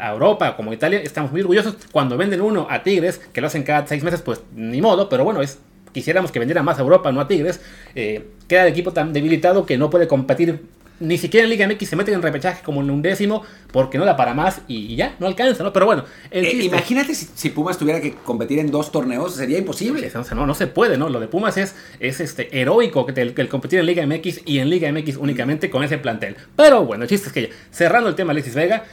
a 0.00 0.12
Europa 0.12 0.56
como 0.56 0.72
Italia, 0.72 1.00
estamos 1.02 1.32
muy 1.32 1.40
orgullosos. 1.40 1.76
Cuando 1.90 2.16
venden 2.16 2.42
uno 2.42 2.68
a 2.70 2.82
Tigres, 2.84 3.20
que 3.32 3.40
lo 3.40 3.48
hacen 3.48 3.64
cada 3.64 3.86
seis 3.88 4.04
meses, 4.04 4.22
pues 4.22 4.42
ni 4.54 4.80
modo, 4.80 5.08
pero 5.08 5.24
bueno, 5.24 5.42
es 5.42 5.58
quisiéramos 5.94 6.30
que 6.30 6.38
vendiera 6.38 6.62
más 6.62 6.78
a 6.78 6.82
Europa, 6.82 7.10
no 7.12 7.20
a 7.20 7.28
Tigres. 7.28 7.60
Eh, 7.94 8.26
queda 8.48 8.66
el 8.66 8.72
equipo 8.72 8.92
tan 8.92 9.14
debilitado 9.14 9.64
que 9.64 9.78
no 9.78 9.88
puede 9.88 10.06
competir. 10.06 10.60
Ni 11.00 11.18
siquiera 11.18 11.44
en 11.44 11.50
Liga 11.50 11.66
MX 11.66 11.88
se 11.88 11.96
meten 11.96 12.14
en 12.14 12.22
repechaje 12.22 12.62
como 12.62 12.80
en 12.80 12.88
un 12.88 13.02
décimo 13.02 13.42
porque 13.72 13.98
no 13.98 14.04
da 14.04 14.16
para 14.16 14.32
más 14.32 14.60
y 14.68 14.94
ya, 14.94 15.16
no 15.18 15.26
alcanza, 15.26 15.64
¿no? 15.64 15.72
Pero 15.72 15.86
bueno, 15.86 16.04
el 16.30 16.44
Eh, 16.44 16.64
imagínate 16.64 17.16
si, 17.16 17.26
si 17.34 17.50
Pumas 17.50 17.76
tuviera 17.76 18.00
que 18.00 18.14
competir 18.14 18.60
en 18.60 18.70
dos 18.70 18.92
torneos, 18.92 19.34
sería 19.34 19.58
imposible. 19.58 20.06
o 20.14 20.24
sea, 20.24 20.36
no, 20.36 20.46
no 20.46 20.54
se 20.54 20.68
puede, 20.68 20.96
¿no? 20.96 21.08
Lo 21.08 21.18
de 21.18 21.26
Pumas 21.26 21.56
es, 21.56 21.74
es 21.98 22.20
este, 22.20 22.60
heroico 22.60 23.06
que 23.06 23.20
el, 23.20 23.34
que 23.34 23.42
el 23.42 23.48
competir 23.48 23.80
en 23.80 23.86
Liga 23.86 24.06
MX 24.06 24.42
y 24.46 24.60
en 24.60 24.70
Liga 24.70 24.90
MX 24.92 25.16
únicamente 25.16 25.68
con 25.68 25.82
ese 25.82 25.98
plantel. 25.98 26.36
Pero 26.54 26.84
bueno, 26.84 27.02
el 27.02 27.08
chiste 27.08 27.26
es 27.26 27.32
que 27.32 27.42
ya, 27.42 27.48
cerrando 27.72 28.08
el 28.08 28.14
tema 28.14 28.30
Alexis 28.30 28.54
Vega, 28.54 28.84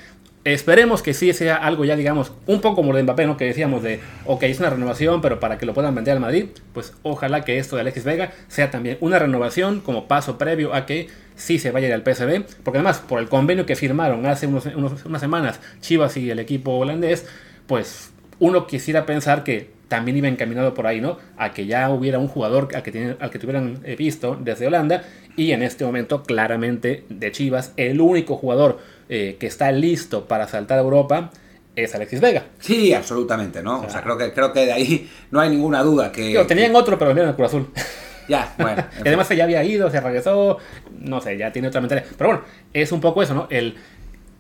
esperemos 0.44 1.02
que 1.04 1.14
sí 1.14 1.32
sea 1.34 1.56
algo 1.56 1.86
ya, 1.86 1.96
digamos, 1.96 2.32
un 2.48 2.62
poco 2.62 2.78
como 2.78 2.92
lo 2.92 2.98
de 2.98 3.04
Mbappé, 3.04 3.26
¿no? 3.28 3.38
Que 3.38 3.46
decíamos 3.46 3.84
de, 3.84 4.00
ok, 4.26 4.44
es 4.44 4.60
una 4.60 4.70
renovación, 4.72 5.22
pero 5.22 5.40
para 5.40 5.58
que 5.58 5.66
lo 5.66 5.74
puedan 5.74 5.94
vender 5.94 6.14
al 6.14 6.20
Madrid, 6.20 6.46
pues 6.74 6.94
ojalá 7.04 7.42
que 7.46 7.58
esto 7.60 7.76
de 7.76 7.82
Alexis 7.82 8.04
Vega 8.04 8.32
sea 8.48 8.72
también 8.72 8.98
una 9.02 9.20
renovación 9.20 9.82
como 9.82 10.08
paso 10.08 10.38
previo 10.38 10.74
a 10.74 10.86
que 10.86 11.08
sí 11.36 11.60
se 11.60 11.72
vaya 11.72 11.94
al 11.94 12.02
PSV, 12.04 12.44
porque 12.64 12.80
además 12.80 13.00
por 13.00 13.20
el 13.20 13.30
convenio 13.30 13.66
que 13.66 13.76
firmaron 13.76 14.26
hace 14.26 14.48
unos- 14.48 14.66
unas 15.06 15.22
semanas 15.22 15.60
Chivas 15.80 16.18
y 16.18 16.30
el 16.32 16.40
equipo 16.40 16.72
holandés, 16.72 17.26
pues 17.68 18.12
uno 18.40 18.66
quisiera 18.68 19.06
pensar 19.06 19.44
que 19.44 19.70
también 19.88 20.16
iba 20.18 20.28
encaminado 20.30 20.74
por 20.74 20.88
ahí, 20.88 21.02
¿no? 21.02 21.18
A 21.38 21.52
que 21.54 21.66
ya 21.66 21.90
hubiera 21.90 22.18
un 22.18 22.28
jugador 22.30 22.70
al 22.74 22.82
que, 22.82 22.92
tienen- 22.92 23.18
al 23.20 23.30
que 23.30 23.40
tuvieran 23.40 23.80
eh, 23.84 23.96
visto 23.98 24.38
desde 24.40 24.66
Holanda 24.66 25.04
y 25.36 25.52
en 25.52 25.62
este 25.64 25.84
momento 25.84 26.24
claramente 26.24 27.04
de 27.10 27.32
Chivas 27.32 27.74
el 27.78 28.00
único 28.02 28.38
jugador 28.38 28.80
eh, 29.14 29.36
que 29.38 29.46
está 29.46 29.74
listo 29.74 30.26
para 30.26 30.48
saltar 30.48 30.78
a 30.78 30.82
Europa 30.84 31.32
es 31.76 31.94
Alexis 31.94 32.22
Vega. 32.22 32.46
Sí, 32.60 32.94
absolutamente, 32.94 33.62
¿no? 33.62 33.82
O 33.82 33.90
sea, 33.90 34.02
creo 34.02 34.18
que, 34.18 34.32
creo 34.32 34.54
que 34.54 34.66
de 34.66 34.72
ahí 34.72 35.12
no 35.32 35.42
hay 35.42 35.50
ninguna 35.50 35.84
duda 35.84 36.14
que... 36.14 36.22
Digo, 36.22 36.48
tenían 36.48 36.74
otro, 36.78 36.98
pero 36.98 37.08
lo 37.08 37.12
enviaron 37.12 37.30
al 37.32 37.36
Cruz 37.36 37.48
Azul. 37.50 37.68
Ya, 38.30 38.56
bueno. 38.58 38.86
Y 39.04 39.08
además 39.10 39.28
que 39.28 39.36
ya 39.36 39.44
había 39.44 39.62
ido, 39.66 39.92
se 39.92 40.00
regresó, 40.00 40.60
no 40.98 41.20
sé, 41.20 41.38
ya 41.38 41.52
tiene 41.52 41.68
otra 41.68 41.82
mentalidad. 41.82 42.08
Pero 42.18 42.30
bueno, 42.30 42.46
es 42.72 42.94
un 42.94 43.02
poco 43.02 43.22
eso, 43.22 43.34
¿no? 43.34 43.48
El, 43.50 43.76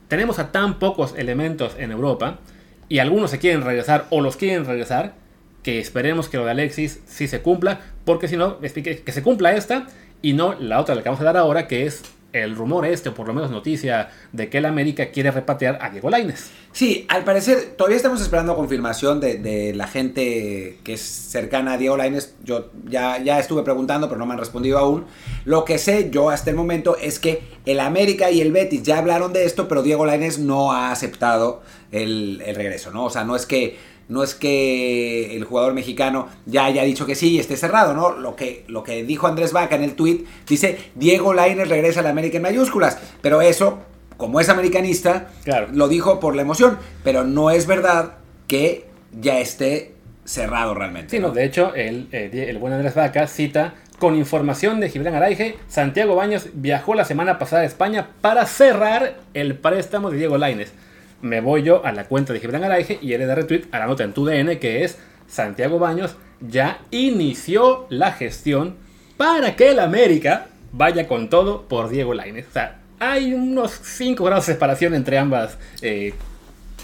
tenemos 0.07 0.39
a 0.39 0.53
tan 0.53 0.79
pocos 0.79 1.15
elementos 1.17 1.75
en 1.77 1.91
Europa 1.91 2.39
y 2.87 2.99
algunos 2.99 3.29
se 3.29 3.39
quieren 3.39 3.63
regresar 3.63 4.05
o 4.09 4.21
los 4.21 4.37
quieren 4.37 4.65
regresar, 4.65 5.15
que 5.63 5.79
esperemos 5.79 6.29
que 6.29 6.37
lo 6.37 6.45
de 6.45 6.51
Alexis 6.51 7.01
sí 7.07 7.27
se 7.27 7.41
cumpla, 7.41 7.81
porque 8.05 8.29
si 8.29 8.37
no, 8.37 8.61
que, 8.61 9.03
que 9.03 9.11
se 9.11 9.21
cumpla 9.21 9.51
esta 9.51 9.87
y 10.21 10.31
no 10.31 10.53
la 10.53 10.79
otra, 10.79 10.95
la 10.95 11.03
que 11.03 11.09
vamos 11.09 11.19
a 11.19 11.25
dar 11.25 11.35
ahora, 11.35 11.67
que 11.67 11.85
es 11.85 12.03
el 12.33 12.55
rumor 12.55 12.85
este, 12.85 13.09
o 13.09 13.13
por 13.13 13.27
lo 13.27 13.33
menos 13.33 13.51
noticia, 13.51 14.09
de 14.31 14.49
que 14.49 14.59
el 14.59 14.65
América 14.65 15.11
quiere 15.11 15.31
repatriar 15.31 15.77
a 15.81 15.89
Diego 15.89 16.09
Lainez. 16.09 16.49
Sí, 16.71 17.05
al 17.09 17.23
parecer 17.23 17.73
todavía 17.77 17.97
estamos 17.97 18.21
esperando 18.21 18.55
confirmación 18.55 19.19
de, 19.19 19.37
de 19.37 19.73
la 19.73 19.87
gente 19.87 20.79
que 20.83 20.93
es 20.93 21.01
cercana 21.01 21.73
a 21.73 21.77
Diego 21.77 21.97
Lainez. 21.97 22.35
Yo 22.43 22.69
ya, 22.87 23.21
ya 23.21 23.39
estuve 23.39 23.63
preguntando, 23.63 24.07
pero 24.07 24.19
no 24.19 24.25
me 24.25 24.33
han 24.33 24.39
respondido 24.39 24.77
aún. 24.77 25.05
Lo 25.45 25.65
que 25.65 25.77
sé 25.77 26.09
yo 26.11 26.29
hasta 26.29 26.49
el 26.49 26.55
momento 26.55 26.97
es 26.97 27.19
que 27.19 27.41
el 27.65 27.79
América 27.79 28.31
y 28.31 28.41
el 28.41 28.51
Betis 28.51 28.83
ya 28.83 28.97
hablaron 28.97 29.33
de 29.33 29.45
esto, 29.45 29.67
pero 29.67 29.83
Diego 29.83 30.05
Lainez 30.05 30.39
no 30.39 30.71
ha 30.71 30.91
aceptado 30.91 31.61
el, 31.91 32.41
el 32.45 32.55
regreso, 32.55 32.91
¿no? 32.91 33.05
O 33.05 33.09
sea, 33.09 33.23
no 33.23 33.35
es 33.35 33.45
que 33.45 33.90
no 34.11 34.23
es 34.23 34.35
que 34.35 35.35
el 35.37 35.45
jugador 35.45 35.73
mexicano 35.73 36.27
ya 36.45 36.65
haya 36.65 36.83
dicho 36.83 37.05
que 37.05 37.15
sí 37.15 37.29
y 37.31 37.39
esté 37.39 37.55
cerrado, 37.55 37.93
¿no? 37.93 38.11
Lo 38.11 38.35
que, 38.35 38.65
lo 38.67 38.83
que 38.83 39.03
dijo 39.05 39.25
Andrés 39.27 39.53
Vaca 39.53 39.75
en 39.75 39.83
el 39.83 39.95
tweet 39.95 40.25
dice 40.47 40.77
Diego 40.95 41.33
Lainez 41.33 41.69
regresa 41.69 42.01
a 42.01 42.03
la 42.03 42.09
América 42.09 42.35
en 42.37 42.43
mayúsculas, 42.43 42.97
pero 43.21 43.41
eso, 43.41 43.79
como 44.17 44.41
es 44.41 44.49
americanista, 44.49 45.29
Claro. 45.45 45.69
lo 45.71 45.87
dijo 45.87 46.19
por 46.19 46.35
la 46.35 46.41
emoción, 46.41 46.77
pero 47.05 47.23
no 47.23 47.51
es 47.51 47.67
verdad 47.67 48.15
que 48.47 48.85
ya 49.17 49.39
esté 49.39 49.93
cerrado 50.25 50.73
realmente. 50.75 51.09
Sí, 51.15 51.19
no, 51.19 51.31
de 51.31 51.45
hecho, 51.45 51.73
el, 51.73 52.07
eh, 52.11 52.47
el 52.49 52.57
buen 52.57 52.73
Andrés 52.73 52.93
Vaca 52.95 53.27
cita 53.27 53.75
con 53.97 54.15
información 54.15 54.79
de 54.81 54.89
Gibran 54.89 55.15
Araige, 55.15 55.57
Santiago 55.69 56.15
Baños 56.15 56.49
viajó 56.53 56.95
la 56.95 57.05
semana 57.05 57.39
pasada 57.39 57.61
a 57.61 57.65
España 57.65 58.09
para 58.19 58.45
cerrar 58.45 59.19
el 59.33 59.55
préstamo 59.57 60.09
de 60.11 60.17
Diego 60.17 60.37
Lainez. 60.37 60.73
Me 61.21 61.39
voy 61.41 61.63
yo 61.63 61.85
a 61.85 61.91
la 61.91 62.05
cuenta 62.05 62.33
de 62.33 62.39
Gibran 62.39 62.63
Araige 62.63 62.97
y 63.01 63.13
él 63.13 63.19
le 63.19 63.25
da 63.27 63.35
retweet 63.35 63.65
a 63.71 63.79
la 63.79 63.87
nota 63.87 64.03
en 64.03 64.13
tu 64.13 64.25
DN 64.25 64.59
que 64.59 64.83
es 64.83 64.97
Santiago 65.27 65.79
Baños 65.79 66.15
ya 66.41 66.79
inició 66.89 67.85
la 67.89 68.11
gestión 68.13 68.75
para 69.17 69.55
que 69.55 69.69
el 69.71 69.79
América 69.79 70.47
vaya 70.71 71.07
con 71.07 71.29
todo 71.29 71.63
por 71.67 71.89
Diego 71.89 72.13
Lainez. 72.15 72.47
O 72.49 72.53
sea, 72.53 72.79
hay 72.99 73.33
unos 73.33 73.71
5 73.71 74.23
grados 74.23 74.47
de 74.47 74.53
separación 74.53 74.95
entre 74.95 75.17
ambas 75.19 75.57
eh, 75.81 76.13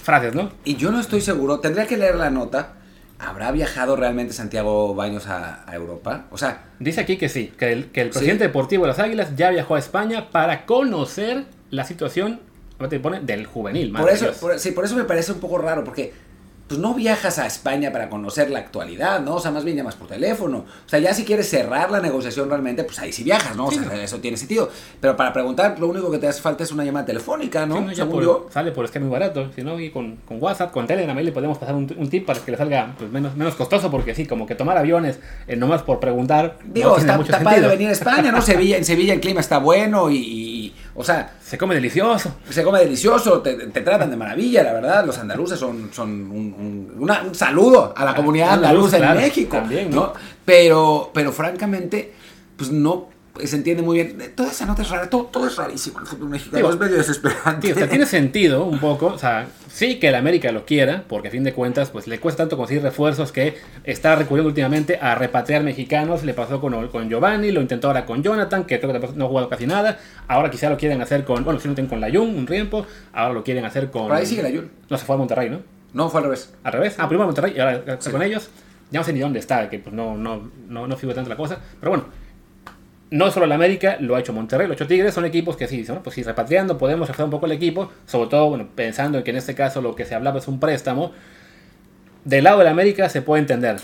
frases, 0.03 0.35
¿no? 0.35 0.51
Y 0.63 0.75
yo 0.75 0.91
no 0.91 0.99
estoy 0.99 1.21
seguro, 1.21 1.59
tendría 1.59 1.87
que 1.87 1.97
leer 1.97 2.15
la 2.15 2.29
nota. 2.29 2.73
¿Habrá 3.19 3.51
viajado 3.51 3.95
realmente 3.95 4.33
Santiago 4.33 4.93
Baños 4.93 5.25
a, 5.25 5.67
a 5.67 5.73
Europa? 5.73 6.25
O 6.29 6.37
sea, 6.37 6.65
Dice 6.77 7.01
aquí 7.01 7.17
que 7.17 7.29
sí, 7.29 7.51
que 7.57 7.71
el, 7.71 7.85
que 7.87 8.01
el 8.01 8.07
Sí. 8.13 8.19
presidente 8.19 8.43
deportivo 8.43 8.83
de 8.83 8.89
las 8.89 8.99
Águilas 8.99 9.35
ya 9.35 9.49
viajó 9.49 9.73
a 9.73 9.79
España 9.79 10.29
para 10.29 10.67
conocer 10.67 11.45
la 11.71 11.83
situación 11.83 12.39
¿cómo 12.77 12.89
te 12.89 12.99
pone? 12.99 13.19
del 13.21 13.45
juvenil. 13.45 13.91
por 13.91 14.01
madre 14.01 14.13
eso, 14.15 14.25
Dios. 14.25 14.37
por, 14.37 14.59
sí, 14.59 14.71
por 14.71 14.85
eso 14.85 14.95
me 14.95 15.03
parece 15.03 15.31
un 15.31 15.39
poco 15.39 15.57
raro, 15.57 15.83
porque 15.83 16.13
pues 16.67 16.81
no 16.81 16.93
viajas 16.93 17.39
a 17.39 17.47
España 17.47 17.93
para 17.93 18.09
conocer 18.09 18.49
la 18.49 18.59
actualidad, 18.59 19.21
¿no? 19.21 19.35
O 19.35 19.39
sea, 19.39 19.51
más 19.51 19.63
bien 19.63 19.77
llamas 19.77 19.95
por 19.95 20.09
teléfono. 20.09 20.65
O 20.85 20.89
sea, 20.89 20.99
ya 20.99 21.13
si 21.13 21.23
quieres 21.23 21.49
cerrar 21.49 21.89
la 21.89 22.01
negociación 22.01 22.49
realmente, 22.49 22.83
pues 22.83 22.99
ahí 22.99 23.13
sí 23.13 23.23
viajas, 23.23 23.55
¿no? 23.55 23.67
O 23.67 23.71
Sí, 23.71 23.77
sea, 23.79 23.85
no. 23.87 23.93
eso 23.93 24.17
tiene 24.19 24.35
sentido. 24.35 24.69
Pero 24.99 25.15
para 25.15 25.31
preguntar, 25.31 25.79
lo 25.79 25.87
único 25.87 26.11
que 26.11 26.17
te 26.17 26.27
hace 26.27 26.41
falta 26.41 26.65
es 26.65 26.71
una 26.73 26.83
llamada 26.83 27.05
telefónica, 27.05 27.65
¿no? 27.65 27.77
Sí, 27.77 27.85
no, 27.85 27.95
Según 27.95 28.11
por- 28.15 28.23
yo. 28.23 28.47
sale 28.51 28.73
por 28.73 28.83
esquema 28.83 29.05
muy 29.05 29.13
barato. 29.13 29.49
Si 29.55 29.61
no, 29.63 29.79
y 29.79 29.91
con, 29.91 30.17
con 30.27 30.43
WhatsApp, 30.43 30.73
con 30.73 30.85
Telegram, 30.87 31.17
ahí 31.17 31.23
le 31.23 31.31
podemos 31.31 31.57
pasar 31.57 31.73
un, 31.73 31.89
un 31.97 32.09
tip 32.09 32.25
para 32.25 32.41
que 32.41 32.51
le 32.51 32.57
salga 32.57 32.95
pues, 32.97 33.09
menos, 33.13 33.33
menos 33.37 33.55
costoso, 33.55 33.89
porque 33.89 34.13
sí, 34.13 34.25
como 34.25 34.45
que 34.45 34.55
tomar 34.55 34.77
aviones 34.77 35.19
eh, 35.47 35.55
nomás 35.55 35.83
por 35.83 36.01
preguntar. 36.01 36.57
Digo, 36.65 36.89
no 36.89 36.95
tiene 36.95 37.07
está, 37.11 37.17
mucho 37.17 37.31
está 37.31 37.43
padre 37.45 37.65
venir 37.65 37.87
a 37.87 37.91
España, 37.93 38.29
¿no? 38.33 38.41
Sevilla, 38.41 38.75
en 38.75 38.83
Sevilla 38.83 39.13
el 39.13 39.21
clima 39.21 39.39
está 39.39 39.59
bueno 39.59 40.09
y, 40.09 40.17
y- 40.17 40.75
o 40.99 41.03
sea, 41.03 41.35
Se 41.39 41.57
come 41.57 41.75
delicioso. 41.75 42.33
se 42.49 42.63
come 42.63 42.79
delicioso, 42.79 43.39
te, 43.41 43.53
te 43.55 43.81
tratan 43.81 44.09
de 44.09 44.17
maravilla, 44.17 44.63
la 44.63 44.73
verdad. 44.73 45.05
Los 45.05 45.17
andaluces 45.19 45.57
son, 45.59 45.89
son 45.93 46.09
un, 46.09 46.53
un- 46.57 46.93
una- 46.99 47.21
un 47.21 47.35
saludo 47.35 47.93
a 47.95 48.03
la 48.03 48.11
Ah, 48.11 48.15
comunidad 48.15 48.53
andaluz, 48.53 48.93
andaluza 48.93 49.11
en 49.13 49.25
México, 49.27 49.57
también, 49.57 49.89
¿no? 49.91 49.95
¿no? 50.07 50.13
Pero, 50.43 51.11
pero 51.13 51.31
francamente, 51.31 52.13
pues 52.57 52.71
no 52.71 53.09
se 53.45 53.55
entiende 53.55 53.83
muy 53.83 54.01
bien. 54.01 54.33
Toda 54.35 54.51
esa 54.51 54.65
nota 54.65 54.81
es 54.81 54.89
rara, 54.89 55.09
todo, 55.09 55.25
todo 55.25 55.47
es 55.47 55.55
rarísimo 55.55 55.99
el 55.99 56.05
fútbol 56.05 56.29
mexicano, 56.29 56.69
es 56.69 56.79
medio 56.79 56.97
desesperante. 56.97 57.67
Sí, 57.67 57.73
o 57.73 57.75
sea, 57.75 57.89
tiene 57.89 58.05
sentido 58.05 58.63
un 58.65 58.79
poco, 58.79 59.07
o 59.07 59.17
sea, 59.17 59.47
sí 59.69 59.99
que 59.99 60.09
el 60.09 60.15
América 60.15 60.51
lo 60.51 60.65
quiera, 60.65 61.03
porque 61.07 61.27
a 61.27 61.31
fin 61.31 61.43
de 61.43 61.53
cuentas, 61.53 61.89
pues 61.89 62.07
le 62.07 62.19
cuesta 62.19 62.43
tanto 62.43 62.57
conseguir 62.57 62.83
refuerzos 62.83 63.31
que 63.31 63.57
está 63.83 64.15
recurriendo 64.15 64.49
últimamente 64.49 64.97
a 65.01 65.15
repatriar 65.15 65.63
mexicanos, 65.63 66.23
le 66.23 66.33
pasó 66.33 66.59
con, 66.59 66.87
con 66.87 67.09
Giovanni, 67.09 67.51
lo 67.51 67.61
intentó 67.61 67.87
ahora 67.87 68.05
con 68.05 68.23
Jonathan, 68.23 68.65
que 68.65 68.79
creo 68.79 68.93
que 68.93 69.07
no 69.15 69.25
ha 69.25 69.27
jugado 69.27 69.49
casi 69.49 69.67
nada, 69.67 69.99
ahora 70.27 70.49
quizá 70.49 70.69
lo 70.69 70.77
quieren 70.77 71.01
hacer 71.01 71.23
con, 71.23 71.43
bueno, 71.43 71.59
si 71.59 71.67
no 71.67 71.75
tienen 71.75 71.89
con 71.89 71.99
Layun 71.99 72.35
un 72.35 72.45
tiempo, 72.45 72.85
ahora 73.13 73.33
lo 73.33 73.43
quieren 73.43 73.65
hacer 73.65 73.91
con... 73.91 74.07
Por 74.07 74.15
ahí 74.15 74.25
sigue 74.25 74.43
la 74.43 74.49
Jun. 74.49 74.71
No, 74.89 74.97
se 74.97 75.05
fue 75.05 75.15
a 75.15 75.17
Monterrey, 75.19 75.49
¿no? 75.49 75.61
No, 75.93 76.09
fue 76.09 76.19
al 76.19 76.25
revés. 76.25 76.53
Al 76.63 76.73
revés, 76.73 76.95
ah, 76.97 77.07
primero 77.07 77.23
a 77.23 77.27
Monterrey 77.27 77.53
y 77.55 77.59
ahora 77.59 77.83
está 77.87 78.11
con 78.11 78.21
ellos, 78.21 78.49
ya 78.91 78.99
no 78.99 79.03
sé 79.03 79.13
ni 79.13 79.19
dónde 79.19 79.39
está, 79.39 79.69
que 79.69 79.79
pues 79.79 79.93
no, 79.93 80.15
no, 80.17 80.49
no, 80.67 80.87
no 80.87 80.95
figura 80.95 81.15
tanto 81.15 81.29
la 81.29 81.37
cosa, 81.37 81.59
pero 81.79 81.91
bueno, 81.91 82.05
no 83.09 83.31
solo 83.31 83.45
el 83.45 83.51
América, 83.51 83.97
lo 83.99 84.15
ha 84.15 84.19
hecho 84.19 84.33
Monterrey, 84.33 84.67
lo 84.67 84.73
ha 84.73 84.75
hecho 84.75 84.87
Tigres, 84.87 85.13
son 85.13 85.25
equipos 85.25 85.55
que 85.55 85.67
sí, 85.67 85.85
¿no? 85.87 86.03
pues 86.03 86.13
sí, 86.15 86.23
repatriando 86.23 86.77
podemos 86.77 87.07
reforzar 87.07 87.25
un 87.25 87.31
poco 87.31 87.45
el 87.45 87.53
equipo, 87.53 87.91
sobre 88.05 88.29
todo 88.29 88.49
bueno, 88.49 88.67
pensando 88.75 89.17
en 89.19 89.23
que 89.23 89.31
en 89.31 89.37
este 89.37 89.55
caso 89.55 89.81
lo 89.81 89.95
que 89.95 90.05
se 90.05 90.13
hablaba 90.15 90.39
es 90.39 90.47
un 90.47 90.59
préstamo. 90.59 91.11
Del 92.25 92.43
lado 92.43 92.59
del 92.59 92.67
América 92.67 93.07
se 93.09 93.21
puede 93.21 93.41
entender. 93.41 93.77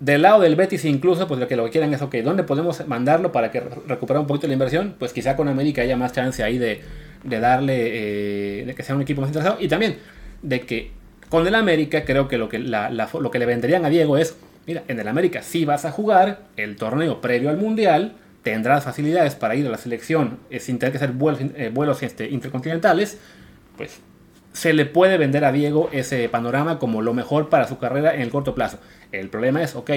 Del 0.00 0.22
lado 0.22 0.40
del 0.40 0.56
Betis 0.56 0.84
incluso, 0.86 1.28
pues 1.28 1.38
lo 1.38 1.46
que 1.46 1.56
lo 1.56 1.64
que 1.66 1.70
quieren 1.70 1.92
es, 1.94 2.02
ok, 2.02 2.14
¿dónde 2.16 2.42
podemos 2.42 2.86
mandarlo 2.88 3.32
para 3.32 3.50
que 3.50 3.60
re- 3.60 3.70
recupere 3.86 4.18
un 4.18 4.26
poquito 4.26 4.46
la 4.46 4.54
inversión? 4.54 4.94
Pues 4.98 5.12
quizá 5.12 5.36
con 5.36 5.48
América 5.48 5.82
haya 5.82 5.96
más 5.96 6.12
chance 6.12 6.42
ahí 6.42 6.58
de, 6.58 6.82
de 7.22 7.40
darle, 7.40 8.60
eh, 8.60 8.64
de 8.64 8.74
que 8.74 8.82
sea 8.82 8.94
un 8.96 9.02
equipo 9.02 9.20
más 9.20 9.28
interesado. 9.28 9.58
Y 9.60 9.68
también 9.68 9.98
de 10.42 10.60
que 10.62 10.90
con 11.28 11.46
el 11.46 11.54
América 11.54 12.04
creo 12.04 12.28
que 12.28 12.38
lo 12.38 12.48
que, 12.48 12.58
lo 12.58 13.30
que 13.30 13.38
le 13.38 13.46
venderían 13.46 13.84
a 13.84 13.88
Diego 13.88 14.16
es 14.16 14.36
mira, 14.66 14.82
en 14.88 14.98
el 14.98 15.08
América 15.08 15.42
sí 15.42 15.64
vas 15.64 15.84
a 15.84 15.90
jugar 15.92 16.40
el 16.56 16.76
torneo 16.76 17.20
previo 17.20 17.50
al 17.50 17.58
Mundial, 17.58 18.14
tendrás 18.44 18.84
facilidades 18.84 19.34
para 19.34 19.56
ir 19.56 19.66
a 19.66 19.70
la 19.70 19.78
selección 19.78 20.38
sin 20.60 20.78
tener 20.78 20.92
que 20.92 20.98
hacer 20.98 21.12
vuelos, 21.12 21.40
eh, 21.56 21.70
vuelos 21.74 22.02
este, 22.04 22.28
intercontinentales, 22.28 23.18
pues 23.76 23.98
se 24.52 24.72
le 24.72 24.86
puede 24.86 25.18
vender 25.18 25.44
a 25.44 25.50
Diego 25.50 25.88
ese 25.92 26.28
panorama 26.28 26.78
como 26.78 27.02
lo 27.02 27.12
mejor 27.12 27.48
para 27.48 27.66
su 27.66 27.78
carrera 27.78 28.14
en 28.14 28.20
el 28.20 28.30
corto 28.30 28.54
plazo. 28.54 28.78
El 29.10 29.28
problema 29.28 29.62
es, 29.62 29.74
ok, 29.74 29.90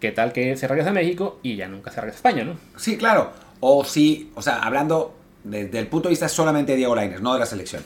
¿qué 0.00 0.10
tal 0.10 0.32
que 0.32 0.56
se 0.56 0.66
regresa 0.66 0.90
a 0.90 0.92
México 0.92 1.38
y 1.42 1.54
ya 1.54 1.68
nunca 1.68 1.92
se 1.92 2.00
regresa 2.00 2.16
a 2.16 2.18
España, 2.30 2.44
no? 2.44 2.56
Sí, 2.76 2.96
claro. 2.96 3.30
O 3.60 3.84
sí, 3.84 4.32
o 4.34 4.42
sea, 4.42 4.56
hablando 4.56 5.14
desde 5.44 5.78
el 5.78 5.86
punto 5.86 6.08
de 6.08 6.12
vista 6.12 6.28
solamente 6.28 6.72
de 6.72 6.78
Diego 6.78 6.96
Lainez, 6.96 7.20
no 7.20 7.34
de 7.34 7.38
la 7.38 7.46
selección. 7.46 7.84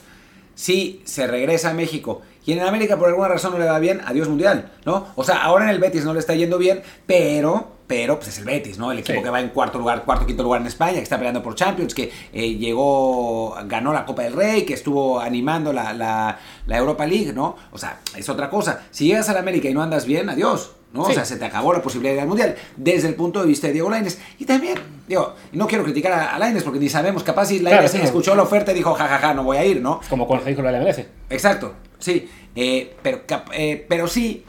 Si 0.54 1.02
se 1.04 1.26
regresa 1.26 1.70
a 1.70 1.74
México 1.74 2.22
y 2.46 2.52
en 2.52 2.60
América 2.62 2.96
por 2.96 3.08
alguna 3.08 3.28
razón 3.28 3.52
no 3.52 3.58
le 3.58 3.66
va 3.66 3.78
bien, 3.78 4.00
adiós 4.06 4.28
mundial, 4.28 4.70
¿no? 4.86 5.08
O 5.16 5.24
sea, 5.24 5.42
ahora 5.42 5.64
en 5.64 5.70
el 5.70 5.78
Betis 5.80 6.04
no 6.04 6.14
le 6.14 6.20
está 6.20 6.34
yendo 6.34 6.56
bien, 6.58 6.82
pero 7.06 7.74
pero 7.86 8.16
pues 8.16 8.26
es 8.30 8.38
el 8.38 8.44
Betis, 8.46 8.78
¿no? 8.78 8.90
El 8.90 8.98
equipo 8.98 9.18
Sí. 9.20 9.22
que 9.24 9.30
va 9.30 9.40
en 9.40 9.50
cuarto 9.50 9.78
lugar, 9.78 10.02
cuarto, 10.04 10.26
quinto 10.26 10.42
lugar 10.42 10.60
en 10.60 10.66
España, 10.66 10.94
que 10.94 11.02
está 11.04 11.18
peleando 11.18 11.40
por 11.40 11.54
Champions, 11.54 11.94
que 11.94 12.10
eh, 12.32 12.54
llegó, 12.56 13.54
ganó 13.66 13.92
la 13.92 14.04
Copa 14.04 14.22
del 14.22 14.32
Rey, 14.32 14.64
que 14.64 14.74
estuvo 14.74 15.20
animando 15.20 15.72
la, 15.72 15.92
la- 15.92 16.36
la 16.66 16.76
Europa 16.76 17.06
League, 17.06 17.32
¿no? 17.32 17.56
O 17.70 17.78
sea, 17.78 18.00
es 18.16 18.28
otra 18.28 18.50
cosa. 18.50 18.82
Si 18.90 19.06
llegas 19.06 19.28
a 19.28 19.34
la 19.34 19.38
América 19.38 19.68
y 19.68 19.74
no 19.74 19.82
andas 19.84 20.04
bien, 20.04 20.28
adiós, 20.28 20.72
¿no? 20.96 21.02
O 21.02 21.12
sea, 21.12 21.24
se 21.24 21.36
te 21.36 21.44
acabó 21.44 21.72
la 21.72 21.82
posibilidad 21.82 22.12
de 22.12 22.16
ir 22.16 22.22
al 22.22 22.28
Mundial, 22.28 22.56
desde 22.76 23.08
el 23.08 23.14
punto 23.14 23.40
de 23.40 23.46
vista 23.46 23.66
de 23.68 23.74
Diego 23.74 23.88
Lainez. 23.90 24.18
Y 24.38 24.44
también, 24.46 24.78
digo, 25.06 25.34
no 25.52 25.66
quiero 25.66 25.84
criticar 25.84 26.12
a, 26.12 26.34
a 26.34 26.38
Lainez 26.38 26.62
porque 26.64 26.78
ni 26.80 26.88
sabemos, 26.88 27.22
capaz 27.22 27.46
si 27.46 27.60
Claro, 27.60 27.82
no. 27.82 28.02
escuchó 28.04 28.34
la 28.34 28.42
oferta 28.42 28.72
y 28.72 28.74
dijo, 28.74 28.94
jajaja, 28.94 29.34
no 29.34 29.44
voy 29.44 29.58
a 29.58 29.64
ir, 29.64 29.80
¿no? 29.80 30.00
Como 30.10 30.26
cuando 30.26 30.44
se 30.44 30.50
dijo 30.50 30.62
la 30.62 30.72
MLS. 30.80 31.02
Exacto, 31.30 31.74
sí. 31.98 32.28
Eh, 32.56 32.96
pero, 33.02 33.20
eh, 33.52 33.84
pero 33.88 34.08
sí, 34.08 34.44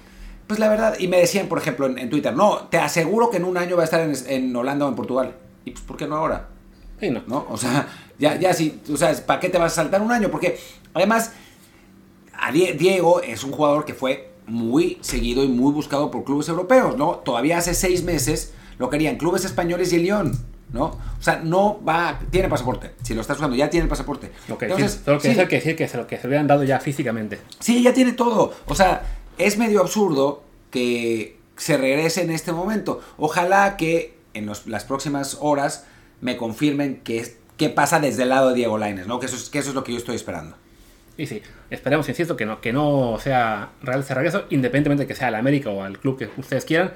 pues 0.47 0.59
la 0.59 0.69
verdad, 0.69 0.95
y 0.97 1.07
me 1.09 1.17
decían, 1.17 1.47
por 1.47 1.57
ejemplo, 1.59 1.85
en, 1.87 1.97
en 1.99 2.09
Twitter, 2.09 2.33
no, 2.33 2.67
te 2.69 2.77
aseguro 2.77 3.29
que 3.29 3.37
en 3.37 3.43
un 3.43 3.57
año 3.57 3.75
va 3.75 3.81
a 3.81 3.85
estar 3.85 3.99
en, 3.99 4.13
en 4.27 4.55
Holanda 4.55 4.85
o 4.85 4.89
en 4.89 4.95
Portugal. 4.95 5.33
¿Y 5.65 5.71
pues 5.71 5.83
por 5.83 5.97
qué 5.97 6.07
no 6.07 6.15
ahora? 6.15 6.47
Sí, 7.01 7.09
no. 7.09 7.21
¿No? 7.27 7.45
O 7.49 7.57
sea, 7.57 7.85
ya, 8.17 8.39
ya 8.39 8.53
sí, 8.53 8.79
o 8.91 8.95
sea, 8.95 9.13
¿para 9.25 9.39
qué 9.41 9.49
te 9.49 9.57
vas 9.57 9.73
a 9.73 9.75
saltar 9.75 10.01
un 10.01 10.11
año? 10.11 10.31
Porque 10.31 10.57
además, 10.93 11.33
a 12.39 12.51
Die- 12.51 12.73
Diego 12.73 13.21
es 13.21 13.43
un 13.43 13.51
jugador 13.51 13.83
que 13.85 13.93
fue 13.93 14.31
muy 14.47 14.97
seguido 15.01 15.43
y 15.43 15.47
muy 15.47 15.71
buscado 15.71 16.09
por 16.09 16.23
clubes 16.23 16.47
europeos, 16.49 16.97
¿no? 16.97 17.17
Todavía 17.17 17.57
hace 17.57 17.73
seis 17.73 18.03
meses 18.03 18.53
lo 18.79 18.89
querían 18.89 19.17
clubes 19.17 19.45
españoles 19.45 19.91
y 19.93 19.97
el 19.97 20.03
Lyon, 20.03 20.31
¿no? 20.71 20.85
O 20.85 21.21
sea, 21.23 21.41
no 21.43 21.83
va, 21.83 22.19
tiene 22.31 22.47
pasaporte. 22.47 22.91
Si 23.03 23.13
lo 23.13 23.21
estás 23.21 23.37
usando, 23.37 23.55
ya 23.55 23.69
tiene 23.69 23.83
el 23.83 23.89
pasaporte. 23.89 24.31
Lo 24.47 24.57
que 24.57 24.65
Entonces, 24.65 24.91
decir, 24.93 25.05
solo 25.05 25.19
que 25.19 25.33
sí. 25.33 25.39
hay 25.39 25.47
que 25.47 25.55
decir 25.55 25.75
que 25.75 25.87
se 25.87 25.97
lo 25.97 26.07
que 26.07 26.17
se 26.17 26.27
hubieran 26.27 26.47
dado 26.47 26.63
ya 26.63 26.79
físicamente. 26.79 27.39
Sí, 27.59 27.83
ya 27.83 27.93
tiene 27.93 28.13
todo. 28.13 28.53
O 28.67 28.75
sea, 28.75 29.03
es 29.37 29.57
medio 29.57 29.81
absurdo 29.81 30.43
que 30.71 31.37
se 31.57 31.77
regrese 31.77 32.21
en 32.21 32.31
este 32.31 32.51
momento. 32.51 33.01
Ojalá 33.17 33.77
que 33.77 34.15
en 34.33 34.45
los- 34.45 34.67
las 34.67 34.83
próximas 34.83 35.37
horas 35.41 35.85
me 36.21 36.37
confirmen 36.37 37.01
qué 37.03 37.19
es- 37.19 37.35
qué 37.57 37.69
pasa 37.69 37.99
desde 37.99 38.23
el 38.23 38.29
lado 38.29 38.49
de 38.49 38.55
Diego 38.55 38.77
Lainez, 38.77 39.07
¿no? 39.07 39.19
Que 39.19 39.25
eso, 39.25 39.35
es, 39.35 39.49
que 39.49 39.59
eso 39.59 39.69
es 39.69 39.75
lo 39.75 39.83
que 39.83 39.91
yo 39.91 39.97
estoy 39.97 40.15
esperando. 40.15 40.55
Y 41.17 41.25
sí, 41.25 41.41
esperemos, 41.71 42.07
insisto, 42.09 42.35
que 42.37 42.45
no, 42.45 42.61
que 42.61 42.71
no 42.71 43.17
sea 43.19 43.69
real 43.81 44.01
ese 44.01 44.13
regreso, 44.13 44.45
independientemente 44.49 45.03
de 45.03 45.07
que 45.07 45.15
sea 45.15 45.29
al 45.29 45.35
América 45.35 45.69
o 45.71 45.81
al 45.83 45.97
club 45.99 46.17
que 46.17 46.29
ustedes 46.37 46.63
quieran. 46.65 46.91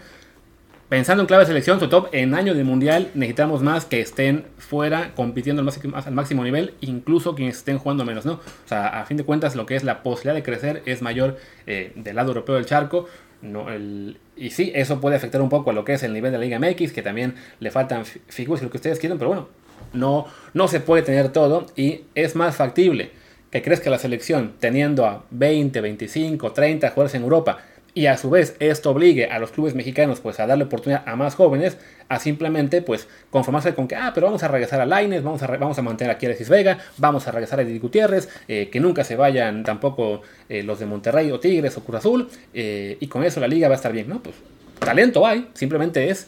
Pensando 0.89 1.21
en 1.23 1.27
clave 1.27 1.43
de 1.43 1.47
selección, 1.47 1.79
su 1.79 1.87
top 1.87 2.09
en 2.11 2.35
año 2.35 2.53
de 2.53 2.65
mundial, 2.65 3.11
necesitamos 3.13 3.63
más 3.63 3.85
que 3.85 4.01
estén 4.01 4.43
fuera 4.57 5.13
compitiendo 5.15 5.61
al 5.61 5.65
máximo, 5.65 5.95
al 5.95 6.11
máximo 6.13 6.43
nivel, 6.43 6.73
incluso 6.81 7.33
quienes 7.33 7.57
estén 7.57 7.77
jugando 7.77 8.03
menos, 8.03 8.25
¿no? 8.25 8.33
O 8.33 8.67
sea, 8.67 8.87
a 8.99 9.05
fin 9.05 9.15
de 9.15 9.23
cuentas, 9.23 9.55
lo 9.55 9.65
que 9.65 9.77
es 9.77 9.85
la 9.85 10.03
posibilidad 10.03 10.35
de 10.35 10.43
crecer 10.43 10.83
es 10.85 11.01
mayor 11.01 11.37
eh, 11.65 11.93
del 11.95 12.17
lado 12.17 12.29
europeo 12.31 12.55
del 12.55 12.65
charco. 12.65 13.07
No, 13.41 13.69
el- 13.71 14.19
y 14.35 14.49
sí, 14.49 14.71
eso 14.75 14.99
puede 14.99 15.15
afectar 15.15 15.41
un 15.41 15.47
poco 15.49 15.69
a 15.69 15.73
lo 15.73 15.85
que 15.85 15.93
es 15.93 16.03
el 16.03 16.11
nivel 16.13 16.31
de 16.33 16.37
la 16.39 16.43
Liga 16.43 16.59
MX, 16.59 16.91
que 16.91 17.01
también 17.01 17.35
le 17.61 17.71
faltan 17.71 18.05
fi- 18.05 18.19
figuras 18.27 18.61
y 18.61 18.65
lo 18.65 18.71
que 18.71 18.77
ustedes 18.77 18.99
quieran, 18.99 19.17
pero 19.17 19.29
bueno, 19.29 19.47
no, 19.93 20.25
no 20.53 20.67
se 20.67 20.81
puede 20.81 21.03
tener 21.03 21.29
todo 21.29 21.67
y 21.77 22.01
es 22.15 22.35
más 22.35 22.57
factible 22.57 23.11
que 23.51 23.61
crezca 23.61 23.89
la 23.89 23.99
selección 23.99 24.53
teniendo 24.59 25.05
a 25.05 25.25
20, 25.29 25.81
25, 25.81 26.51
30 26.51 26.89
jugadores 26.89 27.15
en 27.15 27.23
Europa 27.23 27.59
y 27.93 28.05
a 28.05 28.17
su 28.17 28.29
vez 28.29 28.55
esto 28.59 28.91
obligue 28.91 29.27
a 29.27 29.39
los 29.39 29.51
clubes 29.51 29.75
mexicanos 29.75 30.21
pues 30.21 30.39
a 30.39 30.47
darle 30.47 30.63
oportunidad 30.63 31.03
a 31.05 31.15
más 31.17 31.35
jóvenes 31.35 31.77
a 32.07 32.19
simplemente 32.19 32.81
pues 32.81 33.07
conformarse 33.29 33.75
con 33.75 33.87
que 33.87 33.95
ah 33.95 34.11
pero 34.13 34.27
vamos 34.27 34.43
a 34.43 34.47
regresar 34.47 34.79
a 34.79 34.85
Laines 34.85 35.23
vamos 35.23 35.43
a 35.43 35.47
vamos 35.47 35.77
a 35.77 35.81
mantener 35.81 36.15
aquí 36.15 36.25
a 36.25 36.29
Alexis 36.29 36.47
Vega 36.47 36.77
vamos 36.97 37.27
a 37.27 37.31
regresar 37.31 37.59
a 37.59 37.63
Edith 37.63 37.81
Gutiérrez 37.81 38.29
eh, 38.47 38.69
que 38.71 38.79
nunca 38.79 39.03
se 39.03 39.17
vayan 39.17 39.63
tampoco 39.63 40.21
eh, 40.47 40.63
los 40.63 40.79
de 40.79 40.85
Monterrey 40.85 41.31
o 41.31 41.39
Tigres 41.39 41.77
o 41.77 41.83
Cruz 41.83 41.97
Azul 41.97 42.29
eh, 42.53 42.97
y 42.99 43.07
con 43.07 43.23
eso 43.23 43.41
la 43.41 43.47
liga 43.47 43.67
va 43.67 43.75
a 43.75 43.77
estar 43.77 43.91
bien 43.91 44.07
no 44.07 44.23
pues 44.23 44.35
talento 44.79 45.27
hay 45.27 45.49
simplemente 45.53 46.09
es 46.09 46.27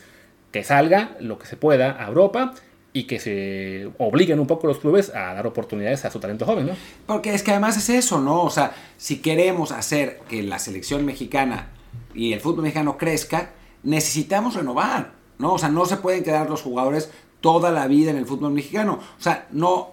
que 0.52 0.64
salga 0.64 1.16
lo 1.22 1.40
que 1.40 1.48
se 1.48 1.56
pueda 1.56 2.04
a 2.04 2.08
Europa 2.08 2.54
y 2.94 3.06
que 3.06 3.20
se 3.20 3.90
obliguen 3.98 4.40
un 4.40 4.46
poco 4.46 4.68
los 4.68 4.78
clubes 4.78 5.10
a 5.10 5.34
dar 5.34 5.48
oportunidades 5.48 6.06
a 6.06 6.12
su 6.12 6.20
talento 6.20 6.46
joven, 6.46 6.68
¿no? 6.68 6.76
Porque 7.08 7.34
es 7.34 7.42
que 7.42 7.52
además 7.52 7.76
es 7.76 7.90
eso, 7.90 8.22
¿no? 8.22 8.44
O 8.44 8.52
sea, 8.52 8.76
si 8.98 9.20
queremos 9.20 9.72
hacer 9.72 10.20
que 10.30 10.44
la 10.44 10.60
selección 10.60 11.04
mexicana 11.04 11.70
y 12.14 12.34
el 12.34 12.40
fútbol 12.40 12.62
mexicano 12.62 12.98
crezca, 12.98 13.52
necesitamos 13.82 14.54
renovar, 14.54 15.14
¿no? 15.40 15.54
O 15.54 15.58
sea, 15.58 15.70
no 15.70 15.86
se 15.86 15.98
pueden 15.98 16.24
quedar 16.24 16.48
los 16.50 16.62
jugadores 16.62 17.10
toda 17.42 17.72
la 17.72 17.88
vida 17.88 18.12
en 18.12 18.18
el 18.18 18.28
fútbol 18.28 18.54
mexicano. 18.54 19.00
O 19.20 19.22
sea, 19.22 19.48
no. 19.52 19.92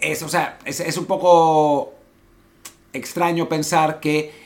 Es, 0.00 0.22
o 0.22 0.28
sea, 0.28 0.58
es, 0.64 0.80
es 0.80 0.96
un 0.96 1.04
poco 1.04 1.92
extraño 2.94 3.48
pensar 3.48 4.00
que 4.00 4.45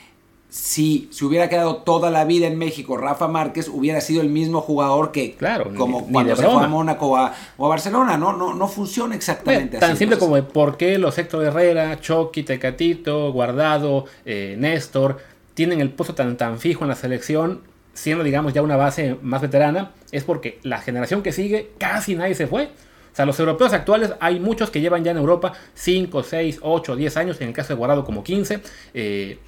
si 0.50 1.08
se 1.12 1.24
hubiera 1.24 1.48
quedado 1.48 1.76
toda 1.76 2.10
la 2.10 2.24
vida 2.24 2.48
en 2.48 2.58
México, 2.58 2.96
Rafa 2.96 3.28
Márquez 3.28 3.68
hubiera 3.68 4.00
sido 4.00 4.20
el 4.20 4.28
mismo 4.28 4.60
jugador 4.60 5.12
que 5.12 5.34
Claro, 5.36 5.72
como 5.76 6.02
ni 6.02 6.12
cuando 6.12 6.34
se 6.34 6.42
fue 6.42 6.64
a 6.64 6.66
Mónaco 6.66 7.10
o 7.10 7.16
a, 7.16 7.32
o 7.56 7.66
a 7.66 7.68
Barcelona, 7.68 8.16
¿no? 8.16 8.32
No, 8.32 8.52
no 8.52 8.68
funciona 8.68 9.14
exactamente 9.14 9.78
Tan 9.78 9.90
así. 9.92 10.00
simple 10.00 10.16
Entonces, 10.16 10.42
como 10.42 10.52
por 10.52 10.76
qué 10.76 10.98
los 10.98 11.16
Héctor 11.16 11.44
Herrera, 11.44 12.00
Chucky, 12.00 12.42
Tecatito, 12.42 13.32
Guardado, 13.32 14.06
eh, 14.24 14.56
Néstor 14.58 15.18
tienen 15.54 15.80
el 15.80 15.90
puesto 15.90 16.14
tan, 16.14 16.36
tan 16.36 16.58
fijo 16.58 16.84
en 16.84 16.88
la 16.88 16.96
selección, 16.96 17.60
siendo 17.94 18.24
digamos 18.24 18.52
ya 18.52 18.62
una 18.62 18.76
base 18.76 19.16
más 19.22 19.40
veterana, 19.40 19.92
es 20.10 20.24
porque 20.24 20.58
la 20.64 20.78
generación 20.78 21.22
que 21.22 21.30
sigue 21.30 21.70
casi 21.78 22.16
nadie 22.16 22.34
se 22.34 22.48
fue. 22.48 22.70
O 23.12 23.16
sea, 23.16 23.24
los 23.24 23.38
europeos 23.38 23.72
actuales 23.72 24.14
hay 24.20 24.40
muchos 24.40 24.70
que 24.70 24.80
llevan 24.80 25.04
ya 25.04 25.12
en 25.12 25.16
Europa 25.16 25.52
5, 25.74 26.22
6, 26.24 26.58
8, 26.62 26.96
10 26.96 27.16
años, 27.16 27.40
en 27.40 27.48
el 27.48 27.54
caso 27.54 27.68
de 27.68 27.74
Guardado 27.74 28.04
como 28.04 28.24
15, 28.24 28.60
eh, 28.94 29.38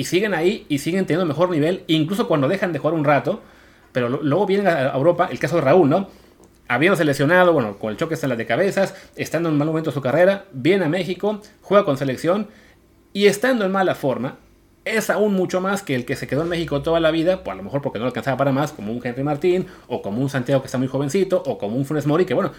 y 0.00 0.04
siguen 0.04 0.32
ahí 0.32 0.64
y 0.70 0.78
siguen 0.78 1.04
teniendo 1.04 1.26
mejor 1.26 1.50
nivel, 1.50 1.84
incluso 1.86 2.26
cuando 2.26 2.48
dejan 2.48 2.72
de 2.72 2.78
jugar 2.78 2.94
un 2.94 3.04
rato, 3.04 3.42
pero 3.92 4.08
luego 4.08 4.46
vienen 4.46 4.66
a 4.66 4.94
Europa, 4.94 5.28
el 5.30 5.38
caso 5.38 5.56
de 5.56 5.60
Raúl, 5.60 5.90
¿no? 5.90 6.08
habiéndose 6.68 7.04
lesionado, 7.04 7.52
bueno, 7.52 7.76
con 7.78 7.90
el 7.90 7.98
choque 7.98 8.14
en 8.14 8.28
las 8.30 8.38
de 8.38 8.46
cabezas, 8.46 8.94
estando 9.16 9.50
en 9.50 9.54
un 9.54 9.58
mal 9.58 9.68
momento 9.68 9.90
de 9.90 9.94
su 9.94 10.00
carrera, 10.00 10.46
viene 10.52 10.86
a 10.86 10.88
México, 10.88 11.42
juega 11.60 11.84
con 11.84 11.98
selección 11.98 12.48
y 13.12 13.26
estando 13.26 13.66
en 13.66 13.72
mala 13.72 13.94
forma, 13.94 14.38
es 14.86 15.10
aún 15.10 15.34
mucho 15.34 15.60
más 15.60 15.82
que 15.82 15.94
el 15.94 16.06
que 16.06 16.16
se 16.16 16.26
quedó 16.26 16.42
en 16.42 16.48
México 16.48 16.80
toda 16.80 16.98
la 16.98 17.10
vida, 17.10 17.44
pues 17.44 17.52
a 17.52 17.56
lo 17.56 17.62
mejor 17.62 17.82
porque 17.82 17.98
no 17.98 18.06
alcanzaba 18.06 18.38
para 18.38 18.52
más, 18.52 18.72
como 18.72 18.90
un 18.92 19.04
Henry 19.04 19.22
Martín, 19.22 19.66
o 19.86 20.00
como 20.00 20.22
un 20.22 20.30
Santiago 20.30 20.62
que 20.62 20.66
está 20.66 20.78
muy 20.78 20.88
jovencito, 20.88 21.42
o 21.44 21.58
como 21.58 21.76
un 21.76 21.84
Funes 21.84 22.06
Mori, 22.06 22.24
que 22.24 22.32
bueno, 22.32 22.52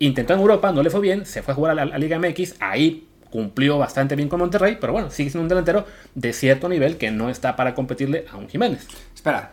intentó 0.00 0.32
en 0.32 0.40
Europa, 0.40 0.72
no 0.72 0.82
le 0.82 0.90
fue 0.90 1.00
bien, 1.00 1.26
se 1.26 1.42
fue 1.42 1.52
a 1.52 1.54
jugar 1.54 1.78
a 1.78 1.84
la 1.84 1.98
Liga 1.98 2.18
MX, 2.18 2.56
ahí 2.58 3.07
cumplió 3.30 3.78
bastante 3.78 4.16
bien 4.16 4.28
con 4.28 4.40
Monterrey, 4.40 4.78
pero 4.80 4.92
bueno, 4.92 5.10
sigue 5.10 5.30
siendo 5.30 5.42
un 5.42 5.48
delantero 5.48 5.84
de 6.14 6.32
cierto 6.32 6.68
nivel 6.68 6.96
que 6.96 7.10
no 7.10 7.30
está 7.30 7.56
para 7.56 7.74
competirle 7.74 8.26
a 8.30 8.36
un 8.36 8.48
Jiménez. 8.48 8.86
Espera, 9.14 9.52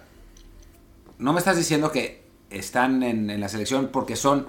¿no 1.17 1.33
me 1.33 1.39
estás 1.39 1.57
diciendo 1.57 1.91
que 1.91 2.23
están 2.49 3.03
en, 3.03 3.29
en 3.29 3.39
la 3.39 3.49
selección 3.49 3.89
porque 3.91 4.15
son 4.15 4.47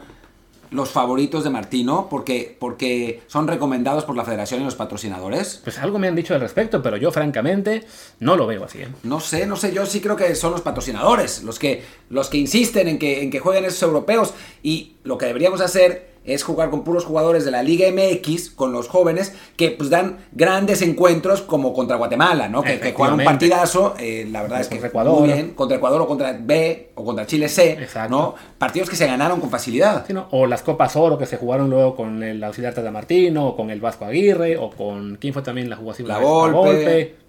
los 0.70 0.90
favoritos 0.90 1.44
de 1.44 1.50
Martino? 1.50 2.08
Porque, 2.10 2.56
porque 2.58 3.22
son 3.26 3.46
recomendados 3.48 4.04
por 4.04 4.16
la 4.16 4.24
federación 4.24 4.60
y 4.60 4.64
los 4.64 4.74
patrocinadores? 4.74 5.60
Pues 5.62 5.78
algo 5.78 5.98
me 5.98 6.08
han 6.08 6.14
dicho 6.14 6.34
al 6.34 6.40
respecto, 6.40 6.82
pero 6.82 6.96
yo 6.96 7.10
francamente 7.12 7.84
no 8.20 8.36
lo 8.36 8.46
veo 8.46 8.64
así. 8.64 8.82
¿eh? 8.82 8.88
No 9.02 9.20
sé, 9.20 9.46
no 9.46 9.56
sé, 9.56 9.72
yo 9.72 9.86
sí 9.86 10.00
creo 10.00 10.16
que 10.16 10.34
son 10.34 10.52
los 10.52 10.60
patrocinadores, 10.60 11.42
los 11.42 11.58
que, 11.58 11.84
los 12.10 12.28
que 12.28 12.38
insisten 12.38 12.88
en 12.88 12.98
que, 12.98 13.22
en 13.22 13.30
que 13.30 13.40
jueguen 13.40 13.64
esos 13.64 13.82
europeos. 13.82 14.34
Y 14.62 14.96
lo 15.04 15.18
que 15.18 15.26
deberíamos 15.26 15.60
hacer 15.60 16.15
es 16.26 16.42
jugar 16.42 16.70
con 16.70 16.84
puros 16.84 17.04
jugadores 17.04 17.44
de 17.44 17.50
la 17.50 17.62
Liga 17.62 17.86
MX, 17.90 18.50
con 18.50 18.72
los 18.72 18.88
jóvenes, 18.88 19.34
que 19.56 19.70
pues 19.70 19.90
dan 19.90 20.18
grandes 20.32 20.82
encuentros 20.82 21.42
como 21.42 21.72
contra 21.72 21.96
Guatemala, 21.96 22.48
¿no? 22.48 22.62
Que, 22.62 22.80
que 22.80 22.92
juegan 22.92 23.18
un 23.18 23.24
partidazo, 23.24 23.94
eh, 23.98 24.28
la 24.30 24.42
verdad 24.42 24.60
es 24.60 24.68
que 24.68 24.76
Ecuador. 24.76 25.20
muy 25.20 25.32
bien, 25.32 25.50
contra 25.50 25.76
Ecuador 25.76 26.02
o 26.02 26.06
contra 26.06 26.36
B 26.38 26.90
o 26.94 27.04
contra 27.04 27.26
Chile 27.26 27.48
C, 27.48 27.72
Exacto. 27.72 28.10
¿no? 28.10 28.34
Partidos 28.58 28.90
que 28.90 28.96
se 28.96 29.06
ganaron 29.06 29.40
con 29.40 29.50
facilidad. 29.50 30.04
Sí, 30.06 30.12
¿no? 30.12 30.28
O 30.30 30.46
las 30.46 30.62
Copas 30.62 30.96
Oro 30.96 31.18
que 31.18 31.26
se 31.26 31.36
jugaron 31.36 31.70
luego 31.70 31.94
con 31.94 32.22
el 32.22 32.42
auxiliar 32.42 32.74
Tata 32.74 32.90
Martino, 32.90 33.48
o 33.48 33.56
con 33.56 33.70
el 33.70 33.80
Vasco 33.80 34.04
Aguirre, 34.04 34.56
o 34.56 34.70
con. 34.70 35.16
¿Quién 35.16 35.32
fue 35.32 35.42
también 35.42 35.70
la 35.70 35.78
así? 35.90 36.02
La? 36.02 36.18
Volpe. 36.18 37.25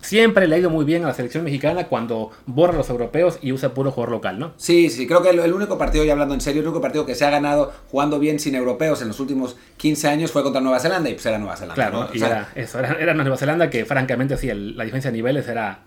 Siempre 0.00 0.46
le 0.46 0.54
ha 0.54 0.58
ido 0.58 0.70
muy 0.70 0.84
bien 0.84 1.04
a 1.04 1.08
la 1.08 1.14
selección 1.14 1.42
mexicana 1.44 1.88
cuando 1.88 2.30
borra 2.46 2.74
a 2.74 2.76
los 2.76 2.88
europeos 2.88 3.38
y 3.42 3.50
usa 3.52 3.74
puro 3.74 3.90
jugador 3.90 4.12
local, 4.12 4.38
¿no? 4.38 4.52
Sí, 4.56 4.90
sí, 4.90 5.06
creo 5.08 5.22
que 5.22 5.30
el, 5.30 5.40
el 5.40 5.52
único 5.52 5.76
partido, 5.76 6.04
ya 6.04 6.12
hablando 6.12 6.34
en 6.34 6.40
serio, 6.40 6.62
el 6.62 6.68
único 6.68 6.80
partido 6.80 7.04
que 7.04 7.14
se 7.16 7.24
ha 7.24 7.30
ganado 7.30 7.72
jugando 7.90 8.18
bien 8.20 8.38
sin 8.38 8.54
europeos 8.54 9.02
en 9.02 9.08
los 9.08 9.18
últimos 9.20 9.56
15 9.76 10.08
años 10.08 10.30
fue 10.30 10.42
contra 10.44 10.60
Nueva 10.60 10.78
Zelanda 10.78 11.10
y 11.10 11.14
pues 11.14 11.26
era 11.26 11.38
Nueva 11.38 11.56
Zelanda. 11.56 11.74
Claro. 11.74 12.08
O 12.14 12.16
sea, 12.18 12.26
era, 12.28 12.48
eso, 12.54 12.78
era, 12.78 12.92
era 13.00 13.12
Nueva 13.14 13.36
Zelanda 13.36 13.68
que 13.70 13.84
francamente 13.84 14.36
sí, 14.36 14.48
el- 14.48 14.76
la 14.76 14.84
diferencia 14.84 15.10
de 15.10 15.16
niveles 15.16 15.48
era 15.48 15.80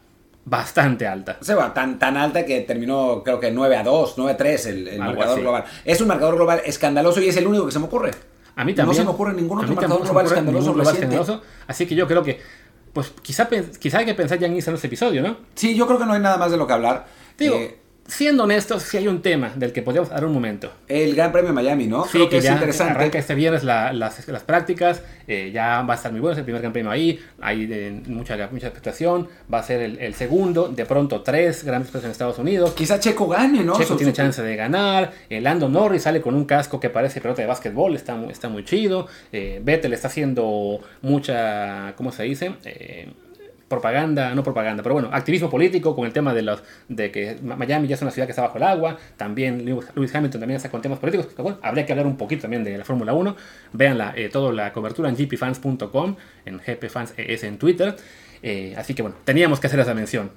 bastante 0.43 1.07
alta. 1.07 1.37
Se 1.41 1.53
va 1.55 1.73
tan, 1.73 1.97
tan 1.99 2.17
alta 2.17 2.45
que 2.45 2.61
terminó, 2.61 3.23
creo 3.23 3.39
que 3.39 3.51
9 3.51 3.75
a 3.77 3.83
2, 3.83 4.15
9 4.17 4.31
a 4.33 4.37
3 4.37 4.65
el, 4.65 4.87
el 4.89 4.99
marcador 4.99 5.33
así. 5.33 5.41
global. 5.41 5.63
Es 5.85 6.01
un 6.01 6.07
marcador 6.07 6.35
global 6.35 6.61
escandaloso 6.65 7.21
y 7.21 7.29
es 7.29 7.37
el 7.37 7.47
único 7.47 7.65
que 7.65 7.71
se 7.71 7.79
me 7.79 7.85
ocurre. 7.85 8.11
A 8.55 8.65
mí 8.65 8.73
también. 8.73 8.87
No 8.87 8.93
se 8.93 9.03
me 9.05 9.11
ocurre 9.11 9.33
ningún 9.33 9.59
otro 9.59 9.73
marcador 9.73 10.01
global 10.03 10.25
escandaloso 10.25 10.73
global 10.73 10.93
escandaloso. 10.95 11.41
Así 11.67 11.85
que 11.85 11.95
yo 11.95 12.05
creo 12.07 12.21
que, 12.23 12.41
pues 12.93 13.11
quizá, 13.21 13.47
quizá 13.79 13.99
hay 13.99 14.05
que 14.05 14.13
pensar 14.13 14.37
ya 14.39 14.47
en 14.47 14.57
este 14.57 14.87
episodio, 14.87 15.21
¿no? 15.21 15.37
Sí, 15.55 15.75
yo 15.75 15.87
creo 15.87 15.99
que 15.99 16.05
no 16.05 16.13
hay 16.13 16.19
nada 16.19 16.37
más 16.37 16.51
de 16.51 16.57
lo 16.57 16.67
que 16.67 16.73
hablar. 16.73 17.07
Digo, 17.37 17.55
Eh, 17.55 17.77
siendo 18.11 18.43
honestos, 18.43 18.83
si 18.83 18.97
hay 18.97 19.07
un 19.07 19.21
tema 19.21 19.53
del 19.55 19.71
que 19.71 19.81
podríamos 19.81 20.09
dar 20.09 20.25
un 20.25 20.33
momento. 20.33 20.71
el 20.89 21.15
Gran 21.15 21.31
Premio 21.31 21.47
de 21.49 21.53
Miami, 21.53 21.87
¿no? 21.87 22.03
Sí, 22.03 22.11
creo 22.11 22.25
que, 22.25 22.39
que 22.41 22.45
es 22.47 22.51
interesante. 22.51 22.93
arranca 22.93 23.17
este 23.17 23.35
viernes 23.35 23.63
la- 23.63 23.93
las, 23.93 24.27
las 24.27 24.43
prácticas, 24.43 25.01
eh, 25.27 25.51
ya 25.53 25.81
va 25.83 25.93
a 25.93 25.95
estar 25.95 26.11
muy 26.11 26.19
bueno, 26.19 26.33
es 26.33 26.37
el 26.39 26.43
primer 26.43 26.61
Gran 26.61 26.73
Premio 26.73 26.91
ahí, 26.91 27.19
hay 27.39 27.67
eh, 27.71 28.01
mucha, 28.07 28.35
mucha 28.51 28.67
expectación, 28.67 29.29
va 29.51 29.59
a 29.59 29.63
ser 29.63 29.81
el, 29.81 29.97
el 29.99 30.13
segundo, 30.13 30.67
de 30.67 30.85
pronto 30.85 31.21
tres 31.21 31.63
grandes 31.63 31.89
premios 31.89 32.05
en 32.05 32.11
Estados 32.11 32.37
Unidos. 32.37 32.73
Quizá 32.73 32.99
Checo 32.99 33.27
gane, 33.29 33.63
¿no? 33.63 33.77
Checo 33.77 33.95
tiene 33.95 34.11
chance 34.13 34.41
de 34.41 34.55
ganar. 34.55 35.13
eh, 35.29 35.39
Lando 35.39 35.69
Norris 35.69 36.03
sale 36.03 36.19
con 36.21 36.35
un 36.35 36.43
casco 36.45 36.79
que 36.79 36.89
parece 36.89 37.21
pelota 37.21 37.41
de 37.41 37.47
básquetbol, 37.47 37.95
está, 37.95 38.21
está 38.29 38.49
muy 38.49 38.65
chido. 38.65 39.07
eh, 39.31 39.61
Vettel 39.63 39.93
está 39.93 40.09
haciendo 40.09 40.79
mucha, 41.01 41.93
¿cómo 41.95 42.11
se 42.11 42.23
dice? 42.23 42.51
Eh, 43.71 43.91
propaganda, 43.91 44.35
no 44.35 44.43
propaganda, 44.43 44.83
pero 44.83 44.93
bueno, 44.93 45.09
activismo 45.11 45.49
político 45.49 45.95
con 45.95 46.05
el 46.05 46.13
tema 46.13 46.33
de 46.33 46.41
los 46.41 46.63
de 46.89 47.11
que 47.11 47.37
Miami 47.41 47.87
ya 47.87 47.95
es 47.95 48.01
una 48.01 48.11
ciudad 48.11 48.27
que 48.27 48.31
está 48.31 48.41
bajo 48.41 48.57
el 48.57 48.63
agua, 48.63 48.97
también 49.17 49.65
Lewis 49.65 50.15
Hamilton 50.15 50.41
también 50.41 50.57
está 50.57 50.69
con 50.69 50.81
temas 50.81 50.99
políticos, 50.99 51.27
bueno, 51.37 51.57
habría 51.61 51.85
que 51.85 51.93
hablar 51.93 52.05
un 52.05 52.17
poquito 52.17 52.43
también 52.43 52.63
de 52.63 52.77
la 52.77 52.85
Fórmula 52.85 53.13
1, 53.13 53.35
vean 53.73 53.99
eh, 54.15 54.29
toda 54.29 54.51
la 54.53 54.73
cobertura 54.73 55.09
en 55.09 55.15
gpfans.com, 55.15 56.15
en 56.45 56.59
gpfans 56.59 57.13
es 57.17 57.43
en 57.43 57.57
Twitter, 57.57 57.95
eh, 58.43 58.75
así 58.77 58.93
que 58.93 59.01
bueno, 59.01 59.17
teníamos 59.23 59.59
que 59.59 59.67
hacer 59.67 59.79
esa 59.79 59.93
mención. 59.93 60.31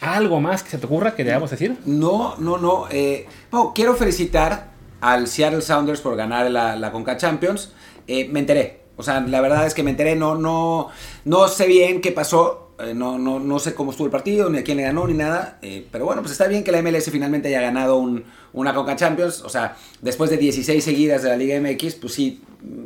¿Algo 0.00 0.40
más 0.40 0.62
que 0.62 0.70
se 0.70 0.78
te 0.78 0.86
ocurra 0.86 1.14
que 1.14 1.24
debamos 1.24 1.50
decir? 1.50 1.76
No, 1.84 2.36
no, 2.38 2.56
no. 2.56 2.86
eh, 2.90 3.26
no, 3.52 3.72
quiero 3.74 3.94
felicitar 3.94 4.70
al 5.00 5.26
Seattle 5.26 5.60
Sounders 5.60 6.00
por 6.00 6.16
ganar 6.16 6.50
la, 6.50 6.76
la 6.76 6.90
Conca 6.90 7.16
Champions. 7.16 7.72
Eh, 8.06 8.28
me 8.28 8.40
enteré. 8.40 8.80
O 8.96 9.02
sea, 9.02 9.20
la 9.20 9.40
verdad 9.40 9.66
es 9.66 9.74
que 9.74 9.82
me 9.82 9.90
enteré. 9.90 10.16
No, 10.16 10.34
no, 10.36 10.88
no 11.24 11.48
sé 11.48 11.66
bien 11.66 12.00
qué 12.00 12.12
pasó. 12.12 12.69
Eh, 12.82 12.94
no, 12.94 13.18
no, 13.18 13.38
no 13.40 13.58
sé 13.58 13.74
cómo 13.74 13.90
estuvo 13.90 14.06
el 14.06 14.10
partido, 14.12 14.48
ni 14.50 14.58
a 14.58 14.64
quién 14.64 14.76
le 14.76 14.82
ganó, 14.84 15.06
ni 15.06 15.14
nada. 15.14 15.58
eh, 15.62 15.86
pero 15.90 16.04
bueno, 16.06 16.22
pues 16.22 16.32
está 16.32 16.46
bien 16.48 16.64
que 16.64 16.72
la 16.72 16.78
MLS 16.82 17.10
finalmente 17.10 17.48
haya 17.48 17.60
ganado 17.60 17.96
un- 17.98 18.24
una 18.52 18.74
Conca 18.74 18.96
Champions. 18.96 19.42
O 19.42 19.48
sea, 19.48 19.76
después 20.00 20.30
de 20.30 20.36
16 20.36 20.82
seguidas 20.82 21.22
de 21.22 21.28
la 21.28 21.36
Liga 21.36 21.56
MX, 21.60 21.94
pues 21.96 22.14
sí. 22.14 22.42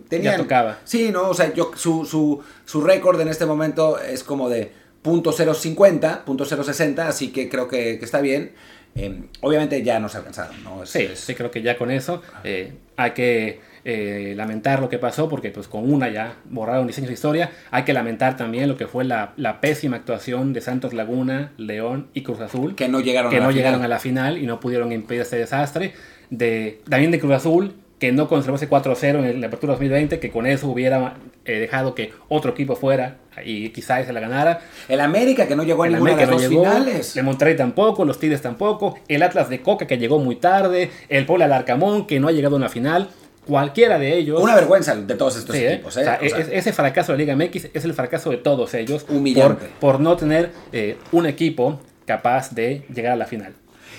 Tenían, 0.08 0.34
Ya 0.34 0.38
tocaba. 0.38 0.78
Sí, 0.84 1.10
no, 1.10 1.28
o 1.30 1.34
sea, 1.34 1.52
yo, 1.54 1.70
su, 1.76 2.04
su, 2.04 2.40
su 2.64 2.80
récord 2.82 3.20
en 3.20 3.28
este 3.28 3.44
momento 3.46 3.98
es 3.98 4.22
como 4.22 4.48
de 4.48 4.70
.050, 5.02 6.24
.060, 6.24 6.98
así 7.06 7.32
que 7.32 7.48
creo 7.48 7.68
que, 7.68 7.98
que 7.98 8.04
está 8.04 8.20
bien. 8.20 8.52
Eh, 8.96 9.24
obviamente 9.40 9.82
ya 9.82 9.98
no 9.98 10.08
se 10.08 10.18
alcanzaron, 10.18 10.62
¿no? 10.62 10.84
Es- 10.84 10.90
Sí, 10.90 11.00
es- 11.00 11.18
sí, 11.20 11.34
creo 11.34 11.50
que 11.50 11.62
ya 11.62 11.76
con 11.76 11.90
eso 11.90 12.22
eh, 12.44 12.74
hay 12.96 13.10
que 13.10 13.60
eh, 13.84 14.32
lamentar 14.36 14.80
lo 14.80 14.88
que 14.88 14.98
pasó, 14.98 15.28
porque 15.28 15.50
pues 15.50 15.68
con 15.68 15.90
una 15.92 16.08
ya 16.08 16.36
borraron 16.48 16.86
diseños 16.86 17.08
de 17.08 17.14
historia. 17.14 17.50
Hay 17.70 17.82
que 17.84 17.92
lamentar 17.92 18.36
también 18.36 18.68
lo 18.68 18.76
que 18.76 18.86
fue 18.86 19.04
la, 19.04 19.32
la 19.36 19.60
pésima 19.60 19.96
actuación 19.96 20.52
de 20.52 20.60
Santos 20.60 20.94
Laguna, 20.94 21.52
León 21.58 22.08
y 22.14 22.22
Cruz 22.22 22.40
Azul, 22.40 22.74
que 22.74 22.88
no 22.88 23.00
llegaron 23.00 23.30
que 23.30 23.36
a 23.36 23.40
la 23.40 23.44
no 23.46 23.50
final. 23.52 23.62
llegaron 23.64 23.84
a 23.84 23.88
la 23.88 23.98
final 23.98 24.38
y 24.38 24.46
no 24.46 24.60
pudieron 24.60 24.90
impedir 24.92 25.22
este 25.22 25.36
desastre. 25.36 25.92
De, 26.30 26.80
también 26.88 27.10
de 27.10 27.20
Cruz 27.20 27.34
Azul, 27.34 27.74
que 27.98 28.10
no 28.12 28.28
conservó 28.28 28.56
ese 28.56 28.68
4-0 28.68 29.24
en 29.30 29.40
la 29.40 29.46
apertura 29.46 29.72
2020, 29.74 30.18
que 30.18 30.30
con 30.30 30.46
eso 30.46 30.68
hubiera 30.68 31.14
eh, 31.44 31.58
dejado 31.60 31.94
que 31.94 32.12
otro 32.28 32.50
equipo 32.52 32.76
fuera 32.76 33.18
y 33.44 33.68
quizá 33.70 34.02
se 34.04 34.12
la 34.12 34.20
ganara. 34.20 34.60
El 34.88 35.00
América, 35.00 35.46
que 35.46 35.56
no 35.56 35.62
llegó 35.62 35.84
a 35.84 35.86
El 35.86 35.92
ninguna 35.94 36.12
América 36.14 36.30
de 36.30 36.32
las 36.36 36.42
no 36.42 36.48
llegó, 36.50 36.64
finales. 36.64 37.16
el 37.16 37.24
Monterrey 37.24 37.56
tampoco, 37.56 38.04
los 38.04 38.18
Tigres 38.18 38.42
tampoco, 38.42 38.98
el 39.08 39.22
Atlas 39.22 39.48
de 39.48 39.60
Coca 39.60 39.86
que 39.86 39.98
llegó 39.98 40.18
muy 40.18 40.36
tarde, 40.36 40.90
el 41.08 41.26
Puebla 41.26 41.46
de 41.48 41.54
Arcamón 41.54 42.06
que 42.06 42.18
no 42.20 42.28
ha 42.28 42.32
llegado 42.32 42.56
a 42.56 42.58
una 42.58 42.68
final, 42.68 43.10
cualquiera 43.46 43.98
de 43.98 44.16
ellos. 44.16 44.40
Una 44.40 44.54
vergüenza 44.54 44.94
de 44.94 45.14
todos 45.14 45.36
estos 45.36 45.54
Sí, 45.56 45.62
¿eh? 45.64 45.74
equipos, 45.74 45.96
O 45.96 46.00
¿eh? 46.00 46.04
sea, 46.04 46.18
O 46.22 46.28
sea, 46.28 46.38
es- 46.38 46.48
ese 46.50 46.72
fracaso 46.72 47.12
de 47.12 47.18
Liga 47.18 47.34
MX 47.36 47.68
es 47.72 47.84
el 47.84 47.94
fracaso 47.94 48.30
de 48.30 48.38
todos 48.38 48.74
ellos 48.74 49.04
por, 49.04 49.16
Humillante. 49.16 49.66
por 49.80 50.00
no 50.00 50.16
tener 50.16 50.50
eh, 50.72 50.96
un 51.12 51.26
equipo 51.26 51.80
capaz 52.06 52.50
de 52.54 52.82
llegar 52.94 53.12
a 53.12 53.16
la 53.16 53.26
final. 53.26 53.52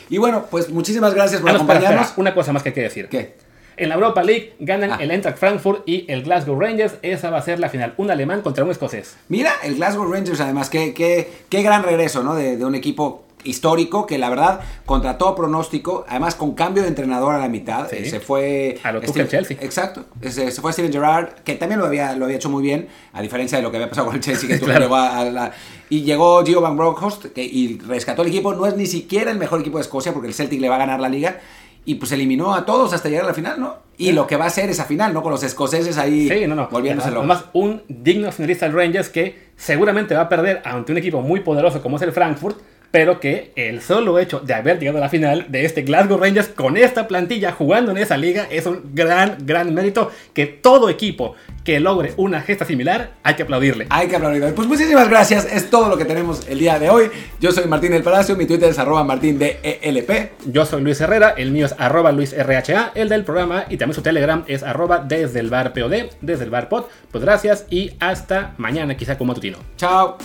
Y 0.10 0.18
bueno, 0.18 0.46
pues 0.52 0.70
muchísimas 0.70 1.14
gracias 1.14 1.42
por 1.42 1.50
Ah, 1.52 1.56
acompañarnos. 1.56 2.02
espera, 2.08 2.22
una 2.22 2.34
cosa 2.36 2.54
más 2.54 2.62
que 2.64 2.70
hay 2.70 2.76
que 2.76 2.82
decir. 2.84 3.08
¿Qué? 3.10 3.36
En 3.78 3.90
la 3.90 3.96
Europa 3.96 4.24
League 4.24 4.54
ganan 4.60 4.92
Ah. 4.94 4.98
el 5.02 5.12
Eintracht 5.12 5.38
Frankfurt 5.38 5.84
y 5.88 6.06
el 6.10 6.24
Glasgow 6.24 6.58
Rangers. 6.58 6.94
Esa 7.02 7.30
va 7.30 7.40
a 7.40 7.42
ser 7.42 7.60
la 7.60 7.68
final. 7.70 7.94
Un 7.98 8.10
alemán 8.10 8.42
contra 8.42 8.64
un 8.64 8.72
escocés. 8.72 9.18
Mira, 9.28 9.52
el 9.64 9.76
Glasgow 9.76 10.06
Rangers, 10.10 10.40
además, 10.40 10.70
qué, 10.70 10.94
qué, 10.94 11.30
qué 11.50 11.62
gran 11.62 11.84
regreso, 11.84 12.24
¿no? 12.24 12.36
De, 12.36 12.56
de 12.56 12.64
un 12.64 12.74
equipo 12.76 13.25
histórico 13.46 14.06
que 14.06 14.18
la 14.18 14.30
verdad, 14.30 14.60
contra 14.86 15.18
todo 15.18 15.36
pronóstico, 15.36 16.06
además 16.10 16.36
con 16.36 16.54
cambio 16.56 16.84
de 16.84 16.90
entrenador 16.90 17.34
a 17.34 17.38
la 17.40 17.48
mitad, 17.48 17.88
Sí. 17.90 17.98
eh, 18.00 18.06
se 18.10 18.20
fue... 18.20 18.78
A 18.84 18.92
lo 18.92 19.02
Steve- 19.02 19.28
Chelsea. 19.28 19.58
Exacto, 19.62 20.06
se, 20.22 20.52
se 20.52 20.62
fue 20.62 20.74
Steven 20.74 20.92
Gerrard, 20.92 21.30
que 21.44 21.56
también 21.56 21.80
lo 21.80 21.86
había, 21.86 22.16
lo 22.16 22.26
había 22.26 22.38
hecho 22.38 22.50
muy 22.50 22.64
bien, 22.64 22.88
a 23.14 23.22
diferencia 23.22 23.58
de 23.58 23.64
lo 23.64 23.72
que 23.72 23.78
había 23.78 23.90
pasado 23.90 24.08
con 24.08 24.16
el 24.16 24.22
Chelsea, 24.22 24.50
que 24.50 24.60
Claro. 24.66 24.82
llegó 24.82 24.96
a, 24.96 25.20
a 25.20 25.26
la... 25.26 25.52
Y 25.90 26.02
llegó 26.02 26.44
Gio 26.44 26.62
Van 26.62 26.76
Bronckhorst 26.76 27.26
que, 27.28 27.44
y 27.44 27.78
rescató 27.80 28.24
el 28.24 28.30
equipo, 28.30 28.54
no 28.54 28.66
es 28.66 28.76
ni 28.76 28.88
siquiera 28.88 29.32
el 29.32 29.38
mejor 29.38 29.62
equipo 29.62 29.78
de 29.78 29.84
Escocia, 29.84 30.12
porque 30.14 30.28
el 30.28 30.34
Celtic 30.34 30.60
le 30.60 30.68
va 30.68 30.76
a 30.76 30.80
ganar 30.80 31.00
la 31.00 31.10
liga, 31.10 31.40
y 31.88 31.96
pues 31.96 32.12
eliminó 32.12 32.56
a 32.56 32.66
todos 32.66 32.94
hasta 32.94 33.08
llegar 33.10 33.26
a 33.26 33.28
la 33.28 33.34
final, 33.36 33.60
¿no? 33.60 33.76
Y 33.98 34.12
lo 34.12 34.26
que 34.26 34.36
va 34.36 34.46
a 34.46 34.50
ser 34.50 34.70
esa 34.72 34.86
final, 34.86 35.14
¿no? 35.14 35.22
Con 35.22 35.32
los 35.32 35.44
escoceses 35.44 35.98
ahí 36.00 36.28
Sí, 36.28 36.48
no, 36.48 36.56
no. 36.56 36.68
volviéndose 36.70 37.10
locos. 37.12 37.30
Además, 37.30 37.46
un 37.54 37.84
digno 37.88 38.32
finalista 38.32 38.66
del 38.66 38.76
Rangers 38.76 39.08
que 39.10 39.50
seguramente 39.56 40.16
va 40.16 40.22
a 40.22 40.30
perder 40.30 40.62
ante 40.66 40.92
un 40.92 40.98
equipo 40.98 41.22
muy 41.22 41.42
poderoso 41.42 41.82
como 41.84 41.98
es 41.98 42.02
el 42.02 42.12
Frankfurt, 42.12 42.58
pero 42.96 43.20
que 43.20 43.52
el 43.58 43.82
solo 43.82 44.20
hecho 44.20 44.40
de 44.40 44.54
haber 44.54 44.80
llegado 44.80 45.00
a 45.00 45.02
la 45.02 45.10
final 45.10 45.48
de 45.50 45.66
este 45.66 45.82
Glasgow 45.82 46.18
Rangers 46.18 46.48
con 46.48 46.78
esta 46.78 47.10
plantilla 47.10 47.52
jugando 47.52 47.92
en 47.92 47.98
esa 47.98 48.16
liga 48.16 48.48
es 48.50 48.66
un 48.68 48.92
gran, 48.94 49.36
gran 49.42 49.74
mérito 49.74 50.14
que 50.34 50.46
todo 50.46 50.88
equipo 50.88 51.36
que 51.66 51.82
logre 51.82 52.14
una 52.16 52.40
gesta 52.40 52.64
similar 52.64 53.12
hay 53.22 53.36
que 53.36 53.44
aplaudirle. 53.44 53.88
Hay 53.90 54.08
que 54.08 54.16
aplaudir. 54.16 54.54
Pues 54.56 54.66
muchísimas 54.66 55.10
gracias. 55.10 55.46
Es 55.52 55.70
todo 55.70 55.90
lo 55.90 55.98
que 55.98 56.06
tenemos 56.06 56.48
el 56.48 56.58
día 56.58 56.80
de 56.80 56.90
hoy. 56.90 57.12
Yo 57.42 57.52
soy 57.52 57.66
Martín 57.66 57.92
del 57.92 58.02
Palacio. 58.02 58.38
Mi 58.38 58.46
Twitter 58.46 58.70
es 58.70 58.80
arroba 58.80 59.04
martín 59.04 59.40
de 59.40 59.60
ELP. 59.82 60.32
Yo 60.46 60.66
soy 60.66 60.82
Luis 60.82 61.02
Herrera, 61.02 61.34
el 61.36 61.52
mío 61.52 61.66
es 61.66 61.76
arroba 61.78 62.14
luisrha, 62.14 62.94
el 62.96 63.10
del 63.10 63.26
programa 63.26 63.66
y 63.68 63.76
también 63.76 63.96
su 63.96 64.04
Telegram 64.04 64.46
es 64.48 64.64
arroba 64.64 65.00
desde 65.00 65.42
el 65.42 65.50
bar 65.50 65.74
POD, 65.74 66.12
desde 66.22 66.46
el 66.46 66.50
bar 66.50 66.70
pod. 66.70 66.86
Pues 67.12 67.26
gracias 67.26 67.66
y 67.70 67.92
hasta 68.00 68.54
mañana, 68.58 68.96
quizá 68.96 69.18
como 69.18 69.34
matutino. 69.34 69.58
Chao. 69.76 70.18